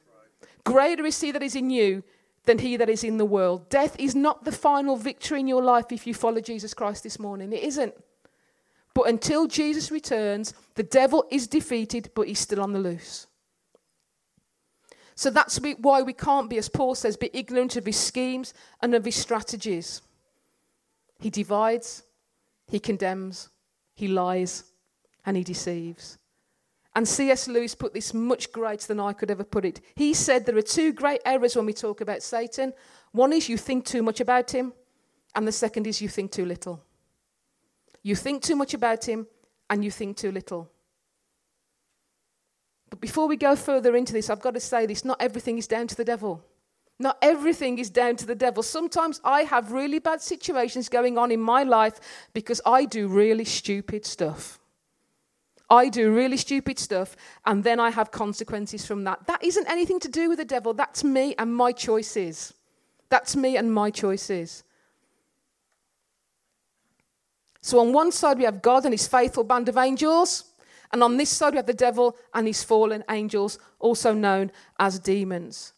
Greater 0.64 1.06
is 1.06 1.20
he 1.20 1.30
that 1.30 1.42
is 1.42 1.56
in 1.56 1.70
you 1.70 2.02
than 2.44 2.58
he 2.58 2.76
that 2.76 2.90
is 2.90 3.04
in 3.04 3.16
the 3.16 3.24
world. 3.24 3.68
Death 3.70 3.96
is 3.98 4.14
not 4.14 4.44
the 4.44 4.52
final 4.52 4.96
victory 4.96 5.40
in 5.40 5.48
your 5.48 5.62
life 5.62 5.90
if 5.90 6.06
you 6.06 6.12
follow 6.12 6.40
Jesus 6.40 6.74
Christ 6.74 7.02
this 7.02 7.18
morning. 7.18 7.52
It 7.52 7.62
isn't. 7.62 7.94
But 9.00 9.08
until 9.08 9.46
Jesus 9.46 9.90
returns, 9.90 10.52
the 10.74 10.82
devil 10.82 11.24
is 11.30 11.46
defeated, 11.46 12.10
but 12.14 12.28
he's 12.28 12.38
still 12.38 12.60
on 12.60 12.74
the 12.74 12.78
loose. 12.78 13.28
So 15.14 15.30
that's 15.30 15.58
why 15.78 16.02
we 16.02 16.12
can't 16.12 16.50
be, 16.50 16.58
as 16.58 16.68
Paul 16.68 16.94
says, 16.94 17.16
be 17.16 17.30
ignorant 17.32 17.76
of 17.76 17.86
his 17.86 17.96
schemes 17.96 18.52
and 18.82 18.94
of 18.94 19.06
his 19.06 19.16
strategies. 19.16 20.02
He 21.18 21.30
divides, 21.30 22.02
he 22.70 22.78
condemns, 22.78 23.48
he 23.94 24.06
lies, 24.06 24.64
and 25.24 25.34
he 25.34 25.44
deceives. 25.44 26.18
And 26.94 27.08
C.S. 27.08 27.48
Lewis 27.48 27.74
put 27.74 27.94
this 27.94 28.12
much 28.12 28.52
greater 28.52 28.86
than 28.86 29.00
I 29.00 29.14
could 29.14 29.30
ever 29.30 29.44
put 29.44 29.64
it. 29.64 29.80
He 29.94 30.12
said 30.12 30.44
there 30.44 30.58
are 30.58 30.76
two 30.76 30.92
great 30.92 31.22
errors 31.24 31.56
when 31.56 31.64
we 31.64 31.72
talk 31.72 32.02
about 32.02 32.22
Satan. 32.22 32.74
One 33.12 33.32
is 33.32 33.48
you 33.48 33.56
think 33.56 33.86
too 33.86 34.02
much 34.02 34.20
about 34.20 34.50
him, 34.50 34.74
and 35.34 35.48
the 35.48 35.52
second 35.52 35.86
is 35.86 36.02
you 36.02 36.08
think 36.10 36.32
too 36.32 36.44
little. 36.44 36.84
You 38.02 38.16
think 38.16 38.42
too 38.42 38.56
much 38.56 38.74
about 38.74 39.08
him, 39.08 39.26
and 39.68 39.84
you 39.84 39.90
think 39.90 40.16
too 40.16 40.32
little. 40.32 40.70
But 42.88 43.00
before 43.00 43.28
we 43.28 43.36
go 43.36 43.54
further 43.54 43.94
into 43.94 44.12
this, 44.12 44.28
I've 44.28 44.40
got 44.40 44.54
to 44.54 44.60
say 44.60 44.86
this 44.86 45.04
not 45.04 45.22
everything 45.22 45.58
is 45.58 45.66
down 45.66 45.86
to 45.86 45.96
the 45.96 46.04
devil. 46.04 46.44
Not 46.98 47.16
everything 47.22 47.78
is 47.78 47.88
down 47.88 48.16
to 48.16 48.26
the 48.26 48.34
devil. 48.34 48.62
Sometimes 48.62 49.22
I 49.24 49.44
have 49.44 49.72
really 49.72 50.00
bad 50.00 50.20
situations 50.20 50.90
going 50.90 51.16
on 51.16 51.32
in 51.32 51.40
my 51.40 51.62
life 51.62 51.98
because 52.34 52.60
I 52.66 52.84
do 52.84 53.08
really 53.08 53.46
stupid 53.46 54.04
stuff. 54.04 54.58
I 55.70 55.88
do 55.88 56.12
really 56.12 56.36
stupid 56.36 56.78
stuff, 56.78 57.16
and 57.46 57.62
then 57.62 57.78
I 57.78 57.90
have 57.90 58.10
consequences 58.10 58.84
from 58.84 59.04
that. 59.04 59.26
That 59.28 59.42
isn't 59.42 59.70
anything 59.70 60.00
to 60.00 60.08
do 60.08 60.28
with 60.28 60.38
the 60.38 60.44
devil. 60.44 60.74
That's 60.74 61.04
me 61.04 61.34
and 61.38 61.54
my 61.54 61.72
choices. 61.72 62.52
That's 63.08 63.36
me 63.36 63.56
and 63.56 63.72
my 63.72 63.90
choices. 63.90 64.64
So, 67.62 67.78
on 67.80 67.92
one 67.92 68.12
side, 68.12 68.38
we 68.38 68.44
have 68.44 68.62
God 68.62 68.84
and 68.84 68.94
his 68.94 69.06
faithful 69.06 69.44
band 69.44 69.68
of 69.68 69.76
angels. 69.76 70.44
And 70.92 71.02
on 71.02 71.16
this 71.16 71.30
side, 71.30 71.52
we 71.52 71.58
have 71.58 71.66
the 71.66 71.74
devil 71.74 72.16
and 72.34 72.46
his 72.46 72.64
fallen 72.64 73.04
angels, 73.10 73.58
also 73.78 74.12
known 74.12 74.50
as 74.78 74.98
demons. 74.98 75.72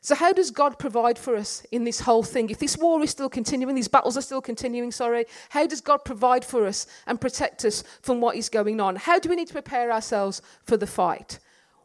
So, 0.00 0.14
how 0.14 0.34
does 0.34 0.50
God 0.50 0.78
provide 0.78 1.18
for 1.18 1.34
us 1.34 1.64
in 1.72 1.84
this 1.84 2.00
whole 2.00 2.22
thing? 2.22 2.50
If 2.50 2.58
this 2.58 2.76
war 2.76 3.02
is 3.02 3.10
still 3.10 3.30
continuing, 3.30 3.74
these 3.74 3.88
battles 3.88 4.18
are 4.18 4.22
still 4.22 4.42
continuing, 4.42 4.92
sorry, 4.92 5.24
how 5.48 5.66
does 5.66 5.80
God 5.80 6.04
provide 6.04 6.44
for 6.44 6.66
us 6.66 6.86
and 7.06 7.20
protect 7.20 7.64
us 7.64 7.82
from 8.02 8.20
what 8.20 8.36
is 8.36 8.50
going 8.50 8.80
on? 8.80 8.96
How 8.96 9.18
do 9.18 9.30
we 9.30 9.36
need 9.36 9.48
to 9.48 9.54
prepare 9.54 9.90
ourselves 9.90 10.42
for 10.64 10.76
the 10.76 10.86
fight? 10.86 11.38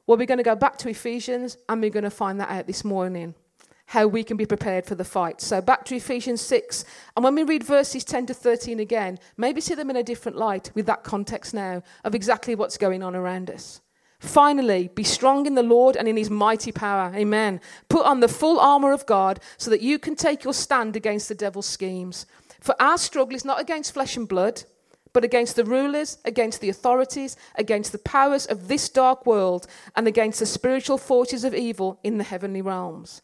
Well, 0.06 0.18
we're 0.18 0.26
going 0.26 0.40
to 0.40 0.44
go 0.44 0.56
back 0.56 0.78
to 0.80 0.90
Ephesians 0.90 1.56
and 1.70 1.82
we're 1.82 1.92
going 1.92 2.04
to 2.04 2.10
find 2.10 2.42
that 2.42 2.50
out 2.50 2.68
this 2.68 2.84
morning 2.84 3.36
how 3.90 4.06
we 4.06 4.24
can 4.24 4.38
be 4.38 4.46
prepared 4.46 4.86
for 4.86 4.94
the 4.94 5.04
fight. 5.04 5.42
So, 5.42 5.62
back 5.62 5.84
to 5.86 5.96
Ephesians 5.96 6.42
6. 6.42 6.86
And 7.16 7.24
when 7.24 7.34
we 7.34 7.42
read 7.42 7.64
verses 7.64 8.04
10 8.04 8.28
to 8.28 8.36
13 8.36 8.80
again, 8.80 9.18
maybe 9.36 9.62
see 9.62 9.74
them 9.74 9.90
in 9.90 9.96
a 9.96 10.04
different 10.04 10.38
light 10.38 10.70
with 10.76 10.86
that 10.86 11.04
context 11.04 11.56
now 11.56 11.82
of 12.04 12.14
exactly 12.14 12.54
what's 12.54 12.78
going 12.78 13.02
on 13.02 13.16
around 13.16 13.50
us. 13.50 13.82
Finally, 14.20 14.90
be 14.94 15.04
strong 15.04 15.48
in 15.48 15.56
the 15.56 15.64
Lord 15.64 15.96
and 15.96 16.08
in 16.08 16.18
his 16.18 16.30
mighty 16.30 16.72
power. 16.72 17.12
Amen. 17.16 17.60
Put 17.88 18.06
on 18.06 18.20
the 18.20 18.28
full 18.28 18.60
armor 18.60 18.92
of 18.92 19.08
God 19.08 19.40
so 19.58 19.72
that 19.72 19.82
you 19.82 19.98
can 19.98 20.16
take 20.16 20.44
your 20.44 20.54
stand 20.54 20.96
against 20.96 21.28
the 21.28 21.34
devil's 21.34 21.66
schemes. 21.66 22.28
For 22.60 22.80
our 22.80 22.98
struggle 23.00 23.36
is 23.36 23.46
not 23.46 23.60
against 23.60 23.96
flesh 23.96 24.16
and 24.16 24.28
blood, 24.28 24.66
but 25.14 25.24
against 25.24 25.56
the 25.56 25.66
rulers, 25.66 26.20
against 26.26 26.62
the 26.62 26.70
authorities, 26.70 27.36
against 27.56 27.92
the 27.92 27.98
powers 27.98 28.46
of 28.46 28.68
this 28.68 28.88
dark 28.88 29.26
world, 29.26 29.66
and 29.96 30.08
against 30.08 30.40
the 30.40 30.46
spiritual 30.46 31.00
forces 31.00 31.44
of 31.44 31.56
evil 31.56 32.00
in 32.04 32.20
the 32.20 32.24
heavenly 32.24 32.62
realms. 32.62 33.24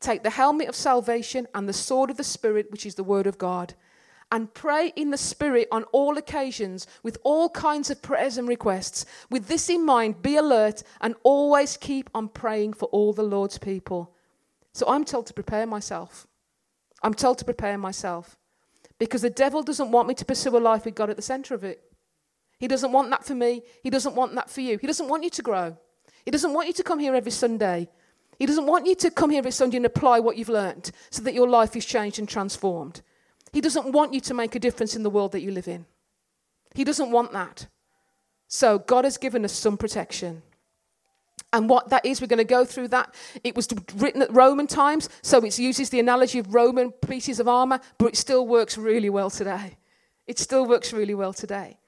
Take 0.00 0.22
the 0.22 0.30
helmet 0.30 0.68
of 0.68 0.76
salvation 0.76 1.48
and 1.54 1.68
the 1.68 1.72
sword 1.72 2.10
of 2.10 2.16
the 2.16 2.24
Spirit, 2.24 2.70
which 2.70 2.86
is 2.86 2.94
the 2.94 3.04
word 3.04 3.26
of 3.26 3.38
God 3.38 3.74
and 4.30 4.52
pray 4.52 4.92
in 4.94 5.10
the 5.10 5.16
Spirit 5.16 5.68
on 5.70 5.84
all 5.84 6.18
occasions 6.18 6.86
with 7.02 7.18
all 7.22 7.48
kinds 7.48 7.90
of 7.90 8.02
prayers 8.02 8.36
and 8.36 8.46
requests. 8.48 9.06
With 9.30 9.48
this 9.48 9.70
in 9.70 9.84
mind, 9.84 10.22
be 10.22 10.36
alert 10.36 10.82
and 11.00 11.14
always 11.22 11.76
keep 11.76 12.10
on 12.14 12.28
praying 12.28 12.74
for 12.74 12.86
all 12.86 13.12
the 13.12 13.22
Lord's 13.22 13.58
people. 13.58 14.14
So 14.72 14.86
I'm 14.88 15.04
told 15.04 15.26
to 15.26 15.34
prepare 15.34 15.66
myself. 15.66 16.26
I'm 17.02 17.14
told 17.14 17.38
to 17.38 17.44
prepare 17.44 17.78
myself 17.78 18.36
because 18.98 19.22
the 19.22 19.30
devil 19.30 19.62
doesn't 19.62 19.90
want 19.90 20.08
me 20.08 20.14
to 20.14 20.24
pursue 20.24 20.56
a 20.56 20.58
life 20.58 20.84
with 20.84 20.94
God 20.94 21.10
at 21.10 21.16
the 21.16 21.22
center 21.22 21.54
of 21.54 21.64
it. 21.64 21.82
He 22.58 22.68
doesn't 22.68 22.92
want 22.92 23.10
that 23.10 23.24
for 23.24 23.34
me. 23.34 23.62
He 23.82 23.90
doesn't 23.90 24.16
want 24.16 24.34
that 24.34 24.50
for 24.50 24.60
you. 24.60 24.78
He 24.78 24.86
doesn't 24.86 25.08
want 25.08 25.22
you 25.24 25.30
to 25.30 25.42
grow. 25.42 25.76
He 26.24 26.30
doesn't 26.30 26.52
want 26.52 26.66
you 26.66 26.74
to 26.74 26.82
come 26.82 26.98
here 26.98 27.14
every 27.14 27.30
Sunday. 27.30 27.88
He 28.38 28.46
doesn't 28.46 28.66
want 28.66 28.86
you 28.86 28.94
to 28.96 29.10
come 29.10 29.30
here 29.30 29.38
every 29.38 29.50
Sunday 29.50 29.78
and 29.78 29.86
apply 29.86 30.20
what 30.20 30.36
you've 30.36 30.48
learned 30.48 30.92
so 31.10 31.22
that 31.22 31.34
your 31.34 31.48
life 31.48 31.74
is 31.74 31.84
changed 31.84 32.18
and 32.18 32.28
transformed. 32.28 33.02
He 33.52 33.60
doesn't 33.60 33.92
want 33.92 34.14
you 34.14 34.20
to 34.20 34.34
make 34.34 34.54
a 34.54 34.60
difference 34.60 34.94
in 34.94 35.02
the 35.02 35.10
world 35.10 35.32
that 35.32 35.40
you 35.40 35.50
live 35.50 35.66
in. 35.66 35.86
He 36.74 36.84
doesn't 36.84 37.10
want 37.10 37.32
that. 37.32 37.66
So 38.46 38.78
God 38.78 39.04
has 39.04 39.18
given 39.18 39.44
us 39.44 39.52
some 39.52 39.76
protection. 39.76 40.42
And 41.52 41.68
what 41.68 41.88
that 41.88 42.04
is, 42.04 42.20
we're 42.20 42.26
going 42.26 42.38
to 42.38 42.44
go 42.44 42.64
through 42.64 42.88
that. 42.88 43.14
It 43.42 43.56
was 43.56 43.68
written 43.96 44.22
at 44.22 44.32
Roman 44.32 44.66
times, 44.66 45.08
so 45.22 45.38
it 45.44 45.58
uses 45.58 45.90
the 45.90 45.98
analogy 45.98 46.38
of 46.38 46.54
Roman 46.54 46.92
pieces 46.92 47.40
of 47.40 47.48
armor, 47.48 47.80
but 47.96 48.06
it 48.06 48.16
still 48.16 48.46
works 48.46 48.76
really 48.76 49.10
well 49.10 49.30
today. 49.30 49.78
It 50.26 50.38
still 50.38 50.66
works 50.66 50.92
really 50.92 51.14
well 51.14 51.32
today. 51.32 51.78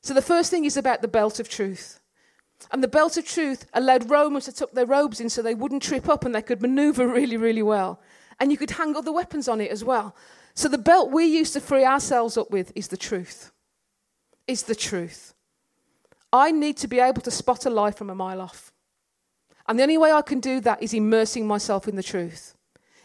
So 0.00 0.14
the 0.14 0.22
first 0.22 0.50
thing 0.50 0.64
is 0.64 0.76
about 0.76 1.02
the 1.02 1.08
belt 1.08 1.40
of 1.40 1.48
truth. 1.48 1.99
And 2.70 2.82
the 2.82 2.88
belt 2.88 3.16
of 3.16 3.26
truth 3.26 3.66
allowed 3.72 4.10
Romans 4.10 4.44
to 4.44 4.52
tuck 4.52 4.72
their 4.72 4.86
robes 4.86 5.20
in 5.20 5.30
so 5.30 5.42
they 5.42 5.54
wouldn't 5.54 5.82
trip 5.82 6.08
up 6.08 6.24
and 6.24 6.34
they 6.34 6.42
could 6.42 6.62
maneuver 6.62 7.06
really, 7.12 7.36
really 7.36 7.62
well. 7.62 8.00
And 8.38 8.50
you 8.50 8.58
could 8.58 8.70
hang 8.70 8.96
other 8.96 9.12
weapons 9.12 9.48
on 9.48 9.60
it 9.60 9.70
as 9.70 9.84
well. 9.84 10.14
So 10.54 10.68
the 10.68 10.78
belt 10.78 11.10
we 11.10 11.24
use 11.24 11.52
to 11.52 11.60
free 11.60 11.84
ourselves 11.84 12.36
up 12.36 12.50
with 12.50 12.72
is 12.74 12.88
the 12.88 12.96
truth. 12.96 13.52
Is 14.46 14.64
the 14.64 14.74
truth. 14.74 15.34
I 16.32 16.52
need 16.52 16.76
to 16.78 16.88
be 16.88 17.00
able 17.00 17.22
to 17.22 17.30
spot 17.30 17.66
a 17.66 17.70
lie 17.70 17.90
from 17.90 18.10
a 18.10 18.14
mile 18.14 18.40
off. 18.40 18.72
And 19.66 19.78
the 19.78 19.82
only 19.82 19.98
way 19.98 20.12
I 20.12 20.22
can 20.22 20.40
do 20.40 20.60
that 20.60 20.82
is 20.82 20.94
immersing 20.94 21.46
myself 21.46 21.86
in 21.86 21.96
the 21.96 22.02
truth. 22.02 22.56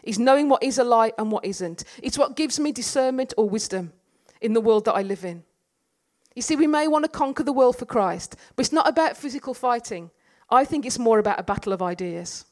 Is 0.02 0.18
knowing 0.18 0.48
what 0.48 0.62
is 0.62 0.78
a 0.78 0.84
lie 0.84 1.12
and 1.18 1.30
what 1.30 1.44
isn't. 1.44 1.84
It's 2.02 2.18
what 2.18 2.36
gives 2.36 2.60
me 2.60 2.72
discernment 2.72 3.34
or 3.36 3.48
wisdom 3.48 3.92
in 4.40 4.52
the 4.52 4.60
world 4.60 4.84
that 4.84 4.94
I 4.94 5.02
live 5.02 5.24
in. 5.24 5.44
You 6.36 6.42
see, 6.42 6.54
we 6.54 6.66
may 6.66 6.86
want 6.86 7.04
to 7.06 7.10
conquer 7.10 7.42
the 7.42 7.52
world 7.52 7.78
for 7.78 7.86
Christ, 7.86 8.36
but 8.54 8.66
it's 8.66 8.72
not 8.72 8.86
about 8.86 9.16
physical 9.16 9.54
fighting. 9.54 10.10
I 10.50 10.66
think 10.66 10.84
it's 10.84 10.98
more 10.98 11.18
about 11.18 11.40
a 11.40 11.42
battle 11.42 11.72
of 11.72 11.82
ideas. 11.82 12.44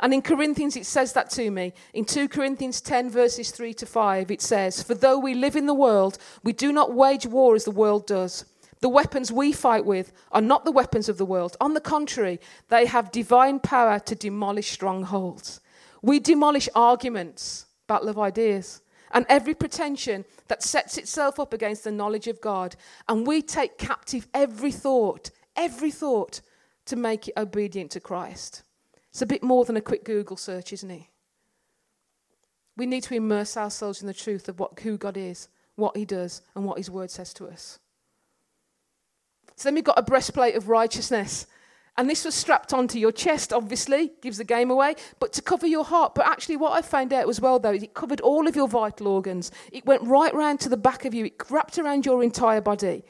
And 0.00 0.14
in 0.14 0.22
Corinthians, 0.22 0.74
it 0.74 0.86
says 0.86 1.12
that 1.12 1.28
to 1.32 1.50
me. 1.50 1.74
In 1.92 2.06
2 2.06 2.28
Corinthians 2.28 2.80
10, 2.80 3.10
verses 3.10 3.50
3 3.50 3.74
to 3.74 3.84
5, 3.84 4.30
it 4.30 4.40
says, 4.40 4.82
For 4.82 4.94
though 4.94 5.18
we 5.18 5.34
live 5.34 5.54
in 5.54 5.66
the 5.66 5.74
world, 5.74 6.16
we 6.42 6.54
do 6.54 6.72
not 6.72 6.94
wage 6.94 7.26
war 7.26 7.54
as 7.54 7.64
the 7.64 7.70
world 7.70 8.06
does. 8.06 8.46
The 8.80 8.88
weapons 8.88 9.30
we 9.30 9.52
fight 9.52 9.84
with 9.84 10.12
are 10.32 10.40
not 10.40 10.64
the 10.64 10.72
weapons 10.72 11.10
of 11.10 11.18
the 11.18 11.26
world. 11.26 11.58
On 11.60 11.74
the 11.74 11.80
contrary, 11.82 12.40
they 12.70 12.86
have 12.86 13.12
divine 13.12 13.60
power 13.60 13.98
to 13.98 14.14
demolish 14.14 14.70
strongholds. 14.70 15.60
We 16.00 16.18
demolish 16.20 16.70
arguments, 16.74 17.66
battle 17.86 18.08
of 18.08 18.18
ideas, 18.18 18.80
and 19.12 19.26
every 19.28 19.54
pretension 19.54 20.24
that 20.48 20.62
sets 20.62 20.98
itself 20.98 21.40
up 21.40 21.52
against 21.52 21.84
the 21.84 21.90
knowledge 21.90 22.26
of 22.26 22.40
God. 22.40 22.76
And 23.08 23.26
we 23.26 23.42
take 23.42 23.78
captive 23.78 24.28
every 24.32 24.72
thought, 24.72 25.30
every 25.56 25.90
thought, 25.90 26.40
to 26.86 26.96
make 26.96 27.28
it 27.28 27.34
obedient 27.36 27.90
to 27.92 28.00
Christ. 28.00 28.62
It's 29.10 29.22
a 29.22 29.26
bit 29.26 29.42
more 29.42 29.64
than 29.64 29.76
a 29.76 29.80
quick 29.80 30.04
Google 30.04 30.36
search, 30.36 30.72
isn't 30.72 30.90
it? 30.90 31.04
We 32.76 32.86
need 32.86 33.02
to 33.04 33.14
immerse 33.14 33.56
ourselves 33.56 34.00
in 34.00 34.06
the 34.06 34.14
truth 34.14 34.48
of 34.48 34.58
what, 34.58 34.78
who 34.80 34.96
God 34.96 35.16
is, 35.16 35.48
what 35.74 35.96
He 35.96 36.04
does, 36.04 36.42
and 36.54 36.64
what 36.64 36.78
His 36.78 36.90
Word 36.90 37.10
says 37.10 37.34
to 37.34 37.46
us. 37.48 37.78
So 39.56 39.68
then 39.68 39.74
we've 39.74 39.84
got 39.84 39.98
a 39.98 40.02
breastplate 40.02 40.54
of 40.54 40.68
righteousness. 40.68 41.46
And 42.00 42.08
this 42.08 42.24
was 42.24 42.34
strapped 42.34 42.72
onto 42.72 42.98
your 42.98 43.12
chest, 43.12 43.52
obviously, 43.52 44.12
gives 44.22 44.38
the 44.38 44.44
game 44.44 44.70
away, 44.70 44.94
but 45.18 45.34
to 45.34 45.42
cover 45.42 45.66
your 45.66 45.84
heart. 45.84 46.14
But 46.14 46.26
actually, 46.26 46.56
what 46.56 46.72
I 46.72 46.80
found 46.80 47.12
out 47.12 47.28
as 47.28 47.42
well, 47.42 47.58
though, 47.58 47.74
is 47.74 47.82
it 47.82 47.92
covered 47.92 48.22
all 48.22 48.48
of 48.48 48.56
your 48.56 48.68
vital 48.68 49.06
organs. 49.06 49.50
It 49.70 49.84
went 49.84 50.04
right 50.04 50.32
round 50.32 50.60
to 50.60 50.70
the 50.70 50.78
back 50.78 51.04
of 51.04 51.12
you, 51.12 51.26
it 51.26 51.50
wrapped 51.50 51.78
around 51.78 52.06
your 52.06 52.22
entire 52.22 52.62
body. 52.62 53.04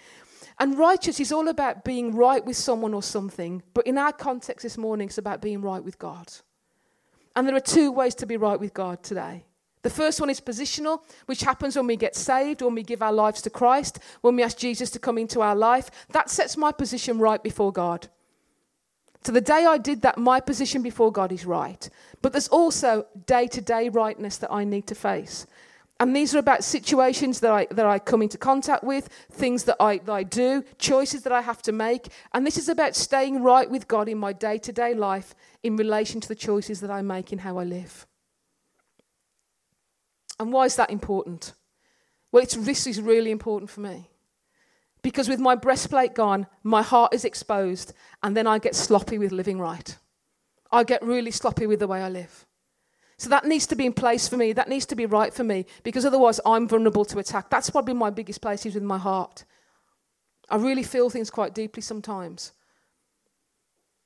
And 0.58 0.76
righteous 0.76 1.20
is 1.20 1.30
all 1.30 1.46
about 1.46 1.84
being 1.84 2.16
right 2.16 2.44
with 2.44 2.56
someone 2.56 2.92
or 2.92 3.00
something, 3.00 3.62
but 3.74 3.86
in 3.86 3.96
our 3.96 4.10
context 4.10 4.64
this 4.64 4.76
morning, 4.76 5.06
it's 5.06 5.18
about 5.18 5.40
being 5.40 5.62
right 5.62 5.84
with 5.84 5.96
God. 6.00 6.26
And 7.36 7.46
there 7.46 7.54
are 7.54 7.60
two 7.60 7.92
ways 7.92 8.16
to 8.16 8.26
be 8.26 8.36
right 8.36 8.58
with 8.58 8.74
God 8.74 9.04
today. 9.04 9.44
The 9.82 9.90
first 9.90 10.18
one 10.18 10.30
is 10.30 10.40
positional, 10.40 11.04
which 11.26 11.42
happens 11.42 11.76
when 11.76 11.86
we 11.86 11.94
get 11.94 12.16
saved, 12.16 12.60
when 12.60 12.74
we 12.74 12.82
give 12.82 13.02
our 13.02 13.12
lives 13.12 13.40
to 13.42 13.50
Christ, 13.50 14.00
when 14.22 14.34
we 14.34 14.42
ask 14.42 14.58
Jesus 14.58 14.90
to 14.90 14.98
come 14.98 15.16
into 15.16 15.42
our 15.42 15.54
life. 15.54 15.92
That 16.08 16.28
sets 16.28 16.56
my 16.56 16.72
position 16.72 17.20
right 17.20 17.40
before 17.40 17.70
God. 17.72 18.08
So 19.22 19.32
the 19.32 19.40
day 19.40 19.66
I 19.66 19.76
did 19.76 20.02
that, 20.02 20.16
my 20.16 20.40
position 20.40 20.82
before 20.82 21.12
God 21.12 21.30
is 21.30 21.44
right. 21.44 21.88
But 22.22 22.32
there's 22.32 22.48
also 22.48 23.06
day 23.26 23.46
to 23.48 23.60
day 23.60 23.88
rightness 23.88 24.38
that 24.38 24.52
I 24.52 24.64
need 24.64 24.86
to 24.88 24.94
face. 24.94 25.46
And 26.00 26.16
these 26.16 26.34
are 26.34 26.38
about 26.38 26.64
situations 26.64 27.40
that 27.40 27.52
I, 27.52 27.66
that 27.72 27.84
I 27.84 27.98
come 27.98 28.22
into 28.22 28.38
contact 28.38 28.82
with, 28.82 29.10
things 29.30 29.64
that 29.64 29.76
I, 29.78 29.98
that 29.98 30.12
I 30.12 30.22
do, 30.22 30.64
choices 30.78 31.22
that 31.24 31.32
I 31.32 31.42
have 31.42 31.60
to 31.62 31.72
make. 31.72 32.08
And 32.32 32.46
this 32.46 32.56
is 32.56 32.70
about 32.70 32.96
staying 32.96 33.42
right 33.42 33.70
with 33.70 33.86
God 33.86 34.08
in 34.08 34.16
my 34.16 34.32
day 34.32 34.56
to 34.58 34.72
day 34.72 34.94
life 34.94 35.34
in 35.62 35.76
relation 35.76 36.18
to 36.22 36.28
the 36.28 36.34
choices 36.34 36.80
that 36.80 36.90
I 36.90 37.02
make 37.02 37.34
in 37.34 37.40
how 37.40 37.58
I 37.58 37.64
live. 37.64 38.06
And 40.38 40.54
why 40.54 40.64
is 40.64 40.76
that 40.76 40.90
important? 40.90 41.52
Well, 42.32 42.42
it's, 42.42 42.54
this 42.54 42.86
is 42.86 42.98
really 42.98 43.30
important 43.30 43.70
for 43.70 43.80
me. 43.80 44.08
Because 45.02 45.28
with 45.28 45.40
my 45.40 45.54
breastplate 45.54 46.14
gone, 46.14 46.46
my 46.62 46.82
heart 46.82 47.14
is 47.14 47.24
exposed, 47.24 47.94
and 48.22 48.36
then 48.36 48.46
I 48.46 48.58
get 48.58 48.74
sloppy 48.74 49.18
with 49.18 49.32
living 49.32 49.58
right. 49.58 49.96
I 50.70 50.84
get 50.84 51.02
really 51.02 51.30
sloppy 51.30 51.66
with 51.66 51.80
the 51.80 51.88
way 51.88 52.02
I 52.02 52.08
live. 52.08 52.46
So 53.16 53.28
that 53.30 53.44
needs 53.44 53.66
to 53.66 53.76
be 53.76 53.86
in 53.86 53.92
place 53.92 54.28
for 54.28 54.36
me. 54.36 54.52
That 54.52 54.68
needs 54.68 54.86
to 54.86 54.96
be 54.96 55.06
right 55.06 55.32
for 55.32 55.44
me, 55.44 55.66
because 55.82 56.04
otherwise 56.04 56.40
I'm 56.44 56.68
vulnerable 56.68 57.04
to 57.06 57.18
attack. 57.18 57.50
That's 57.50 57.70
probably 57.70 57.94
my 57.94 58.10
biggest 58.10 58.40
place 58.40 58.64
is 58.66 58.74
with 58.74 58.82
my 58.82 58.98
heart. 58.98 59.44
I 60.48 60.56
really 60.56 60.82
feel 60.82 61.10
things 61.10 61.30
quite 61.30 61.54
deeply 61.54 61.82
sometimes, 61.82 62.52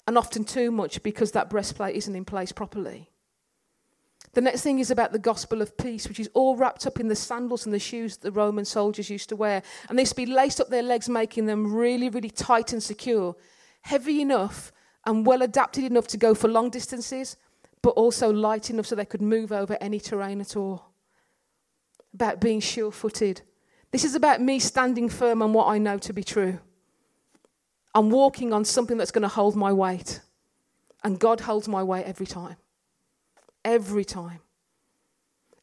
and 0.06 0.18
often 0.18 0.44
too 0.44 0.70
much 0.70 1.02
because 1.02 1.32
that 1.32 1.48
breastplate 1.48 1.96
isn't 1.96 2.14
in 2.14 2.24
place 2.24 2.52
properly. 2.52 3.10
The 4.34 4.40
next 4.40 4.62
thing 4.62 4.80
is 4.80 4.90
about 4.90 5.12
the 5.12 5.18
gospel 5.20 5.62
of 5.62 5.76
peace, 5.76 6.08
which 6.08 6.18
is 6.18 6.28
all 6.34 6.56
wrapped 6.56 6.88
up 6.88 6.98
in 6.98 7.06
the 7.06 7.14
sandals 7.14 7.66
and 7.66 7.74
the 7.74 7.78
shoes 7.78 8.16
that 8.16 8.22
the 8.22 8.32
Roman 8.32 8.64
soldiers 8.64 9.08
used 9.08 9.28
to 9.28 9.36
wear. 9.36 9.62
And 9.88 9.96
they 9.96 10.02
used 10.02 10.12
to 10.12 10.16
be 10.16 10.26
laced 10.26 10.60
up 10.60 10.70
their 10.70 10.82
legs, 10.82 11.08
making 11.08 11.46
them 11.46 11.72
really, 11.72 12.08
really 12.08 12.30
tight 12.30 12.72
and 12.72 12.82
secure, 12.82 13.36
heavy 13.82 14.20
enough 14.20 14.72
and 15.06 15.24
well 15.24 15.42
adapted 15.42 15.84
enough 15.84 16.08
to 16.08 16.16
go 16.16 16.34
for 16.34 16.48
long 16.48 16.68
distances, 16.68 17.36
but 17.80 17.90
also 17.90 18.32
light 18.32 18.70
enough 18.70 18.86
so 18.86 18.96
they 18.96 19.04
could 19.04 19.22
move 19.22 19.52
over 19.52 19.78
any 19.80 20.00
terrain 20.00 20.40
at 20.40 20.56
all. 20.56 20.90
About 22.12 22.40
being 22.40 22.60
sure 22.60 22.90
footed. 22.90 23.42
This 23.92 24.04
is 24.04 24.16
about 24.16 24.40
me 24.40 24.58
standing 24.58 25.08
firm 25.08 25.42
on 25.42 25.52
what 25.52 25.68
I 25.68 25.78
know 25.78 25.98
to 25.98 26.12
be 26.12 26.24
true. 26.24 26.58
I'm 27.94 28.10
walking 28.10 28.52
on 28.52 28.64
something 28.64 28.96
that's 28.96 29.12
going 29.12 29.22
to 29.22 29.28
hold 29.28 29.54
my 29.54 29.72
weight. 29.72 30.20
And 31.04 31.20
God 31.20 31.40
holds 31.40 31.68
my 31.68 31.84
weight 31.84 32.06
every 32.06 32.26
time 32.26 32.56
every 33.64 34.04
time. 34.04 34.40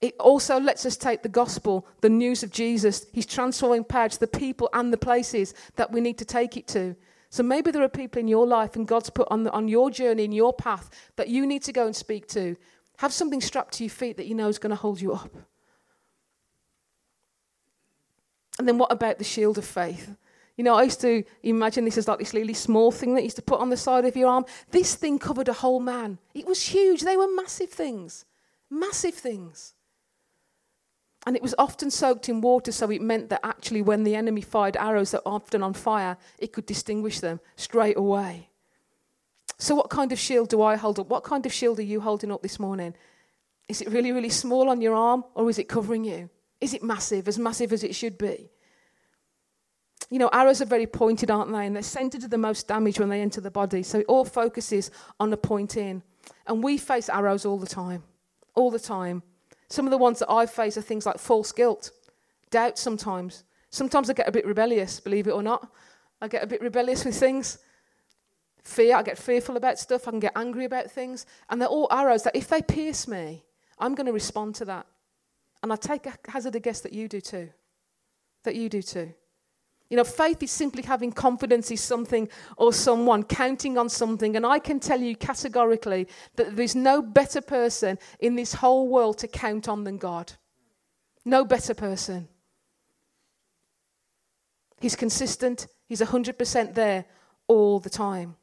It 0.01 0.15
also 0.19 0.59
lets 0.59 0.85
us 0.85 0.97
take 0.97 1.21
the 1.21 1.29
gospel, 1.29 1.87
the 2.01 2.09
news 2.09 2.41
of 2.41 2.51
Jesus, 2.51 3.05
his 3.13 3.27
transforming 3.27 3.83
power 3.83 4.09
to 4.09 4.19
the 4.19 4.27
people 4.27 4.69
and 4.73 4.91
the 4.91 4.97
places 4.97 5.53
that 5.75 5.91
we 5.91 6.01
need 6.01 6.17
to 6.17 6.25
take 6.25 6.57
it 6.57 6.67
to. 6.69 6.95
So 7.29 7.43
maybe 7.43 7.71
there 7.71 7.83
are 7.83 7.89
people 7.89 8.19
in 8.19 8.27
your 8.27 8.47
life 8.47 8.75
and 8.75 8.87
God's 8.87 9.11
put 9.11 9.27
on, 9.29 9.43
the, 9.43 9.51
on 9.51 9.67
your 9.67 9.91
journey, 9.91 10.25
in 10.25 10.31
your 10.31 10.53
path, 10.53 10.89
that 11.15 11.29
you 11.29 11.45
need 11.45 11.63
to 11.63 11.71
go 11.71 11.85
and 11.85 11.95
speak 11.95 12.27
to. 12.29 12.57
Have 12.97 13.13
something 13.13 13.41
strapped 13.41 13.75
to 13.75 13.83
your 13.83 13.91
feet 13.91 14.17
that 14.17 14.25
you 14.25 14.35
know 14.35 14.47
is 14.47 14.59
going 14.59 14.71
to 14.71 14.75
hold 14.75 14.99
you 14.99 15.13
up. 15.13 15.31
And 18.59 18.67
then 18.67 18.77
what 18.77 18.91
about 18.91 19.17
the 19.17 19.23
shield 19.23 19.57
of 19.57 19.65
faith? 19.65 20.15
You 20.61 20.65
know, 20.65 20.75
I 20.75 20.83
used 20.83 21.01
to 21.01 21.23
imagine 21.41 21.85
this 21.85 21.97
as 21.97 22.07
like 22.07 22.19
this 22.19 22.35
really 22.35 22.53
small 22.53 22.91
thing 22.91 23.15
that 23.15 23.21
you 23.21 23.25
used 23.31 23.37
to 23.37 23.41
put 23.41 23.59
on 23.59 23.71
the 23.71 23.75
side 23.75 24.05
of 24.05 24.15
your 24.15 24.29
arm. 24.29 24.45
This 24.69 24.93
thing 24.93 25.17
covered 25.17 25.47
a 25.47 25.53
whole 25.53 25.79
man. 25.79 26.19
It 26.35 26.45
was 26.45 26.61
huge. 26.61 27.01
They 27.01 27.17
were 27.17 27.33
massive 27.33 27.71
things. 27.71 28.25
Massive 28.69 29.15
things. 29.15 29.73
And 31.25 31.35
it 31.35 31.41
was 31.41 31.55
often 31.57 31.89
soaked 31.89 32.29
in 32.29 32.41
water, 32.41 32.71
so 32.71 32.91
it 32.91 33.01
meant 33.01 33.29
that 33.29 33.39
actually, 33.43 33.81
when 33.81 34.03
the 34.03 34.13
enemy 34.13 34.41
fired 34.41 34.77
arrows 34.77 35.09
that 35.09 35.25
were 35.25 35.31
often 35.31 35.63
on 35.63 35.73
fire, 35.73 36.15
it 36.37 36.53
could 36.53 36.67
distinguish 36.67 37.21
them 37.21 37.39
straight 37.55 37.97
away. 37.97 38.51
So, 39.57 39.73
what 39.73 39.89
kind 39.89 40.11
of 40.11 40.19
shield 40.19 40.49
do 40.49 40.61
I 40.61 40.75
hold 40.75 40.99
up? 40.99 41.07
What 41.07 41.23
kind 41.23 41.43
of 41.47 41.51
shield 41.51 41.79
are 41.79 41.91
you 41.93 42.01
holding 42.01 42.31
up 42.31 42.43
this 42.43 42.59
morning? 42.59 42.93
Is 43.67 43.81
it 43.81 43.89
really, 43.89 44.11
really 44.11 44.29
small 44.29 44.69
on 44.69 44.79
your 44.79 44.93
arm, 44.93 45.23
or 45.33 45.49
is 45.49 45.57
it 45.57 45.67
covering 45.67 46.03
you? 46.03 46.29
Is 46.59 46.75
it 46.75 46.83
massive, 46.83 47.27
as 47.27 47.39
massive 47.39 47.73
as 47.73 47.83
it 47.83 47.95
should 47.95 48.19
be? 48.19 48.51
You 50.11 50.19
know, 50.19 50.29
arrows 50.33 50.61
are 50.61 50.65
very 50.65 50.85
pointed, 50.85 51.31
aren't 51.31 51.53
they? 51.53 51.65
And 51.65 51.73
they're 51.73 51.81
sent 51.81 52.11
to 52.11 52.27
the 52.27 52.37
most 52.37 52.67
damage 52.67 52.99
when 52.99 53.07
they 53.07 53.21
enter 53.21 53.39
the 53.39 53.49
body. 53.49 53.81
So 53.81 53.99
it 53.99 54.05
all 54.09 54.25
focuses 54.25 54.91
on 55.21 55.29
the 55.29 55.37
point 55.37 55.77
in. 55.77 56.03
And 56.45 56.61
we 56.61 56.77
face 56.77 57.07
arrows 57.07 57.45
all 57.45 57.57
the 57.57 57.65
time. 57.65 58.03
All 58.53 58.69
the 58.69 58.79
time. 58.79 59.23
Some 59.69 59.87
of 59.87 59.91
the 59.91 59.97
ones 59.97 60.19
that 60.19 60.29
I 60.29 60.45
face 60.47 60.77
are 60.77 60.81
things 60.81 61.05
like 61.05 61.17
false 61.17 61.53
guilt, 61.53 61.91
doubt 62.49 62.77
sometimes. 62.77 63.45
Sometimes 63.69 64.09
I 64.09 64.13
get 64.13 64.27
a 64.27 64.33
bit 64.33 64.45
rebellious, 64.45 64.99
believe 64.99 65.27
it 65.27 65.31
or 65.31 65.41
not. 65.41 65.71
I 66.21 66.27
get 66.27 66.43
a 66.43 66.47
bit 66.47 66.61
rebellious 66.61 67.05
with 67.05 67.17
things. 67.17 67.59
Fear, 68.63 68.97
I 68.97 69.03
get 69.03 69.17
fearful 69.17 69.55
about 69.55 69.79
stuff. 69.79 70.09
I 70.09 70.11
can 70.11 70.19
get 70.19 70.33
angry 70.35 70.65
about 70.65 70.91
things. 70.91 71.25
And 71.49 71.61
they're 71.61 71.69
all 71.69 71.87
arrows 71.89 72.23
that 72.23 72.35
if 72.35 72.49
they 72.49 72.61
pierce 72.61 73.07
me, 73.07 73.45
I'm 73.79 73.95
going 73.95 74.07
to 74.07 74.11
respond 74.11 74.55
to 74.55 74.65
that. 74.65 74.87
And 75.63 75.71
I 75.71 75.77
take 75.77 76.05
a 76.05 76.13
hazard 76.27 76.55
a 76.55 76.59
guess 76.59 76.81
that 76.81 76.91
you 76.91 77.07
do 77.07 77.21
too. 77.21 77.49
That 78.43 78.55
you 78.55 78.67
do 78.67 78.81
too. 78.81 79.13
You 79.91 79.97
know, 79.97 80.05
faith 80.05 80.41
is 80.41 80.51
simply 80.51 80.83
having 80.83 81.11
confidence 81.11 81.69
in 81.69 81.75
something 81.75 82.29
or 82.55 82.71
someone, 82.71 83.23
counting 83.23 83.77
on 83.77 83.89
something. 83.89 84.37
And 84.37 84.45
I 84.45 84.57
can 84.57 84.79
tell 84.79 85.01
you 85.01 85.17
categorically 85.17 86.07
that 86.37 86.55
there's 86.55 86.77
no 86.77 87.01
better 87.01 87.41
person 87.41 87.99
in 88.21 88.35
this 88.35 88.53
whole 88.53 88.87
world 88.87 89.17
to 89.17 89.27
count 89.27 89.67
on 89.67 89.83
than 89.83 89.97
God. 89.97 90.31
No 91.25 91.43
better 91.43 91.73
person. 91.73 92.29
He's 94.79 94.95
consistent, 94.95 95.67
He's 95.89 95.99
100% 95.99 96.73
there 96.73 97.03
all 97.47 97.81
the 97.81 97.89
time. 97.89 98.37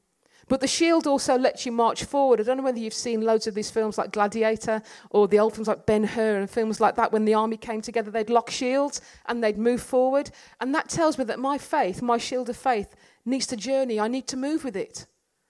But 0.49 0.61
the 0.61 0.67
shield 0.67 1.07
also 1.07 1.37
lets 1.37 1.67
you 1.67 1.73
march 1.73 2.05
forward. 2.05 2.41
I 2.41 2.43
don't 2.43 2.57
know 2.57 2.63
whether 2.63 2.79
you've 2.79 2.95
seen 2.95 3.21
loads 3.21 3.47
of 3.47 3.55
these 3.55 3.71
films 3.71 3.99
like 3.99 4.13
Gladiator 4.13 4.83
or 5.11 5.29
the 5.29 5.39
old 5.39 5.55
films 5.55 5.69
like 5.69 5.85
Ben 5.85 6.05
Hur 6.05 6.39
and 6.39 6.51
films 6.51 6.81
like 6.81 6.97
that. 6.97 7.13
When 7.13 7.27
the 7.27 7.35
army 7.35 7.59
came 7.59 7.83
together, 7.83 8.11
they'd 8.11 8.31
lock 8.31 8.51
shields 8.51 9.03
and 9.27 9.45
they'd 9.45 9.59
move 9.59 9.83
forward. 9.83 10.31
And 10.61 10.75
that 10.75 10.89
tells 10.89 11.19
me 11.19 11.25
that 11.25 11.39
my 11.39 11.59
faith, 11.59 12.01
my 12.01 12.17
shield 12.17 12.49
of 12.49 12.57
faith, 12.57 12.95
needs 13.27 13.47
to 13.49 13.57
journey. 13.57 14.01
I 14.01 14.09
need 14.09 14.27
to 14.29 14.37
move 14.37 14.65
with 14.65 14.77
it. 14.77 15.07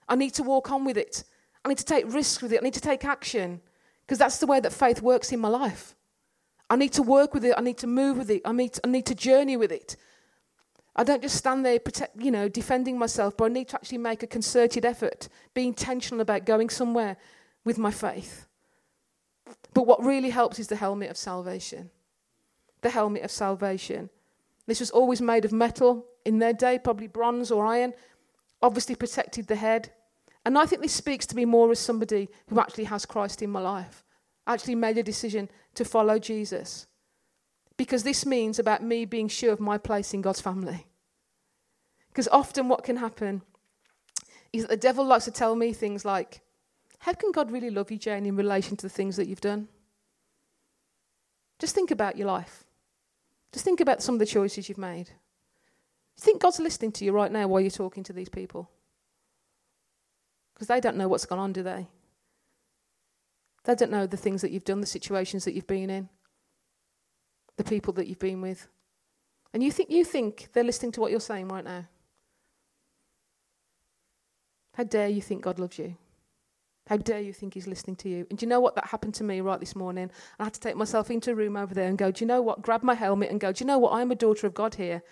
I 0.09 0.17
need 0.17 0.35
to 0.35 0.43
walk 0.43 0.73
on 0.73 0.85
with 0.85 0.97
it. 0.97 1.23
I 1.65 1.69
need 1.69 1.79
to 1.79 1.85
take 1.85 2.13
risks 2.13 2.43
with 2.43 2.53
it. 2.53 2.61
I 2.61 2.65
need 2.65 2.75
to 2.75 2.81
take 2.81 3.05
action 3.05 3.61
because 4.05 4.19
that's 4.19 4.39
the 4.39 4.47
way 4.47 4.59
that 4.59 4.73
faith 4.73 5.01
works 5.01 5.33
in 5.33 5.39
my 5.39 5.49
life. 5.49 5.95
I 6.71 6.77
need 6.77 6.93
to 6.95 7.03
work 7.03 7.35
with 7.35 7.45
it. 7.45 7.55
I 7.57 7.61
need 7.61 7.79
to 7.79 7.87
move 7.87 8.19
with 8.19 8.31
it. 8.31 8.43
I 8.45 8.53
need 8.53 8.75
to, 8.75 8.81
I 8.85 8.89
need 8.89 9.07
to 9.07 9.15
journey 9.15 9.57
with 9.57 9.71
it. 9.71 9.97
I 10.99 11.05
don't 11.05 11.23
just 11.23 11.37
stand 11.37 11.65
there, 11.65 11.79
protect, 11.79 12.21
you 12.21 12.33
know, 12.33 12.49
defending 12.49 12.99
myself, 12.99 13.37
but 13.37 13.45
I 13.45 13.49
need 13.55 13.69
to 13.69 13.77
actually 13.77 13.99
make 13.99 14.25
a 14.25 14.27
concerted 14.27 14.85
effort, 14.85 15.29
be 15.55 15.65
intentional 15.65 16.21
about 16.21 16.45
going 16.45 16.71
somewhere 16.71 17.17
with 17.65 17.79
my 17.79 17.93
faith. 17.93 18.49
But 19.75 19.87
what 19.87 20.03
really 20.05 20.31
helps 20.31 20.59
is 20.59 20.67
the 20.67 20.75
helmet 20.75 21.09
of 21.09 21.17
salvation. 21.17 21.91
The 22.81 22.91
helmet 22.91 23.23
of 23.23 23.31
salvation. 23.31 24.11
This 24.67 24.81
was 24.81 24.91
always 24.91 25.23
made 25.23 25.45
of 25.45 25.53
metal 25.53 26.05
in 26.25 26.41
their 26.41 26.53
day, 26.53 26.81
probably 26.81 27.07
bronze 27.07 27.53
or 27.53 27.65
iron, 27.65 27.95
obviously 28.61 28.97
protected 28.97 29.47
the 29.47 29.55
head. 29.55 29.93
And 30.45 30.59
I 30.59 30.67
think 30.67 30.83
this 30.83 30.95
speaks 30.95 31.27
to 31.27 31.37
me 31.37 31.45
more 31.45 31.71
as 31.71 31.79
somebody 31.79 32.29
who 32.49 32.59
actually 32.59 32.85
has 32.85 33.07
Christ 33.07 33.41
in 33.41 33.51
my 33.51 33.61
life, 33.61 34.03
actually 34.49 34.75
made 34.75 34.99
a 34.99 35.05
decision 35.05 35.49
to 35.77 35.85
follow 35.85 36.19
Jesus. 36.19 36.89
Because 37.79 38.03
this 38.03 38.27
means 38.27 38.59
about 38.59 38.83
me 38.83 39.07
being 39.07 39.29
sure 39.29 39.53
of 39.53 39.61
my 39.61 39.79
place 39.79 40.13
in 40.13 40.21
God's 40.21 40.41
family. 40.41 40.87
Because 42.11 42.29
often 42.29 42.69
what 42.69 42.85
can 42.85 42.97
happen 42.97 43.41
is 44.53 44.63
that 44.63 44.71
the 44.71 44.77
devil 44.77 45.05
likes 45.05 45.25
to 45.25 45.31
tell 45.31 45.55
me 45.55 45.73
things 45.73 46.05
like, 46.05 46.43
How 46.99 47.13
can 47.13 47.33
God 47.33 47.53
really 47.53 47.71
love 47.71 47.91
you, 47.91 47.97
Jane, 47.97 48.27
in 48.27 48.37
relation 48.37 48.77
to 48.77 48.87
the 48.87 48.93
things 48.93 49.17
that 49.17 49.29
you've 49.29 49.41
done? 49.41 49.69
Just 51.61 51.75
think 51.75 51.93
about 51.93 52.19
your 52.19 52.27
life. 52.27 52.65
Just 53.53 53.65
think 53.65 53.81
about 53.81 54.03
some 54.03 54.17
of 54.17 54.19
the 54.19 54.27
choices 54.27 54.69
you've 54.69 54.77
made. 54.77 55.11
Think 56.19 56.43
God's 56.43 56.59
listening 56.59 56.93
to 56.93 57.05
you 57.05 57.13
right 57.13 57.31
now 57.31 57.47
while 57.47 57.61
you're 57.61 57.71
talking 57.71 58.03
to 58.05 58.13
these 58.13 58.29
people? 58.29 58.69
Because 60.53 60.67
they 60.67 60.81
don't 60.81 60.97
know 60.97 61.07
what's 61.07 61.27
gone 61.27 61.39
on, 61.39 61.53
do 61.53 61.63
they? 61.63 61.87
They 63.65 63.77
don't 63.77 63.93
know 63.93 64.07
the 64.07 64.17
things 64.17 64.43
that 64.43 64.51
you've 64.51 64.65
done, 64.65 64.81
the 64.81 64.87
situations 64.87 65.45
that 65.45 65.55
you've 65.55 65.67
been 65.69 65.91
in, 65.91 66.09
the 67.59 67.65
people 67.65 67.93
that 67.95 68.07
you've 68.07 68.19
been 68.19 68.41
with. 68.41 68.69
And 69.53 69.63
you 69.63 69.71
think, 69.71 69.91
you 69.91 70.05
think 70.05 70.49
they're 70.53 70.65
listening 70.65 70.93
to 70.93 71.01
what 71.01 71.11
you're 71.11 71.21
saying 71.21 71.49
right 71.49 71.65
now? 71.65 71.85
How 74.75 74.85
dare 74.85 75.09
you 75.09 75.21
think 75.21 75.43
God 75.43 75.59
loves 75.59 75.79
you? 75.79 75.97
How 76.87 76.97
dare 76.97 77.21
you 77.21 77.33
think 77.33 77.55
He's 77.55 77.67
listening 77.67 77.97
to 77.97 78.09
you? 78.09 78.27
And 78.31 78.39
do 78.39 78.47
you 78.47 78.49
know 78.49 78.61
what? 78.61 78.77
That 78.77 78.87
happened 78.87 79.15
to 79.15 79.25
me 79.25 79.41
right 79.41 79.61
this 79.61 79.77
morning. 79.77 80.11
I 80.39 80.45
had 80.45 80.55
to 80.55 80.61
take 80.61 80.77
myself 80.77 81.11
into 81.11 81.33
a 81.33 81.35
room 81.35 81.57
over 81.57 81.75
there 81.75 81.89
and 81.89 81.99
go, 81.99 82.11
Do 82.11 82.23
you 82.23 82.27
know 82.27 82.41
what? 82.41 82.63
Grab 82.63 82.83
my 82.83 82.95
helmet 82.95 83.31
and 83.31 83.41
go, 83.41 83.53
Do 83.53 83.63
you 83.63 83.67
know 83.67 83.79
what? 83.79 83.93
I'm 83.93 84.11
a 84.11 84.15
daughter 84.15 84.47
of 84.47 84.55
God 84.55 84.77
here. 84.77 85.03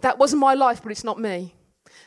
That 0.00 0.18
wasn't 0.18 0.40
my 0.40 0.54
life, 0.54 0.82
but 0.82 0.92
it's 0.92 1.04
not 1.04 1.20
me. 1.20 1.54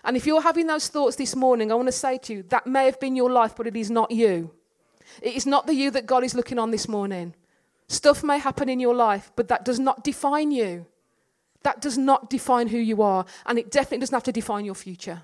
And 0.04 0.18
if 0.18 0.28
you're 0.28 0.42
having 0.42 0.68
those 0.68 0.90
thoughts 0.90 1.16
this 1.16 1.36
morning, 1.36 1.72
I 1.72 1.76
want 1.76 1.88
to 1.88 1.94
say 1.94 2.18
to 2.20 2.34
you, 2.34 2.44
that 2.50 2.68
may 2.68 2.86
have 2.86 3.00
been 3.00 3.16
your 3.16 3.32
life, 3.32 3.56
but 3.56 3.68
it 3.68 3.76
is 3.76 3.90
not 3.90 4.12
you. 4.12 4.52
It 5.22 5.34
is 5.34 5.46
not 5.46 5.66
the 5.66 5.74
you 5.74 5.90
that 5.92 6.06
God 6.06 6.24
is 6.24 6.36
looking 6.36 6.60
on 6.60 6.72
this 6.72 6.88
morning. 6.88 7.34
Stuff 7.88 8.24
may 8.24 8.40
happen 8.40 8.68
in 8.70 8.80
your 8.80 8.96
life, 8.96 9.32
but 9.36 9.48
that 9.48 9.64
does 9.64 9.80
not 9.80 10.04
define 10.04 10.52
you. 10.52 10.86
That 11.64 11.82
does 11.82 11.98
not 11.98 12.30
define 12.30 12.68
who 12.68 12.78
you 12.78 13.02
are, 13.02 13.26
and 13.46 13.58
it 13.58 13.72
definitely 13.72 14.00
doesn't 14.00 14.16
have 14.16 14.24
to 14.24 14.32
define 14.32 14.66
your 14.66 14.76
future. 14.76 15.22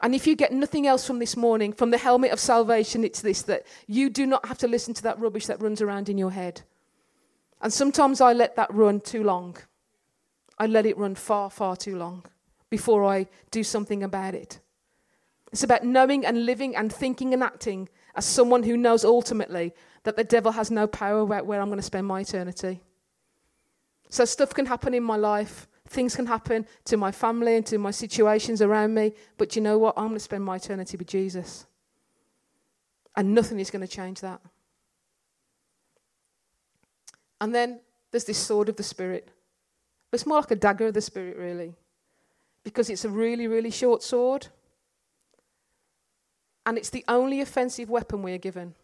And 0.00 0.14
if 0.14 0.26
you 0.26 0.36
get 0.36 0.52
nothing 0.52 0.86
else 0.86 1.06
from 1.06 1.18
this 1.18 1.36
morning, 1.36 1.72
from 1.72 1.90
the 1.90 1.98
helmet 1.98 2.30
of 2.30 2.38
salvation, 2.38 3.02
it's 3.02 3.20
this 3.20 3.42
that 3.42 3.66
you 3.86 4.10
do 4.10 4.26
not 4.26 4.46
have 4.46 4.58
to 4.58 4.68
listen 4.68 4.94
to 4.94 5.02
that 5.02 5.18
rubbish 5.18 5.46
that 5.46 5.60
runs 5.60 5.82
around 5.82 6.08
in 6.08 6.18
your 6.18 6.30
head. 6.30 6.62
And 7.60 7.72
sometimes 7.72 8.20
I 8.20 8.32
let 8.32 8.54
that 8.56 8.72
run 8.72 9.00
too 9.00 9.24
long. 9.24 9.56
I 10.58 10.66
let 10.66 10.86
it 10.86 10.96
run 10.96 11.14
far, 11.14 11.50
far 11.50 11.76
too 11.76 11.96
long 11.96 12.24
before 12.70 13.04
I 13.04 13.26
do 13.50 13.64
something 13.64 14.02
about 14.02 14.34
it. 14.34 14.60
It's 15.52 15.62
about 15.64 15.84
knowing 15.84 16.26
and 16.26 16.46
living 16.46 16.76
and 16.76 16.92
thinking 16.92 17.32
and 17.32 17.42
acting 17.42 17.88
as 18.14 18.24
someone 18.24 18.62
who 18.62 18.76
knows 18.76 19.04
ultimately 19.04 19.72
that 20.08 20.16
the 20.16 20.24
devil 20.24 20.52
has 20.52 20.70
no 20.70 20.86
power 20.86 21.20
about 21.20 21.44
where 21.44 21.60
I'm 21.60 21.68
going 21.68 21.78
to 21.78 21.82
spend 21.82 22.06
my 22.06 22.20
eternity. 22.20 22.80
So 24.08 24.24
stuff 24.24 24.54
can 24.54 24.64
happen 24.64 24.94
in 24.94 25.02
my 25.02 25.16
life, 25.16 25.68
things 25.86 26.16
can 26.16 26.24
happen 26.24 26.66
to 26.86 26.96
my 26.96 27.12
family 27.12 27.56
and 27.56 27.66
to 27.66 27.76
my 27.76 27.90
situations 27.90 28.62
around 28.62 28.94
me, 28.94 29.12
but 29.36 29.54
you 29.54 29.60
know 29.60 29.76
what? 29.76 29.92
I'm 29.98 30.06
going 30.06 30.16
to 30.16 30.20
spend 30.20 30.44
my 30.44 30.56
eternity 30.56 30.96
with 30.96 31.08
Jesus. 31.08 31.66
And 33.16 33.34
nothing 33.34 33.60
is 33.60 33.70
going 33.70 33.86
to 33.86 33.96
change 33.96 34.22
that. 34.22 34.40
And 37.38 37.54
then 37.54 37.80
there's 38.10 38.24
this 38.24 38.38
sword 38.38 38.70
of 38.70 38.76
the 38.76 38.82
Spirit. 38.82 39.28
It's 40.10 40.24
more 40.24 40.38
like 40.38 40.52
a 40.52 40.56
dagger 40.56 40.86
of 40.86 40.94
the 40.94 41.02
Spirit, 41.02 41.36
really, 41.36 41.74
because 42.64 42.88
it's 42.88 43.04
a 43.04 43.10
really, 43.10 43.46
really 43.46 43.70
short 43.70 44.02
sword. 44.02 44.46
And 46.64 46.78
it's 46.78 46.88
the 46.88 47.04
only 47.08 47.42
offensive 47.42 47.90
weapon 47.90 48.22
we 48.22 48.32
are 48.32 48.38
given. 48.38 48.74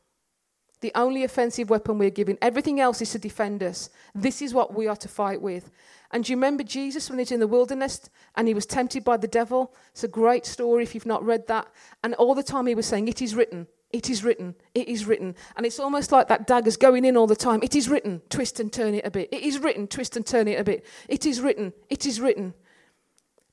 The 0.84 0.92
only 0.94 1.24
offensive 1.24 1.70
weapon 1.70 1.96
we're 1.96 2.10
given. 2.10 2.36
Everything 2.42 2.78
else 2.78 3.00
is 3.00 3.12
to 3.12 3.18
defend 3.18 3.62
us. 3.62 3.88
This 4.14 4.42
is 4.42 4.52
what 4.52 4.74
we 4.74 4.86
are 4.86 4.96
to 4.96 5.08
fight 5.08 5.40
with. 5.40 5.70
And 6.10 6.22
do 6.22 6.30
you 6.30 6.36
remember 6.36 6.62
Jesus 6.62 7.08
when 7.08 7.18
he 7.18 7.22
was 7.22 7.32
in 7.32 7.40
the 7.40 7.46
wilderness 7.46 8.10
and 8.34 8.46
he 8.46 8.52
was 8.52 8.66
tempted 8.66 9.02
by 9.02 9.16
the 9.16 9.26
devil? 9.26 9.74
It's 9.92 10.04
a 10.04 10.08
great 10.08 10.44
story 10.44 10.82
if 10.82 10.94
you've 10.94 11.06
not 11.06 11.24
read 11.24 11.46
that. 11.46 11.68
And 12.02 12.12
all 12.16 12.34
the 12.34 12.42
time 12.42 12.66
he 12.66 12.74
was 12.74 12.84
saying, 12.84 13.08
It 13.08 13.22
is 13.22 13.34
written, 13.34 13.66
it 13.94 14.10
is 14.10 14.22
written. 14.22 14.56
It 14.74 14.88
is 14.88 15.06
written. 15.06 15.36
And 15.56 15.64
it's 15.64 15.80
almost 15.80 16.12
like 16.12 16.28
that 16.28 16.46
dagger's 16.46 16.76
going 16.76 17.06
in 17.06 17.16
all 17.16 17.26
the 17.26 17.34
time. 17.34 17.62
It 17.62 17.74
is 17.74 17.88
written. 17.88 18.20
Twist 18.28 18.60
and 18.60 18.70
turn 18.70 18.92
it 18.92 19.06
a 19.06 19.10
bit. 19.10 19.30
It 19.32 19.40
is 19.40 19.60
written. 19.60 19.86
Twist 19.86 20.18
and 20.18 20.26
turn 20.26 20.48
it 20.48 20.60
a 20.60 20.64
bit. 20.64 20.84
It 21.08 21.24
is 21.24 21.40
written. 21.40 21.72
It 21.88 22.04
is 22.04 22.20
written. 22.20 22.52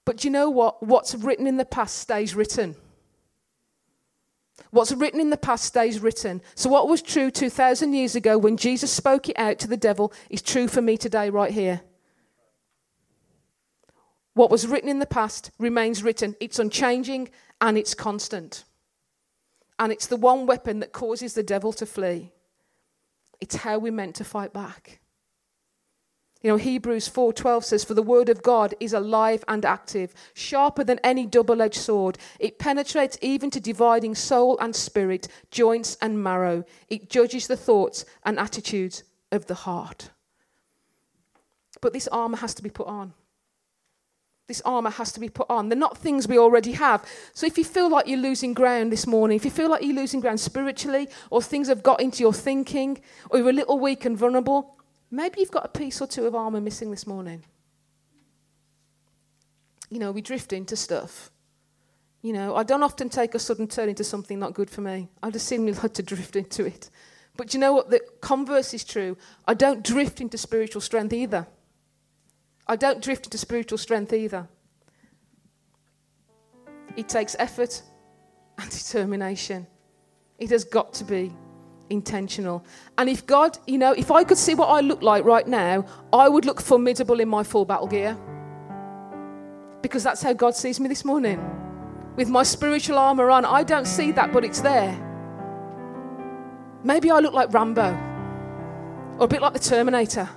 But 0.04 0.18
do 0.18 0.28
you 0.28 0.34
know 0.34 0.50
what? 0.50 0.84
What's 0.84 1.16
written 1.16 1.48
in 1.48 1.56
the 1.56 1.64
past 1.64 1.98
stays 1.98 2.36
written. 2.36 2.76
What's 4.72 4.92
written 4.92 5.20
in 5.20 5.30
the 5.30 5.38
past 5.38 5.66
stays 5.66 6.00
written. 6.00 6.42
So, 6.56 6.70
what 6.70 6.88
was 6.88 7.02
true 7.02 7.32
2,000 7.32 7.94
years 7.94 8.16
ago 8.16 8.38
when 8.38 8.58
Jesus 8.58 8.92
spoke 8.92 9.28
it 9.28 9.38
out 9.38 9.60
to 9.60 9.68
the 9.68 9.78
devil 9.78 10.14
is 10.30 10.42
true 10.42 10.68
for 10.68 10.82
me 10.82 10.98
today, 10.98 11.30
right 11.30 11.52
here. 11.52 11.82
What 14.34 14.50
was 14.50 14.68
written 14.68 14.90
in 14.90 15.00
the 15.00 15.06
past 15.06 15.52
remains 15.60 16.04
written. 16.04 16.36
It's 16.40 16.60
unchanging 16.60 17.30
and 17.60 17.78
it's 17.78 17.94
constant 17.94 18.64
and 19.82 19.92
it's 19.92 20.06
the 20.06 20.16
one 20.16 20.46
weapon 20.46 20.80
that 20.80 20.94
causes 20.94 21.34
the 21.34 21.42
devil 21.42 21.74
to 21.74 21.88
flee. 21.88 22.32
It's 23.40 23.56
how 23.56 23.80
we're 23.80 23.92
meant 23.92 24.16
to 24.18 24.24
fight 24.24 24.54
back. 24.54 25.01
You 26.42 26.50
know, 26.50 26.58
Hebrews 26.58 27.08
4:12 27.08 27.64
says 27.64 27.84
for 27.84 27.94
the 27.94 28.02
word 28.02 28.28
of 28.28 28.42
God 28.42 28.74
is 28.80 28.94
alive 28.94 29.44
and 29.48 29.64
active, 29.64 30.14
sharper 30.34 30.84
than 30.84 31.00
any 31.04 31.26
double-edged 31.28 31.80
sword. 31.80 32.18
It 32.40 32.58
penetrates 32.58 33.18
even 33.22 33.52
to 33.52 33.60
dividing 33.60 34.16
soul 34.16 34.58
and 34.60 34.76
spirit, 34.76 35.28
joints 35.52 35.98
and 36.02 36.24
marrow. 36.24 36.64
It 36.90 37.10
judges 37.10 37.48
the 37.48 37.58
thoughts 37.58 38.06
and 38.24 38.40
attitudes 38.40 39.04
of 39.32 39.46
the 39.46 39.54
heart. 39.54 40.10
But 41.80 41.94
this 41.94 42.08
armor 42.08 42.38
has 42.38 42.56
to 42.56 42.64
be 42.64 42.70
put 42.70 42.88
on. 42.88 43.14
This 44.48 44.62
armor 44.66 44.90
has 44.90 45.12
to 45.14 45.20
be 45.20 45.30
put 45.30 45.50
on. 45.50 45.70
They're 45.70 45.78
not 45.78 45.98
things 45.98 46.28
we 46.28 46.38
already 46.38 46.74
have. 46.74 47.06
So 47.34 47.46
if 47.46 47.58
you 47.58 47.64
feel 47.64 47.90
like 47.90 48.08
you're 48.08 48.20
losing 48.20 48.54
ground 48.54 48.92
this 48.92 49.08
morning, 49.08 49.36
if 49.36 49.46
you 49.46 49.52
feel 49.52 49.70
like 49.70 49.84
you're 49.84 49.96
losing 49.96 50.20
ground 50.20 50.40
spiritually, 50.40 51.08
or 51.30 51.42
things 51.42 51.68
have 51.70 51.84
got 51.84 52.02
into 52.02 52.22
your 52.22 52.34
thinking, 52.34 53.00
or 53.30 53.40
you're 53.40 53.50
a 53.50 53.54
little 53.54 53.80
weak 53.80 54.04
and 54.06 54.18
vulnerable, 54.18 54.76
maybe 55.12 55.40
you've 55.40 55.52
got 55.52 55.66
a 55.66 55.70
piece 55.70 56.02
or 56.02 56.08
two 56.08 56.26
of 56.26 56.34
armor 56.34 56.62
missing 56.62 56.90
this 56.90 57.06
morning. 57.06 57.44
You 59.90 60.00
know, 60.00 60.12
we 60.12 60.22
drift 60.22 60.54
into 60.54 60.76
stuff. 60.76 61.30
You 62.22 62.34
know, 62.34 62.56
I 62.56 62.64
don't 62.64 62.84
often 62.84 63.10
take 63.10 63.36
a 63.36 63.40
sudden 63.40 63.68
turn 63.68 63.90
into 63.90 64.04
something 64.04 64.40
not 64.40 64.54
good 64.54 64.70
for 64.70 64.82
me. 64.82 65.10
I 65.22 65.30
just 65.32 65.48
seem 65.48 65.68
like 65.68 65.94
to 65.94 66.04
drift 66.04 66.36
into 66.36 66.66
it. 66.66 66.90
But 67.36 67.54
you 67.54 67.60
know 67.60 67.74
what? 67.74 67.90
The 67.90 68.02
converse 68.22 68.74
is 68.74 68.84
true. 68.84 69.18
I 69.46 69.54
don't 69.54 69.84
drift 69.84 70.22
into 70.22 70.38
spiritual 70.38 70.82
strength 70.82 71.14
either. 71.14 71.48
I 72.68 72.76
don't 72.76 73.02
drift 73.02 73.26
into 73.26 73.38
spiritual 73.38 73.78
strength 73.78 74.14
either. 74.14 74.48
It 76.96 77.10
takes 77.10 77.36
effort 77.40 77.82
and 78.58 78.70
determination. 78.70 79.68
It 80.38 80.50
has 80.52 80.64
got 80.64 80.94
to 80.94 81.04
be 81.04 81.34
intentional. 81.92 82.66
And 82.98 83.10
if 83.10 83.26
God, 83.26 83.58
you 83.68 83.78
know, 83.78 83.92
if 83.92 84.10
I 84.10 84.24
could 84.24 84.38
see 84.38 84.56
what 84.56 84.68
I 84.68 84.80
look 84.80 85.02
like 85.02 85.24
right 85.24 85.48
now, 85.48 85.86
I 86.12 86.30
would 86.30 86.46
look 86.46 86.62
formidable 86.62 87.20
in 87.20 87.30
my 87.30 87.44
full 87.44 87.66
battle 87.66 87.88
gear. 87.88 88.18
Because 89.82 90.04
that's 90.04 90.22
how 90.22 90.34
God 90.34 90.56
sees 90.56 90.80
me 90.80 90.88
this 90.88 91.04
morning. 91.04 91.40
With 92.16 92.30
my 92.30 92.44
spiritual 92.44 92.98
armor 92.98 93.30
on, 93.30 93.46
I 93.46 93.64
don't 93.64 93.86
see 93.86 94.12
that, 94.14 94.32
but 94.32 94.44
it's 94.44 94.62
there. 94.62 94.98
Maybe 96.84 97.12
I 97.12 97.20
look 97.20 97.34
like 97.34 97.54
Rambo 97.54 97.96
or 99.20 99.26
a 99.26 99.28
bit 99.28 99.42
like 99.42 99.54
the 99.54 99.60
Terminator. 99.60 100.28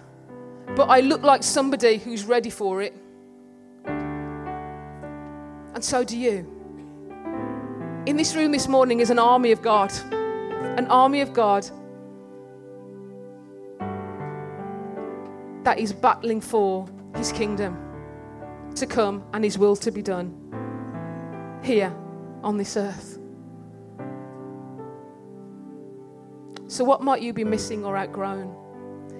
But 0.77 0.91
I 0.91 1.01
look 1.01 1.23
like 1.23 1.43
somebody 1.43 1.99
who's 1.99 2.25
ready 2.25 2.51
for 2.51 2.83
it. 2.83 2.95
And 5.75 5.83
so 5.85 6.05
do 6.05 6.17
you. 6.19 6.51
In 8.07 8.17
this 8.17 8.35
room 8.35 8.53
this 8.53 8.69
morning 8.69 9.01
is 9.01 9.11
an 9.11 9.19
army 9.19 9.53
of 9.53 9.63
God. 9.63 9.93
An 10.77 10.87
army 10.89 11.21
of 11.21 11.33
God 11.33 11.65
that 15.65 15.79
is 15.79 15.93
battling 15.93 16.41
for 16.41 16.87
his 17.17 17.33
kingdom 17.33 17.79
to 18.75 18.87
come 18.87 19.25
and 19.33 19.45
his 19.45 19.57
will 19.57 19.77
to 19.77 19.91
be 19.91 20.03
done 20.03 20.41
here 21.63 21.95
on 22.43 22.57
this 22.57 22.77
earth. 22.77 23.19
So, 26.67 26.83
what 26.85 27.03
might 27.03 27.23
you 27.23 27.33
be 27.33 27.45
missing 27.45 27.85
or 27.85 27.97
outgrown? 27.97 28.55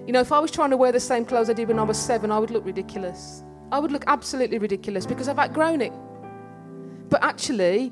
You 0.05 0.13
know, 0.13 0.19
if 0.19 0.31
I 0.31 0.39
was 0.39 0.51
trying 0.51 0.69
to 0.71 0.77
wear 0.77 0.91
the 0.91 0.99
same 0.99 1.25
clothes 1.25 1.49
I 1.49 1.53
did 1.53 1.67
when 1.67 1.79
I 1.79 1.83
was 1.83 1.97
seven, 1.97 2.31
I 2.31 2.37
would 2.37 2.51
look 2.51 2.65
ridiculous. 2.65 3.43
I 3.71 3.79
would 3.79 3.91
look 3.91 4.03
absolutely 4.07 4.59
ridiculous 4.59 5.05
because 5.05 5.27
I've 5.27 5.39
outgrown 5.39 5.81
it. 5.81 5.93
But 7.09 7.23
actually, 7.23 7.91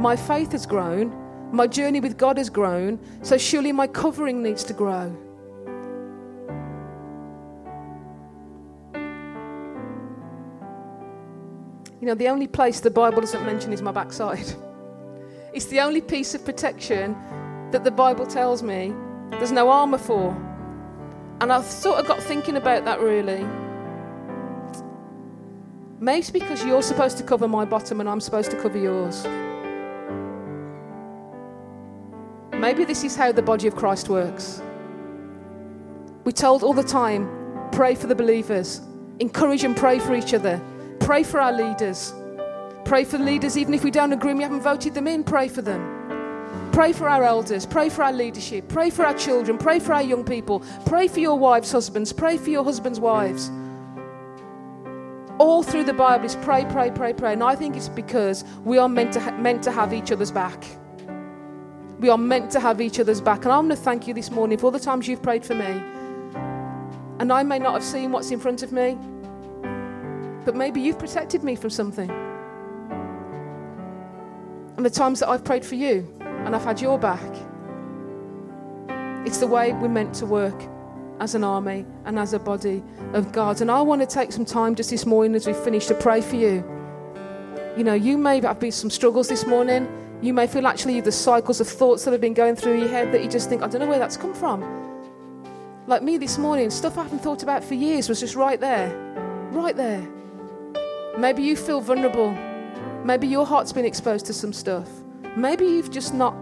my 0.00 0.16
faith 0.16 0.52
has 0.52 0.66
grown, 0.66 1.10
my 1.52 1.66
journey 1.66 2.00
with 2.00 2.16
God 2.16 2.38
has 2.38 2.48
grown, 2.48 2.98
so 3.22 3.36
surely 3.36 3.72
my 3.72 3.86
covering 3.86 4.42
needs 4.42 4.64
to 4.64 4.72
grow. 4.72 5.14
You 12.00 12.08
know, 12.08 12.14
the 12.14 12.28
only 12.28 12.48
place 12.48 12.80
the 12.80 12.90
Bible 12.90 13.20
doesn't 13.20 13.44
mention 13.44 13.72
is 13.72 13.82
my 13.82 13.92
backside. 13.92 14.52
It's 15.52 15.66
the 15.66 15.80
only 15.80 16.00
piece 16.00 16.34
of 16.34 16.44
protection 16.46 17.14
that 17.72 17.84
the 17.84 17.90
Bible 17.90 18.26
tells 18.26 18.62
me 18.62 18.94
there's 19.32 19.52
no 19.52 19.68
armour 19.68 19.98
for. 19.98 20.30
And 21.42 21.52
I've 21.52 21.66
sort 21.66 21.98
of 21.98 22.06
got 22.06 22.22
thinking 22.22 22.56
about 22.56 22.86
that 22.86 23.00
really. 23.00 23.46
Maybe 26.00 26.26
because 26.32 26.64
you're 26.64 26.82
supposed 26.82 27.18
to 27.18 27.22
cover 27.22 27.46
my 27.46 27.66
bottom 27.66 28.00
and 28.00 28.08
I'm 28.08 28.20
supposed 28.20 28.50
to 28.52 28.60
cover 28.60 28.78
yours. 28.78 29.26
Maybe 32.62 32.84
this 32.84 33.02
is 33.02 33.16
how 33.16 33.32
the 33.32 33.42
body 33.42 33.66
of 33.66 33.74
Christ 33.74 34.08
works. 34.08 34.62
We're 36.22 36.30
told 36.30 36.62
all 36.62 36.72
the 36.72 36.84
time 36.84 37.28
pray 37.72 37.96
for 37.96 38.06
the 38.06 38.14
believers, 38.14 38.80
encourage 39.18 39.64
and 39.64 39.76
pray 39.76 39.98
for 39.98 40.14
each 40.14 40.32
other, 40.32 40.62
pray 41.00 41.24
for 41.24 41.40
our 41.40 41.50
leaders, 41.50 42.14
pray 42.84 43.02
for 43.02 43.18
the 43.18 43.24
leaders 43.24 43.58
even 43.58 43.74
if 43.74 43.82
we 43.82 43.90
don't 43.90 44.12
agree, 44.12 44.32
we 44.32 44.44
haven't 44.44 44.60
voted 44.60 44.94
them 44.94 45.08
in, 45.08 45.24
pray 45.24 45.48
for 45.48 45.60
them. 45.60 45.82
Pray 46.70 46.92
for 46.92 47.08
our 47.08 47.24
elders. 47.24 47.66
Pray 47.66 47.88
for 47.88 48.04
our 48.04 48.12
leadership. 48.12 48.68
Pray 48.68 48.90
for 48.90 49.04
our 49.04 49.14
children. 49.14 49.58
Pray 49.58 49.80
for 49.80 49.92
our 49.94 50.02
young 50.02 50.22
people. 50.24 50.60
Pray 50.86 51.08
for 51.08 51.18
your 51.18 51.38
wives' 51.38 51.72
husbands. 51.72 52.12
Pray 52.12 52.36
for 52.36 52.50
your 52.50 52.62
husbands' 52.62 53.00
wives. 53.00 53.50
All 55.38 55.64
through 55.64 55.84
the 55.84 55.92
Bible 55.92 56.26
is 56.26 56.36
pray, 56.36 56.64
pray, 56.66 56.92
pray, 56.92 57.12
pray. 57.12 57.32
And 57.32 57.42
I 57.42 57.56
think 57.56 57.76
it's 57.76 57.88
because 57.88 58.44
we 58.64 58.78
are 58.78 58.88
meant 58.88 59.12
to, 59.14 59.20
ha- 59.20 59.36
meant 59.36 59.64
to 59.64 59.72
have 59.72 59.92
each 59.92 60.12
other's 60.12 60.30
back. 60.30 60.64
We 62.02 62.08
are 62.08 62.18
meant 62.18 62.50
to 62.50 62.58
have 62.58 62.80
each 62.80 62.98
other's 62.98 63.20
back. 63.20 63.44
And 63.44 63.52
I 63.52 63.56
want 63.58 63.70
to 63.70 63.76
thank 63.76 64.08
you 64.08 64.12
this 64.12 64.28
morning 64.28 64.58
for 64.58 64.66
all 64.66 64.72
the 64.72 64.80
times 64.80 65.06
you've 65.06 65.22
prayed 65.22 65.46
for 65.46 65.54
me. 65.54 65.80
And 67.20 67.32
I 67.32 67.44
may 67.44 67.60
not 67.60 67.74
have 67.74 67.84
seen 67.84 68.10
what's 68.10 68.32
in 68.32 68.40
front 68.40 68.64
of 68.64 68.72
me, 68.72 68.98
but 70.44 70.56
maybe 70.56 70.80
you've 70.80 70.98
protected 70.98 71.44
me 71.44 71.54
from 71.54 71.70
something. 71.70 72.10
And 74.76 74.84
the 74.84 74.90
times 74.90 75.20
that 75.20 75.28
I've 75.28 75.44
prayed 75.44 75.64
for 75.64 75.76
you 75.76 76.12
and 76.20 76.56
I've 76.56 76.64
had 76.64 76.80
your 76.80 76.98
back. 76.98 77.22
It's 79.24 79.38
the 79.38 79.46
way 79.46 79.72
we're 79.72 79.88
meant 79.88 80.12
to 80.16 80.26
work 80.26 80.60
as 81.20 81.36
an 81.36 81.44
army 81.44 81.86
and 82.04 82.18
as 82.18 82.32
a 82.32 82.40
body 82.40 82.82
of 83.12 83.30
God. 83.30 83.60
And 83.60 83.70
I 83.70 83.80
want 83.80 84.00
to 84.00 84.08
take 84.08 84.32
some 84.32 84.44
time 84.44 84.74
just 84.74 84.90
this 84.90 85.06
morning 85.06 85.36
as 85.36 85.46
we 85.46 85.52
finish 85.52 85.86
to 85.86 85.94
pray 85.94 86.20
for 86.20 86.34
you. 86.34 86.64
You 87.76 87.84
know, 87.84 87.94
you 87.94 88.18
may 88.18 88.40
have 88.40 88.58
been 88.58 88.72
some 88.72 88.90
struggles 88.90 89.28
this 89.28 89.46
morning. 89.46 89.86
You 90.22 90.32
may 90.32 90.46
feel 90.46 90.68
actually 90.68 91.00
the 91.00 91.10
cycles 91.10 91.60
of 91.60 91.66
thoughts 91.66 92.04
that 92.04 92.12
have 92.12 92.20
been 92.20 92.32
going 92.32 92.54
through 92.54 92.78
your 92.78 92.88
head 92.88 93.10
that 93.10 93.24
you 93.24 93.28
just 93.28 93.48
think, 93.48 93.60
I 93.60 93.66
don't 93.66 93.80
know 93.80 93.88
where 93.88 93.98
that's 93.98 94.16
come 94.16 94.32
from. 94.32 94.62
Like 95.88 96.04
me 96.04 96.16
this 96.16 96.38
morning, 96.38 96.70
stuff 96.70 96.96
I 96.96 97.02
haven't 97.02 97.18
thought 97.18 97.42
about 97.42 97.64
for 97.64 97.74
years 97.74 98.08
was 98.08 98.20
just 98.20 98.36
right 98.36 98.60
there. 98.60 98.88
Right 99.50 99.74
there. 99.74 100.00
Maybe 101.18 101.42
you 101.42 101.56
feel 101.56 101.80
vulnerable. 101.80 102.30
Maybe 103.04 103.26
your 103.26 103.44
heart's 103.44 103.72
been 103.72 103.84
exposed 103.84 104.24
to 104.26 104.32
some 104.32 104.52
stuff. 104.52 104.88
Maybe 105.36 105.64
you've 105.64 105.90
just 105.90 106.14
not 106.14 106.36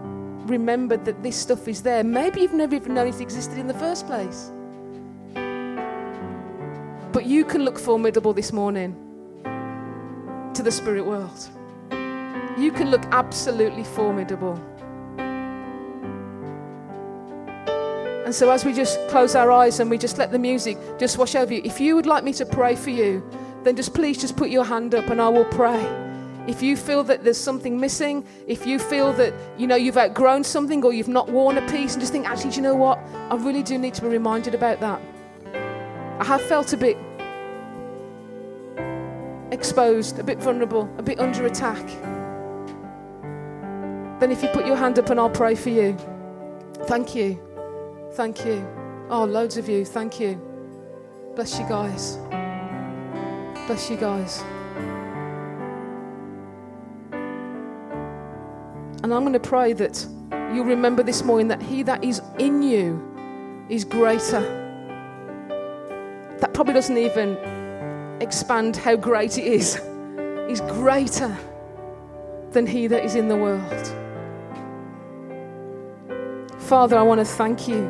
remembered 0.47 1.03
that 1.05 1.23
this 1.23 1.35
stuff 1.35 1.67
is 1.67 1.81
there. 1.81 2.03
Maybe 2.03 2.41
you've 2.41 2.53
never 2.53 2.75
even 2.75 2.93
known 2.93 3.07
it 3.07 3.19
existed 3.19 3.57
in 3.57 3.65
the 3.65 3.73
first 3.73 4.05
place. 4.05 4.51
But 7.11 7.25
you 7.25 7.43
can 7.45 7.65
look 7.65 7.79
formidable 7.79 8.33
this 8.33 8.53
morning 8.53 8.95
to 10.53 10.61
the 10.61 10.71
spirit 10.71 11.03
world. 11.03 11.49
You 12.57 12.71
can 12.71 12.91
look 12.91 13.03
absolutely 13.11 13.83
formidable. 13.83 14.59
And 18.25 18.35
so, 18.35 18.49
as 18.49 18.63
we 18.63 18.71
just 18.71 18.97
close 19.09 19.35
our 19.35 19.51
eyes 19.51 19.79
and 19.79 19.89
we 19.89 19.97
just 19.97 20.17
let 20.17 20.31
the 20.31 20.39
music 20.39 20.77
just 20.97 21.17
wash 21.17 21.35
over 21.35 21.53
you, 21.53 21.61
if 21.65 21.81
you 21.81 21.95
would 21.95 22.05
like 22.05 22.23
me 22.23 22.31
to 22.33 22.45
pray 22.45 22.75
for 22.75 22.89
you, 22.89 23.21
then 23.63 23.75
just 23.75 23.93
please 23.93 24.19
just 24.19 24.37
put 24.37 24.49
your 24.49 24.63
hand 24.63 24.95
up 24.95 25.09
and 25.09 25.21
I 25.21 25.27
will 25.27 25.45
pray. 25.45 25.85
If 26.47 26.61
you 26.61 26.75
feel 26.75 27.03
that 27.03 27.23
there's 27.23 27.37
something 27.37 27.79
missing, 27.79 28.25
if 28.47 28.65
you 28.65 28.79
feel 28.79 29.13
that 29.13 29.33
you 29.57 29.67
know 29.67 29.75
you've 29.75 29.97
outgrown 29.97 30.43
something 30.43 30.83
or 30.83 30.93
you've 30.93 31.07
not 31.07 31.29
worn 31.29 31.57
a 31.57 31.69
piece 31.69 31.93
and 31.93 32.01
just 32.01 32.11
think, 32.13 32.27
actually, 32.27 32.51
do 32.51 32.55
you 32.57 32.61
know 32.61 32.75
what? 32.75 32.99
I 33.29 33.35
really 33.35 33.63
do 33.63 33.77
need 33.77 33.93
to 33.95 34.01
be 34.01 34.07
reminded 34.07 34.55
about 34.55 34.79
that. 34.79 35.01
I 36.19 36.23
have 36.23 36.41
felt 36.41 36.73
a 36.73 36.77
bit 36.77 36.97
exposed, 39.51 40.19
a 40.19 40.23
bit 40.23 40.39
vulnerable, 40.39 40.89
a 40.97 41.03
bit 41.03 41.19
under 41.19 41.45
attack. 41.45 41.85
Then 44.21 44.31
if 44.31 44.43
you 44.43 44.49
put 44.49 44.67
your 44.67 44.75
hand 44.75 44.99
up 44.99 45.09
and 45.09 45.19
I'll 45.19 45.31
pray 45.31 45.55
for 45.55 45.69
you. 45.69 45.97
Thank 46.83 47.15
you. 47.15 47.41
Thank 48.13 48.45
you. 48.45 48.63
Oh, 49.09 49.25
loads 49.25 49.57
of 49.57 49.67
you. 49.67 49.83
Thank 49.83 50.19
you. 50.19 50.39
Bless 51.35 51.57
you 51.57 51.67
guys. 51.67 52.17
Bless 53.65 53.89
you 53.89 53.97
guys. 53.97 54.43
And 59.01 59.11
I'm 59.11 59.21
going 59.21 59.33
to 59.33 59.39
pray 59.39 59.73
that 59.73 60.05
you'll 60.53 60.65
remember 60.65 61.01
this 61.01 61.23
morning 61.23 61.47
that 61.47 61.59
He 61.59 61.81
that 61.81 62.03
is 62.03 62.21
in 62.37 62.61
you 62.61 63.65
is 63.69 63.83
greater. 63.83 64.41
That 66.37 66.53
probably 66.53 66.75
doesn't 66.75 66.95
even 66.95 67.37
expand 68.21 68.77
how 68.77 68.97
great 68.97 69.39
it 69.39 69.45
is. 69.45 69.81
He's 70.47 70.61
greater 70.61 71.35
than 72.51 72.67
He 72.67 72.85
that 72.85 73.03
is 73.03 73.15
in 73.15 73.27
the 73.27 73.35
world. 73.35 73.97
Father, 76.71 76.97
I 76.97 77.01
want 77.01 77.19
to 77.19 77.25
thank 77.25 77.67
you 77.67 77.81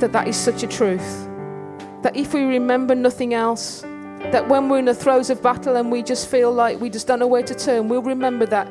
that 0.00 0.10
that 0.10 0.26
is 0.26 0.36
such 0.36 0.64
a 0.64 0.66
truth. 0.66 1.28
That 2.02 2.16
if 2.16 2.34
we 2.34 2.42
remember 2.42 2.96
nothing 2.96 3.32
else, 3.32 3.82
that 4.32 4.48
when 4.48 4.68
we're 4.68 4.80
in 4.80 4.86
the 4.86 4.94
throes 4.94 5.30
of 5.30 5.40
battle 5.40 5.76
and 5.76 5.88
we 5.88 6.02
just 6.02 6.28
feel 6.28 6.50
like 6.50 6.80
we 6.80 6.90
just 6.90 7.06
don't 7.06 7.20
know 7.20 7.28
where 7.28 7.44
to 7.44 7.54
turn, 7.54 7.86
we'll 7.88 8.02
remember 8.02 8.44
that 8.46 8.68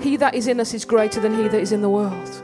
he 0.00 0.16
that 0.16 0.34
is 0.34 0.46
in 0.46 0.60
us 0.60 0.72
is 0.72 0.86
greater 0.86 1.20
than 1.20 1.36
he 1.36 1.46
that 1.46 1.60
is 1.60 1.72
in 1.72 1.82
the 1.82 1.90
world. 1.90 2.42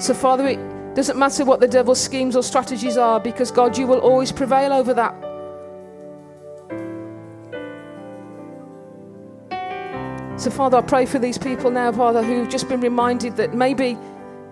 So, 0.00 0.14
Father, 0.14 0.46
it 0.46 0.94
doesn't 0.94 1.18
matter 1.18 1.44
what 1.44 1.60
the 1.60 1.68
devil's 1.68 2.00
schemes 2.00 2.34
or 2.34 2.42
strategies 2.42 2.96
are, 2.96 3.20
because 3.20 3.50
God, 3.50 3.76
you 3.76 3.86
will 3.86 4.00
always 4.00 4.32
prevail 4.32 4.72
over 4.72 4.94
that. 4.94 5.14
So, 10.40 10.50
Father, 10.50 10.78
I 10.78 10.80
pray 10.80 11.04
for 11.04 11.18
these 11.18 11.36
people 11.36 11.70
now, 11.70 11.92
Father, 11.92 12.22
who've 12.22 12.48
just 12.48 12.66
been 12.70 12.80
reminded 12.80 13.36
that 13.36 13.52
maybe 13.52 13.98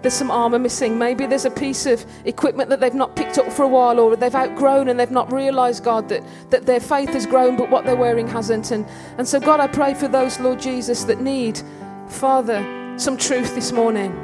there's 0.02 0.14
some 0.14 0.30
armor 0.30 0.58
missing. 0.58 0.98
Maybe 0.98 1.26
there's 1.26 1.44
a 1.44 1.50
piece 1.50 1.84
of 1.84 2.04
equipment 2.24 2.70
that 2.70 2.80
they've 2.80 2.94
not 2.94 3.16
picked 3.16 3.36
up 3.38 3.52
for 3.52 3.64
a 3.64 3.68
while 3.68 4.00
or 4.00 4.16
they've 4.16 4.34
outgrown 4.34 4.88
and 4.88 4.98
they've 4.98 5.10
not 5.10 5.30
realized, 5.30 5.84
God, 5.84 6.08
that, 6.08 6.22
that 6.50 6.64
their 6.64 6.80
faith 6.80 7.10
has 7.10 7.26
grown, 7.26 7.56
but 7.56 7.70
what 7.70 7.84
they're 7.84 7.96
wearing 7.96 8.26
hasn't. 8.26 8.70
And, 8.70 8.86
and 9.18 9.28
so, 9.28 9.38
God, 9.38 9.60
I 9.60 9.66
pray 9.66 9.92
for 9.92 10.08
those, 10.08 10.40
Lord 10.40 10.58
Jesus, 10.58 11.04
that 11.04 11.20
need, 11.20 11.60
Father, 12.08 12.64
some 12.98 13.16
truth 13.16 13.54
this 13.54 13.72
morning. 13.72 14.16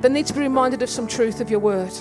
They 0.00 0.08
need 0.08 0.26
to 0.26 0.34
be 0.34 0.40
reminded 0.40 0.82
of 0.82 0.90
some 0.90 1.06
truth 1.06 1.40
of 1.40 1.50
your 1.50 1.60
word. 1.60 1.92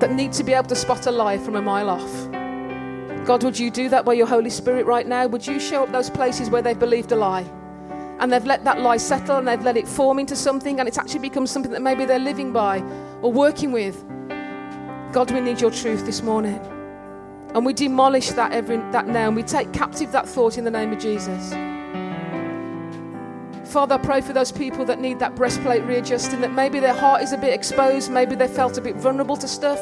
That 0.00 0.12
need 0.12 0.32
to 0.32 0.44
be 0.44 0.54
able 0.54 0.68
to 0.68 0.76
spot 0.76 1.06
a 1.06 1.10
lie 1.10 1.36
from 1.36 1.56
a 1.56 1.62
mile 1.62 1.90
off. 1.90 3.26
God, 3.26 3.44
would 3.44 3.58
you 3.58 3.70
do 3.70 3.90
that 3.90 4.06
by 4.06 4.14
your 4.14 4.26
Holy 4.26 4.48
Spirit 4.48 4.86
right 4.86 5.06
now? 5.06 5.26
Would 5.26 5.46
you 5.46 5.60
show 5.60 5.82
up 5.82 5.92
those 5.92 6.08
places 6.08 6.48
where 6.48 6.62
they've 6.62 6.78
believed 6.78 7.12
a 7.12 7.16
lie? 7.16 7.44
And 8.20 8.30
they've 8.30 8.44
let 8.44 8.64
that 8.64 8.80
lie 8.80 8.98
settle 8.98 9.38
and 9.38 9.48
they've 9.48 9.62
let 9.62 9.78
it 9.78 9.88
form 9.88 10.18
into 10.18 10.36
something 10.36 10.78
and 10.78 10.86
it's 10.86 10.98
actually 10.98 11.20
become 11.20 11.46
something 11.46 11.72
that 11.72 11.80
maybe 11.80 12.04
they're 12.04 12.18
living 12.18 12.52
by 12.52 12.80
or 13.22 13.32
working 13.32 13.72
with. 13.72 14.04
God, 15.12 15.30
we 15.30 15.40
need 15.40 15.60
your 15.60 15.70
truth 15.70 16.04
this 16.04 16.22
morning. 16.22 16.60
And 17.54 17.64
we 17.64 17.72
demolish 17.72 18.28
that, 18.30 18.52
every, 18.52 18.76
that 18.92 19.08
now 19.08 19.26
and 19.28 19.34
we 19.34 19.42
take 19.42 19.72
captive 19.72 20.12
that 20.12 20.28
thought 20.28 20.58
in 20.58 20.64
the 20.64 20.70
name 20.70 20.92
of 20.92 20.98
Jesus. 21.00 21.52
Father, 23.72 23.94
I 23.94 23.98
pray 23.98 24.20
for 24.20 24.34
those 24.34 24.52
people 24.52 24.84
that 24.84 25.00
need 25.00 25.18
that 25.20 25.34
breastplate 25.34 25.82
readjusting, 25.84 26.42
that 26.42 26.52
maybe 26.52 26.78
their 26.78 26.94
heart 26.94 27.22
is 27.22 27.32
a 27.32 27.38
bit 27.38 27.54
exposed, 27.54 28.10
maybe 28.10 28.34
they 28.34 28.48
felt 28.48 28.76
a 28.76 28.80
bit 28.80 28.96
vulnerable 28.96 29.36
to 29.38 29.48
stuff. 29.48 29.80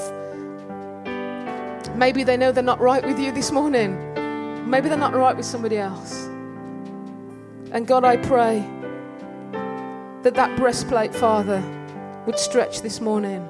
Maybe 1.96 2.22
they 2.22 2.36
know 2.36 2.52
they're 2.52 2.62
not 2.62 2.80
right 2.80 3.04
with 3.04 3.18
you 3.18 3.32
this 3.32 3.50
morning. 3.50 4.70
Maybe 4.70 4.88
they're 4.88 4.96
not 4.96 5.14
right 5.14 5.36
with 5.36 5.46
somebody 5.46 5.78
else. 5.78 6.28
And 7.70 7.86
God, 7.86 8.02
I 8.02 8.16
pray 8.16 8.60
that 10.22 10.34
that 10.34 10.56
breastplate, 10.56 11.14
Father, 11.14 11.62
would 12.24 12.38
stretch 12.38 12.80
this 12.80 13.00
morning. 13.00 13.46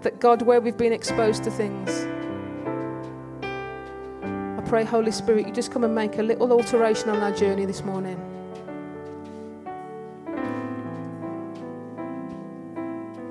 That 0.00 0.18
God, 0.18 0.42
where 0.42 0.62
we've 0.62 0.76
been 0.76 0.94
exposed 0.94 1.44
to 1.44 1.50
things, 1.50 2.06
I 4.22 4.62
pray, 4.66 4.84
Holy 4.84 5.12
Spirit, 5.12 5.46
you 5.46 5.52
just 5.52 5.70
come 5.70 5.84
and 5.84 5.94
make 5.94 6.16
a 6.18 6.22
little 6.22 6.52
alteration 6.52 7.10
on 7.10 7.18
our 7.18 7.32
journey 7.32 7.66
this 7.66 7.84
morning. 7.84 8.31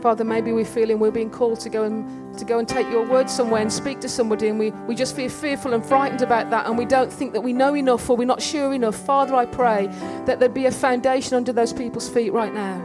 Father, 0.02 0.24
maybe 0.24 0.52
we're 0.52 0.66
feeling 0.66 0.98
we're 0.98 1.12
being 1.12 1.30
called 1.30 1.60
to 1.60 1.70
go 1.70 1.84
and 1.84 2.36
to 2.40 2.44
go 2.44 2.58
and 2.58 2.68
take 2.68 2.90
your 2.90 3.08
word 3.08 3.30
somewhere 3.30 3.62
and 3.62 3.72
speak 3.72 4.00
to 4.00 4.10
somebody, 4.10 4.48
and 4.48 4.58
we, 4.58 4.72
we 4.88 4.96
just 4.96 5.16
feel 5.16 5.30
fearful 5.30 5.76
and 5.76 5.86
frightened 5.86 6.24
about 6.24 6.50
that, 6.50 6.66
and 6.66 6.76
we 6.76 6.86
don't 6.86 7.14
think 7.14 7.34
that 7.34 7.42
we 7.42 7.54
know 7.54 7.76
enough 7.76 8.10
or 8.10 8.18
we're 8.18 8.26
not 8.26 8.42
sure 8.42 8.74
enough. 8.74 8.96
Father, 8.96 9.36
I 9.36 9.46
pray 9.46 9.88
that 10.26 10.40
there'd 10.40 10.56
be 10.56 10.66
a 10.66 10.72
foundation 10.72 11.36
under 11.36 11.54
those 11.54 11.72
people's 11.72 12.10
feet 12.10 12.34
right 12.34 12.54
now. 12.54 12.82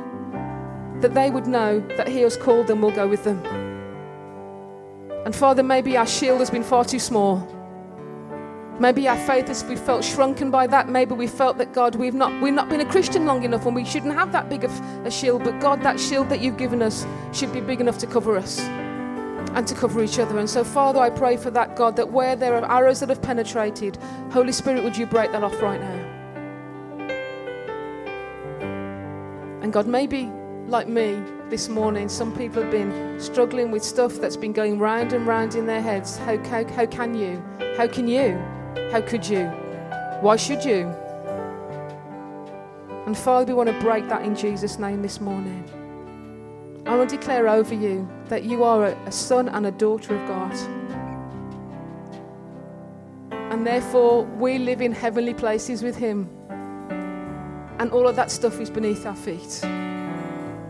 That 1.00 1.14
they 1.14 1.30
would 1.30 1.46
know 1.46 1.80
that 1.96 2.06
He 2.06 2.20
has 2.20 2.36
called 2.36 2.66
them, 2.66 2.82
we'll 2.82 2.90
go 2.90 3.08
with 3.08 3.24
them. 3.24 3.42
And 5.24 5.34
Father, 5.34 5.62
maybe 5.62 5.96
our 5.96 6.06
shield 6.06 6.40
has 6.40 6.50
been 6.50 6.64
far 6.64 6.84
too 6.84 6.98
small. 6.98 7.48
Maybe 8.78 9.08
our 9.08 9.16
faith 9.16 9.48
has 9.48 9.64
we 9.64 9.74
felt 9.74 10.04
shrunken 10.04 10.50
by 10.50 10.66
that. 10.66 10.88
Maybe 10.88 11.14
we 11.14 11.26
felt 11.26 11.56
that 11.58 11.72
God, 11.72 11.94
we've 11.94 12.14
not 12.14 12.42
we've 12.42 12.52
not 12.52 12.68
been 12.68 12.82
a 12.82 12.90
Christian 12.90 13.24
long 13.24 13.42
enough 13.42 13.64
and 13.64 13.74
we 13.74 13.86
shouldn't 13.86 14.12
have 14.14 14.32
that 14.32 14.50
big 14.50 14.64
of 14.64 14.80
a 15.06 15.10
shield. 15.10 15.44
But 15.44 15.58
God, 15.60 15.82
that 15.82 15.98
shield 15.98 16.28
that 16.28 16.40
you've 16.40 16.58
given 16.58 16.82
us 16.82 17.06
should 17.32 17.52
be 17.54 17.60
big 17.60 17.80
enough 17.80 17.96
to 17.98 18.06
cover 18.06 18.36
us 18.36 18.60
and 18.60 19.66
to 19.66 19.74
cover 19.74 20.02
each 20.02 20.18
other. 20.18 20.38
And 20.38 20.48
so, 20.48 20.62
Father, 20.62 21.00
I 21.00 21.08
pray 21.08 21.38
for 21.38 21.50
that, 21.52 21.74
God, 21.74 21.96
that 21.96 22.12
where 22.12 22.36
there 22.36 22.54
are 22.54 22.70
arrows 22.70 23.00
that 23.00 23.08
have 23.08 23.22
penetrated, 23.22 23.96
Holy 24.30 24.52
Spirit, 24.52 24.84
would 24.84 24.96
you 24.96 25.06
break 25.06 25.32
that 25.32 25.42
off 25.42 25.62
right 25.62 25.80
now? 25.80 26.16
And 29.62 29.72
God, 29.72 29.86
maybe 29.86 30.30
like 30.66 30.86
me 30.86 31.22
this 31.48 31.70
morning, 31.70 32.10
some 32.10 32.36
people 32.36 32.62
have 32.62 32.70
been 32.70 33.18
struggling 33.18 33.70
with 33.70 33.82
stuff 33.82 34.14
that's 34.16 34.36
been 34.36 34.52
going 34.52 34.78
round 34.78 35.14
and 35.14 35.26
round 35.26 35.54
in 35.54 35.64
their 35.64 35.80
heads. 35.80 36.18
How, 36.18 36.36
how, 36.44 36.66
how 36.68 36.84
can 36.84 37.14
you? 37.14 37.42
How 37.76 37.86
can 37.86 38.06
you? 38.08 38.38
How 38.92 39.00
could 39.00 39.28
you? 39.28 39.46
Why 40.20 40.36
should 40.36 40.64
you? 40.64 40.94
And 43.06 43.16
Father, 43.16 43.46
we 43.46 43.54
want 43.54 43.68
to 43.68 43.80
break 43.80 44.08
that 44.08 44.22
in 44.22 44.34
Jesus' 44.34 44.78
name 44.78 45.02
this 45.02 45.20
morning. 45.20 45.64
I 46.86 46.96
want 46.96 47.10
to 47.10 47.16
declare 47.16 47.48
over 47.48 47.74
you 47.74 48.08
that 48.28 48.44
you 48.44 48.64
are 48.64 48.86
a, 48.86 49.12
son 49.12 49.48
and 49.48 49.66
a 49.66 49.70
daughter 49.70 50.16
of 50.16 50.28
God. 50.28 50.54
And 53.52 53.66
therefore, 53.66 54.24
we 54.24 54.58
live 54.58 54.80
in 54.80 54.92
heavenly 54.92 55.34
places 55.34 55.82
with 55.82 55.96
Him. 55.96 56.28
And 57.78 57.90
all 57.90 58.08
of 58.08 58.16
that 58.16 58.30
stuff 58.30 58.60
is 58.60 58.70
beneath 58.70 59.04
our 59.06 59.16
feet. 59.16 59.64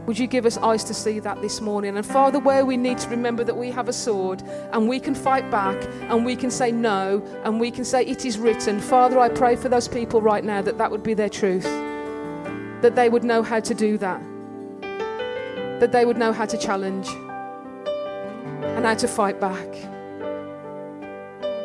Would 0.07 0.20
you 0.20 0.28
give 0.28 0.46
us 0.46 0.57
eyes 0.59 0.84
to 0.84 0.94
see 0.94 1.18
that 1.18 1.42
this 1.42 1.61
morning? 1.61 1.96
And 1.96 2.07
Father, 2.07 2.38
where 2.38 2.64
we 2.64 2.76
need 2.76 2.98
to 2.98 3.09
remember 3.09 3.42
that 3.42 3.57
we 3.57 3.72
have 3.72 3.88
a 3.88 3.92
sword 3.92 4.40
and 4.72 4.88
we 4.88 5.00
can 5.00 5.16
fight 5.16 5.50
back 5.50 5.76
and 6.09 6.24
we 6.24 6.36
can 6.36 6.50
say 6.50 6.70
no 6.70 7.20
and 7.42 7.59
we 7.59 7.72
can 7.72 7.84
say 7.84 8.04
it 8.07 8.24
is 8.24 8.38
written. 8.38 8.78
Father, 8.78 9.18
I 9.18 9.28
pray 9.28 9.57
for 9.57 9.68
those 9.68 9.88
people 9.88 10.22
right 10.22 10.44
now 10.44 10.62
that 10.62 10.78
that 10.78 10.92
would 10.92 11.02
be 11.02 11.14
their 11.14 11.28
truth, 11.28 11.64
that 12.82 12.94
they 12.94 13.09
would 13.09 13.24
know 13.24 13.42
how 13.42 13.59
to 13.59 13.74
do 13.74 13.98
that, 13.98 14.22
that 15.80 15.90
they 15.90 16.04
would 16.04 16.16
know 16.16 16.32
how 16.32 16.46
to 16.46 16.57
challenge 16.57 17.09
and 17.09 18.84
how 18.84 18.94
to 18.94 19.09
fight 19.09 19.40
back. 19.40 19.66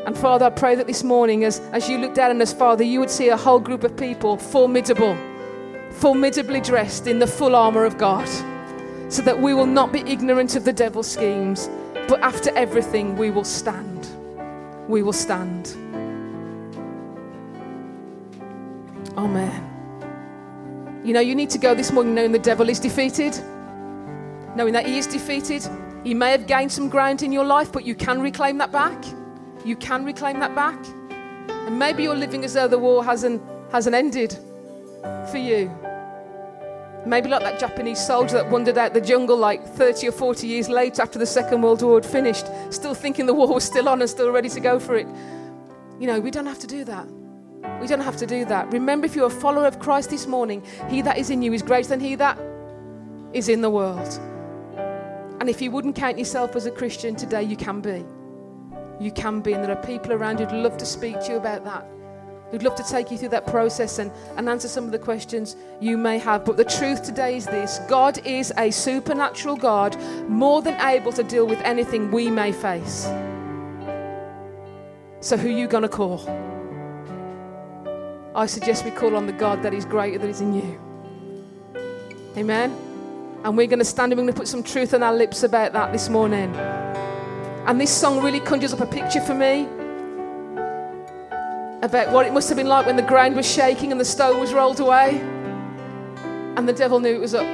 And 0.08 0.18
Father, 0.18 0.48
I 0.48 0.50
pray 0.50 0.74
that 0.74 0.88
this 0.88 1.04
morning, 1.04 1.44
as, 1.44 1.60
as 1.74 1.88
you 1.88 2.00
look 2.00 2.16
down 2.16 2.32
on 2.32 2.42
us, 2.42 2.52
Father, 2.52 2.84
you 2.84 3.00
would 3.00 3.12
see 3.12 3.30
a 3.30 3.38
whole 3.38 3.60
group 3.60 3.84
of 3.84 3.96
people 3.96 4.36
formidable 4.36 5.16
formidably 5.92 6.62
dressed 6.62 7.08
in 7.08 7.20
the 7.20 7.28
full 7.28 7.56
armour 7.56 7.86
of 7.86 7.98
God, 7.98 8.28
so 9.10 9.22
that 9.22 9.40
we 9.40 9.54
will 9.54 9.66
not 9.66 9.92
be 9.92 10.00
ignorant 10.02 10.56
of 10.56 10.64
the 10.64 10.74
devil's 10.74 11.08
schemes, 11.08 11.70
but 12.08 12.20
after 12.22 12.50
everything, 12.58 13.16
we 13.16 13.30
will 13.30 13.44
stand. 13.44 14.08
We 14.88 15.04
will 15.04 15.14
stand. 15.14 15.76
Amen. 19.18 19.68
You 21.04 21.14
know, 21.14 21.20
you 21.20 21.36
need 21.36 21.50
to 21.52 21.58
go 21.58 21.76
this 21.76 21.92
morning 21.92 22.16
knowing 22.16 22.32
the 22.32 22.40
devil 22.40 22.70
is 22.70 22.80
defeated, 22.80 23.38
knowing 24.56 24.74
that 24.74 24.86
he 24.86 24.98
is 24.98 25.08
defeated. 25.08 25.68
He 26.04 26.14
may 26.14 26.32
have 26.32 26.48
gained 26.48 26.72
some 26.72 26.90
ground 26.90 27.22
in 27.22 27.32
your 27.32 27.46
life, 27.46 27.72
but 27.72 27.86
you 27.86 27.96
can 27.96 28.22
reclaim 28.22 28.58
that 28.60 28.72
back. 28.72 29.04
You 29.66 29.76
can 29.76 30.06
reclaim 30.06 30.40
that 30.40 30.56
back. 30.56 30.80
And 31.50 31.78
maybe 31.78 32.04
you're 32.04 32.16
living 32.16 32.44
as 32.44 32.54
though 32.54 32.68
the 32.68 32.80
war 32.80 33.04
hasn't, 33.04 33.42
hasn't 33.72 33.96
ended 33.96 34.38
for 35.30 35.38
you. 35.38 35.72
Maybe 37.06 37.30
like 37.30 37.42
that 37.42 37.60
Japanese 37.60 38.00
soldier 38.00 38.34
that 38.34 38.50
wandered 38.50 38.78
out 38.78 38.94
the 38.94 39.02
jungle 39.02 39.38
like 39.38 39.66
30 39.66 40.10
or 40.10 40.12
40 40.12 40.46
years 40.46 40.70
later 40.70 41.02
after 41.02 41.18
the 41.18 41.26
Second 41.26 41.62
World 41.62 41.82
War 41.82 41.96
had 41.96 42.06
finished, 42.06 42.46
still 42.70 42.94
thinking 42.94 43.26
the 43.26 43.34
war 43.34 43.52
was 43.52 43.64
still 43.64 43.90
on 43.90 44.02
and 44.02 44.10
still 44.10 44.32
ready 44.32 44.50
to 44.50 44.60
go 44.60 44.80
for 44.80 44.96
it. 44.96 45.08
You 46.00 46.08
know, 46.08 46.20
we 46.20 46.30
don't 46.30 46.46
have 46.46 46.60
to 46.60 46.68
do 46.68 46.84
that. 46.84 47.08
We 47.80 47.88
don't 47.88 48.02
have 48.02 48.18
to 48.18 48.28
do 48.28 48.46
that. 48.46 48.72
Remember, 48.72 49.06
if 49.06 49.16
you're 49.16 49.28
a 49.28 49.30
follower 49.30 49.66
of 49.66 49.80
Christ 49.80 50.12
this 50.12 50.28
morning, 50.28 50.64
he 50.90 51.02
that 51.02 51.18
is 51.18 51.32
in 51.32 51.42
you 51.42 51.54
is 51.54 51.64
greater 51.64 51.90
than 51.90 52.00
he 52.00 52.16
that 52.16 52.40
is 53.34 53.50
in 53.50 53.62
the 53.62 53.70
world. 53.70 54.20
And 55.40 55.50
if 55.50 55.60
you 55.60 55.72
wouldn't 55.72 55.96
count 55.96 56.20
yourself 56.20 56.56
as 56.56 56.68
a 56.68 56.72
Christian 56.72 57.16
today, 57.16 57.42
you 57.42 57.56
can 57.56 57.82
be. 57.82 58.06
You 59.00 59.12
can 59.12 59.42
be. 59.42 59.54
And 59.54 59.64
there 59.64 59.72
are 59.72 59.84
people 59.84 60.14
around 60.14 60.40
who'd 60.40 60.52
love 60.52 60.78
to 60.78 60.86
speak 60.86 61.20
to 61.22 61.32
you 61.32 61.38
about 61.38 61.66
that. 61.66 61.88
We'd 62.52 62.64
love 62.64 62.76
to 62.76 62.84
take 62.84 63.12
you 63.12 63.18
through 63.18 63.30
that 63.30 63.48
process 63.48 64.00
and, 64.00 64.12
and 64.36 64.50
answer 64.50 64.68
some 64.68 64.84
of 64.84 64.92
the 64.92 65.00
questions 65.00 65.56
you 65.80 65.98
may 65.98 66.18
have. 66.18 66.44
But 66.44 66.58
the 66.58 66.66
truth 66.66 67.02
today 67.02 67.38
is 67.38 67.46
this 67.46 67.80
God 67.88 68.26
is 68.26 68.52
a 68.58 68.72
supernatural 68.72 69.56
God, 69.56 69.98
more 70.28 70.62
than 70.62 70.80
able 70.82 71.14
to 71.14 71.24
deal 71.24 71.48
with 71.48 71.62
anything 71.62 72.12
we 72.12 72.30
may 72.30 72.52
face. 72.52 73.04
So, 75.22 75.38
who 75.38 75.48
are 75.48 75.58
you 75.58 75.68
going 75.68 75.84
to 75.84 75.90
call? 75.90 76.28
I 78.36 78.46
suggest 78.48 78.84
we 78.84 78.92
call 78.92 79.16
on 79.16 79.28
the 79.28 79.34
God 79.34 79.64
that 79.64 79.74
is 79.74 79.86
greater 79.86 80.18
that 80.18 80.30
is 80.30 80.42
in 80.42 80.54
you. 80.54 80.82
Amen. 82.38 82.76
And 83.44 83.58
we're 83.58 83.68
going 83.68 83.80
to 83.80 83.86
stand 83.86 84.12
and 84.12 84.20
we're 84.20 84.26
going 84.26 84.34
to 84.34 84.40
put 84.40 84.48
some 84.48 84.64
truth 84.64 84.94
on 84.94 85.04
our 85.04 85.14
lips 85.14 85.44
about 85.44 85.74
that 85.74 85.92
this 85.92 86.10
morning. 86.10 86.54
And 87.66 87.80
this 87.80 87.92
song 87.92 88.24
really 88.24 88.40
conjures 88.40 88.74
up 88.74 88.82
a 88.82 88.86
picture 88.86 89.22
for 89.22 89.34
me 89.34 89.68
about 91.82 92.12
what 92.12 92.26
it 92.26 92.34
must 92.34 92.48
have 92.50 92.58
been 92.58 92.68
like 92.68 92.86
when 92.86 92.96
the 92.96 93.02
ground 93.02 93.36
was 93.36 93.52
shaking 93.52 93.92
and 93.92 94.00
the 94.00 94.06
stone 94.06 94.40
was 94.40 94.54
rolled 94.54 94.80
away 94.80 95.20
and 96.56 96.68
the 96.70 96.74
devil 96.74 97.00
knew 97.00 97.16
it 97.16 97.20
was 97.20 97.34
up. 97.34 97.48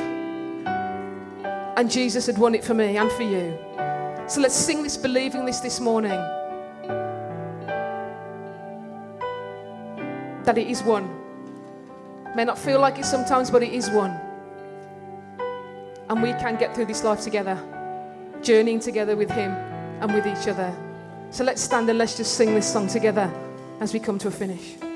And 1.78 1.90
Jesus 1.90 2.26
had 2.26 2.38
won 2.38 2.54
it 2.56 2.64
for 2.64 2.74
me 2.74 2.98
and 2.98 3.12
for 3.12 3.24
you. 3.24 3.58
So 4.28 4.42
let's 4.42 4.56
sing 4.56 4.84
this, 4.84 4.98
believing 4.98 5.46
this 5.46 5.60
this 5.60 5.80
morning. 5.80 6.20
That 10.44 10.58
it 10.58 10.68
is 10.68 10.84
won. 10.84 11.10
May 12.36 12.44
not 12.44 12.58
feel 12.58 12.82
like 12.82 13.00
it 13.00 13.06
sometimes, 13.06 13.50
but 13.50 13.64
it 13.64 13.72
is 13.72 13.90
won. 13.92 14.12
And 16.10 16.22
we 16.22 16.32
can 16.34 16.58
get 16.58 16.76
through 16.76 16.86
this 16.86 17.04
life 17.04 17.22
together, 17.22 17.58
journeying 18.42 18.80
together 18.80 19.16
with 19.16 19.30
Him 19.32 19.52
and 20.02 20.14
with 20.14 20.26
each 20.26 20.48
other. 20.48 20.76
So 21.30 21.44
let's 21.44 21.62
stand 21.62 21.90
and 21.90 21.98
let's 21.98 22.18
just 22.18 22.36
sing 22.36 22.54
this 22.56 22.72
song 22.72 22.88
together 22.88 23.32
as 23.80 23.94
we 23.94 24.00
come 24.00 24.18
to 24.20 24.28
a 24.28 24.32
finish. 24.32 24.87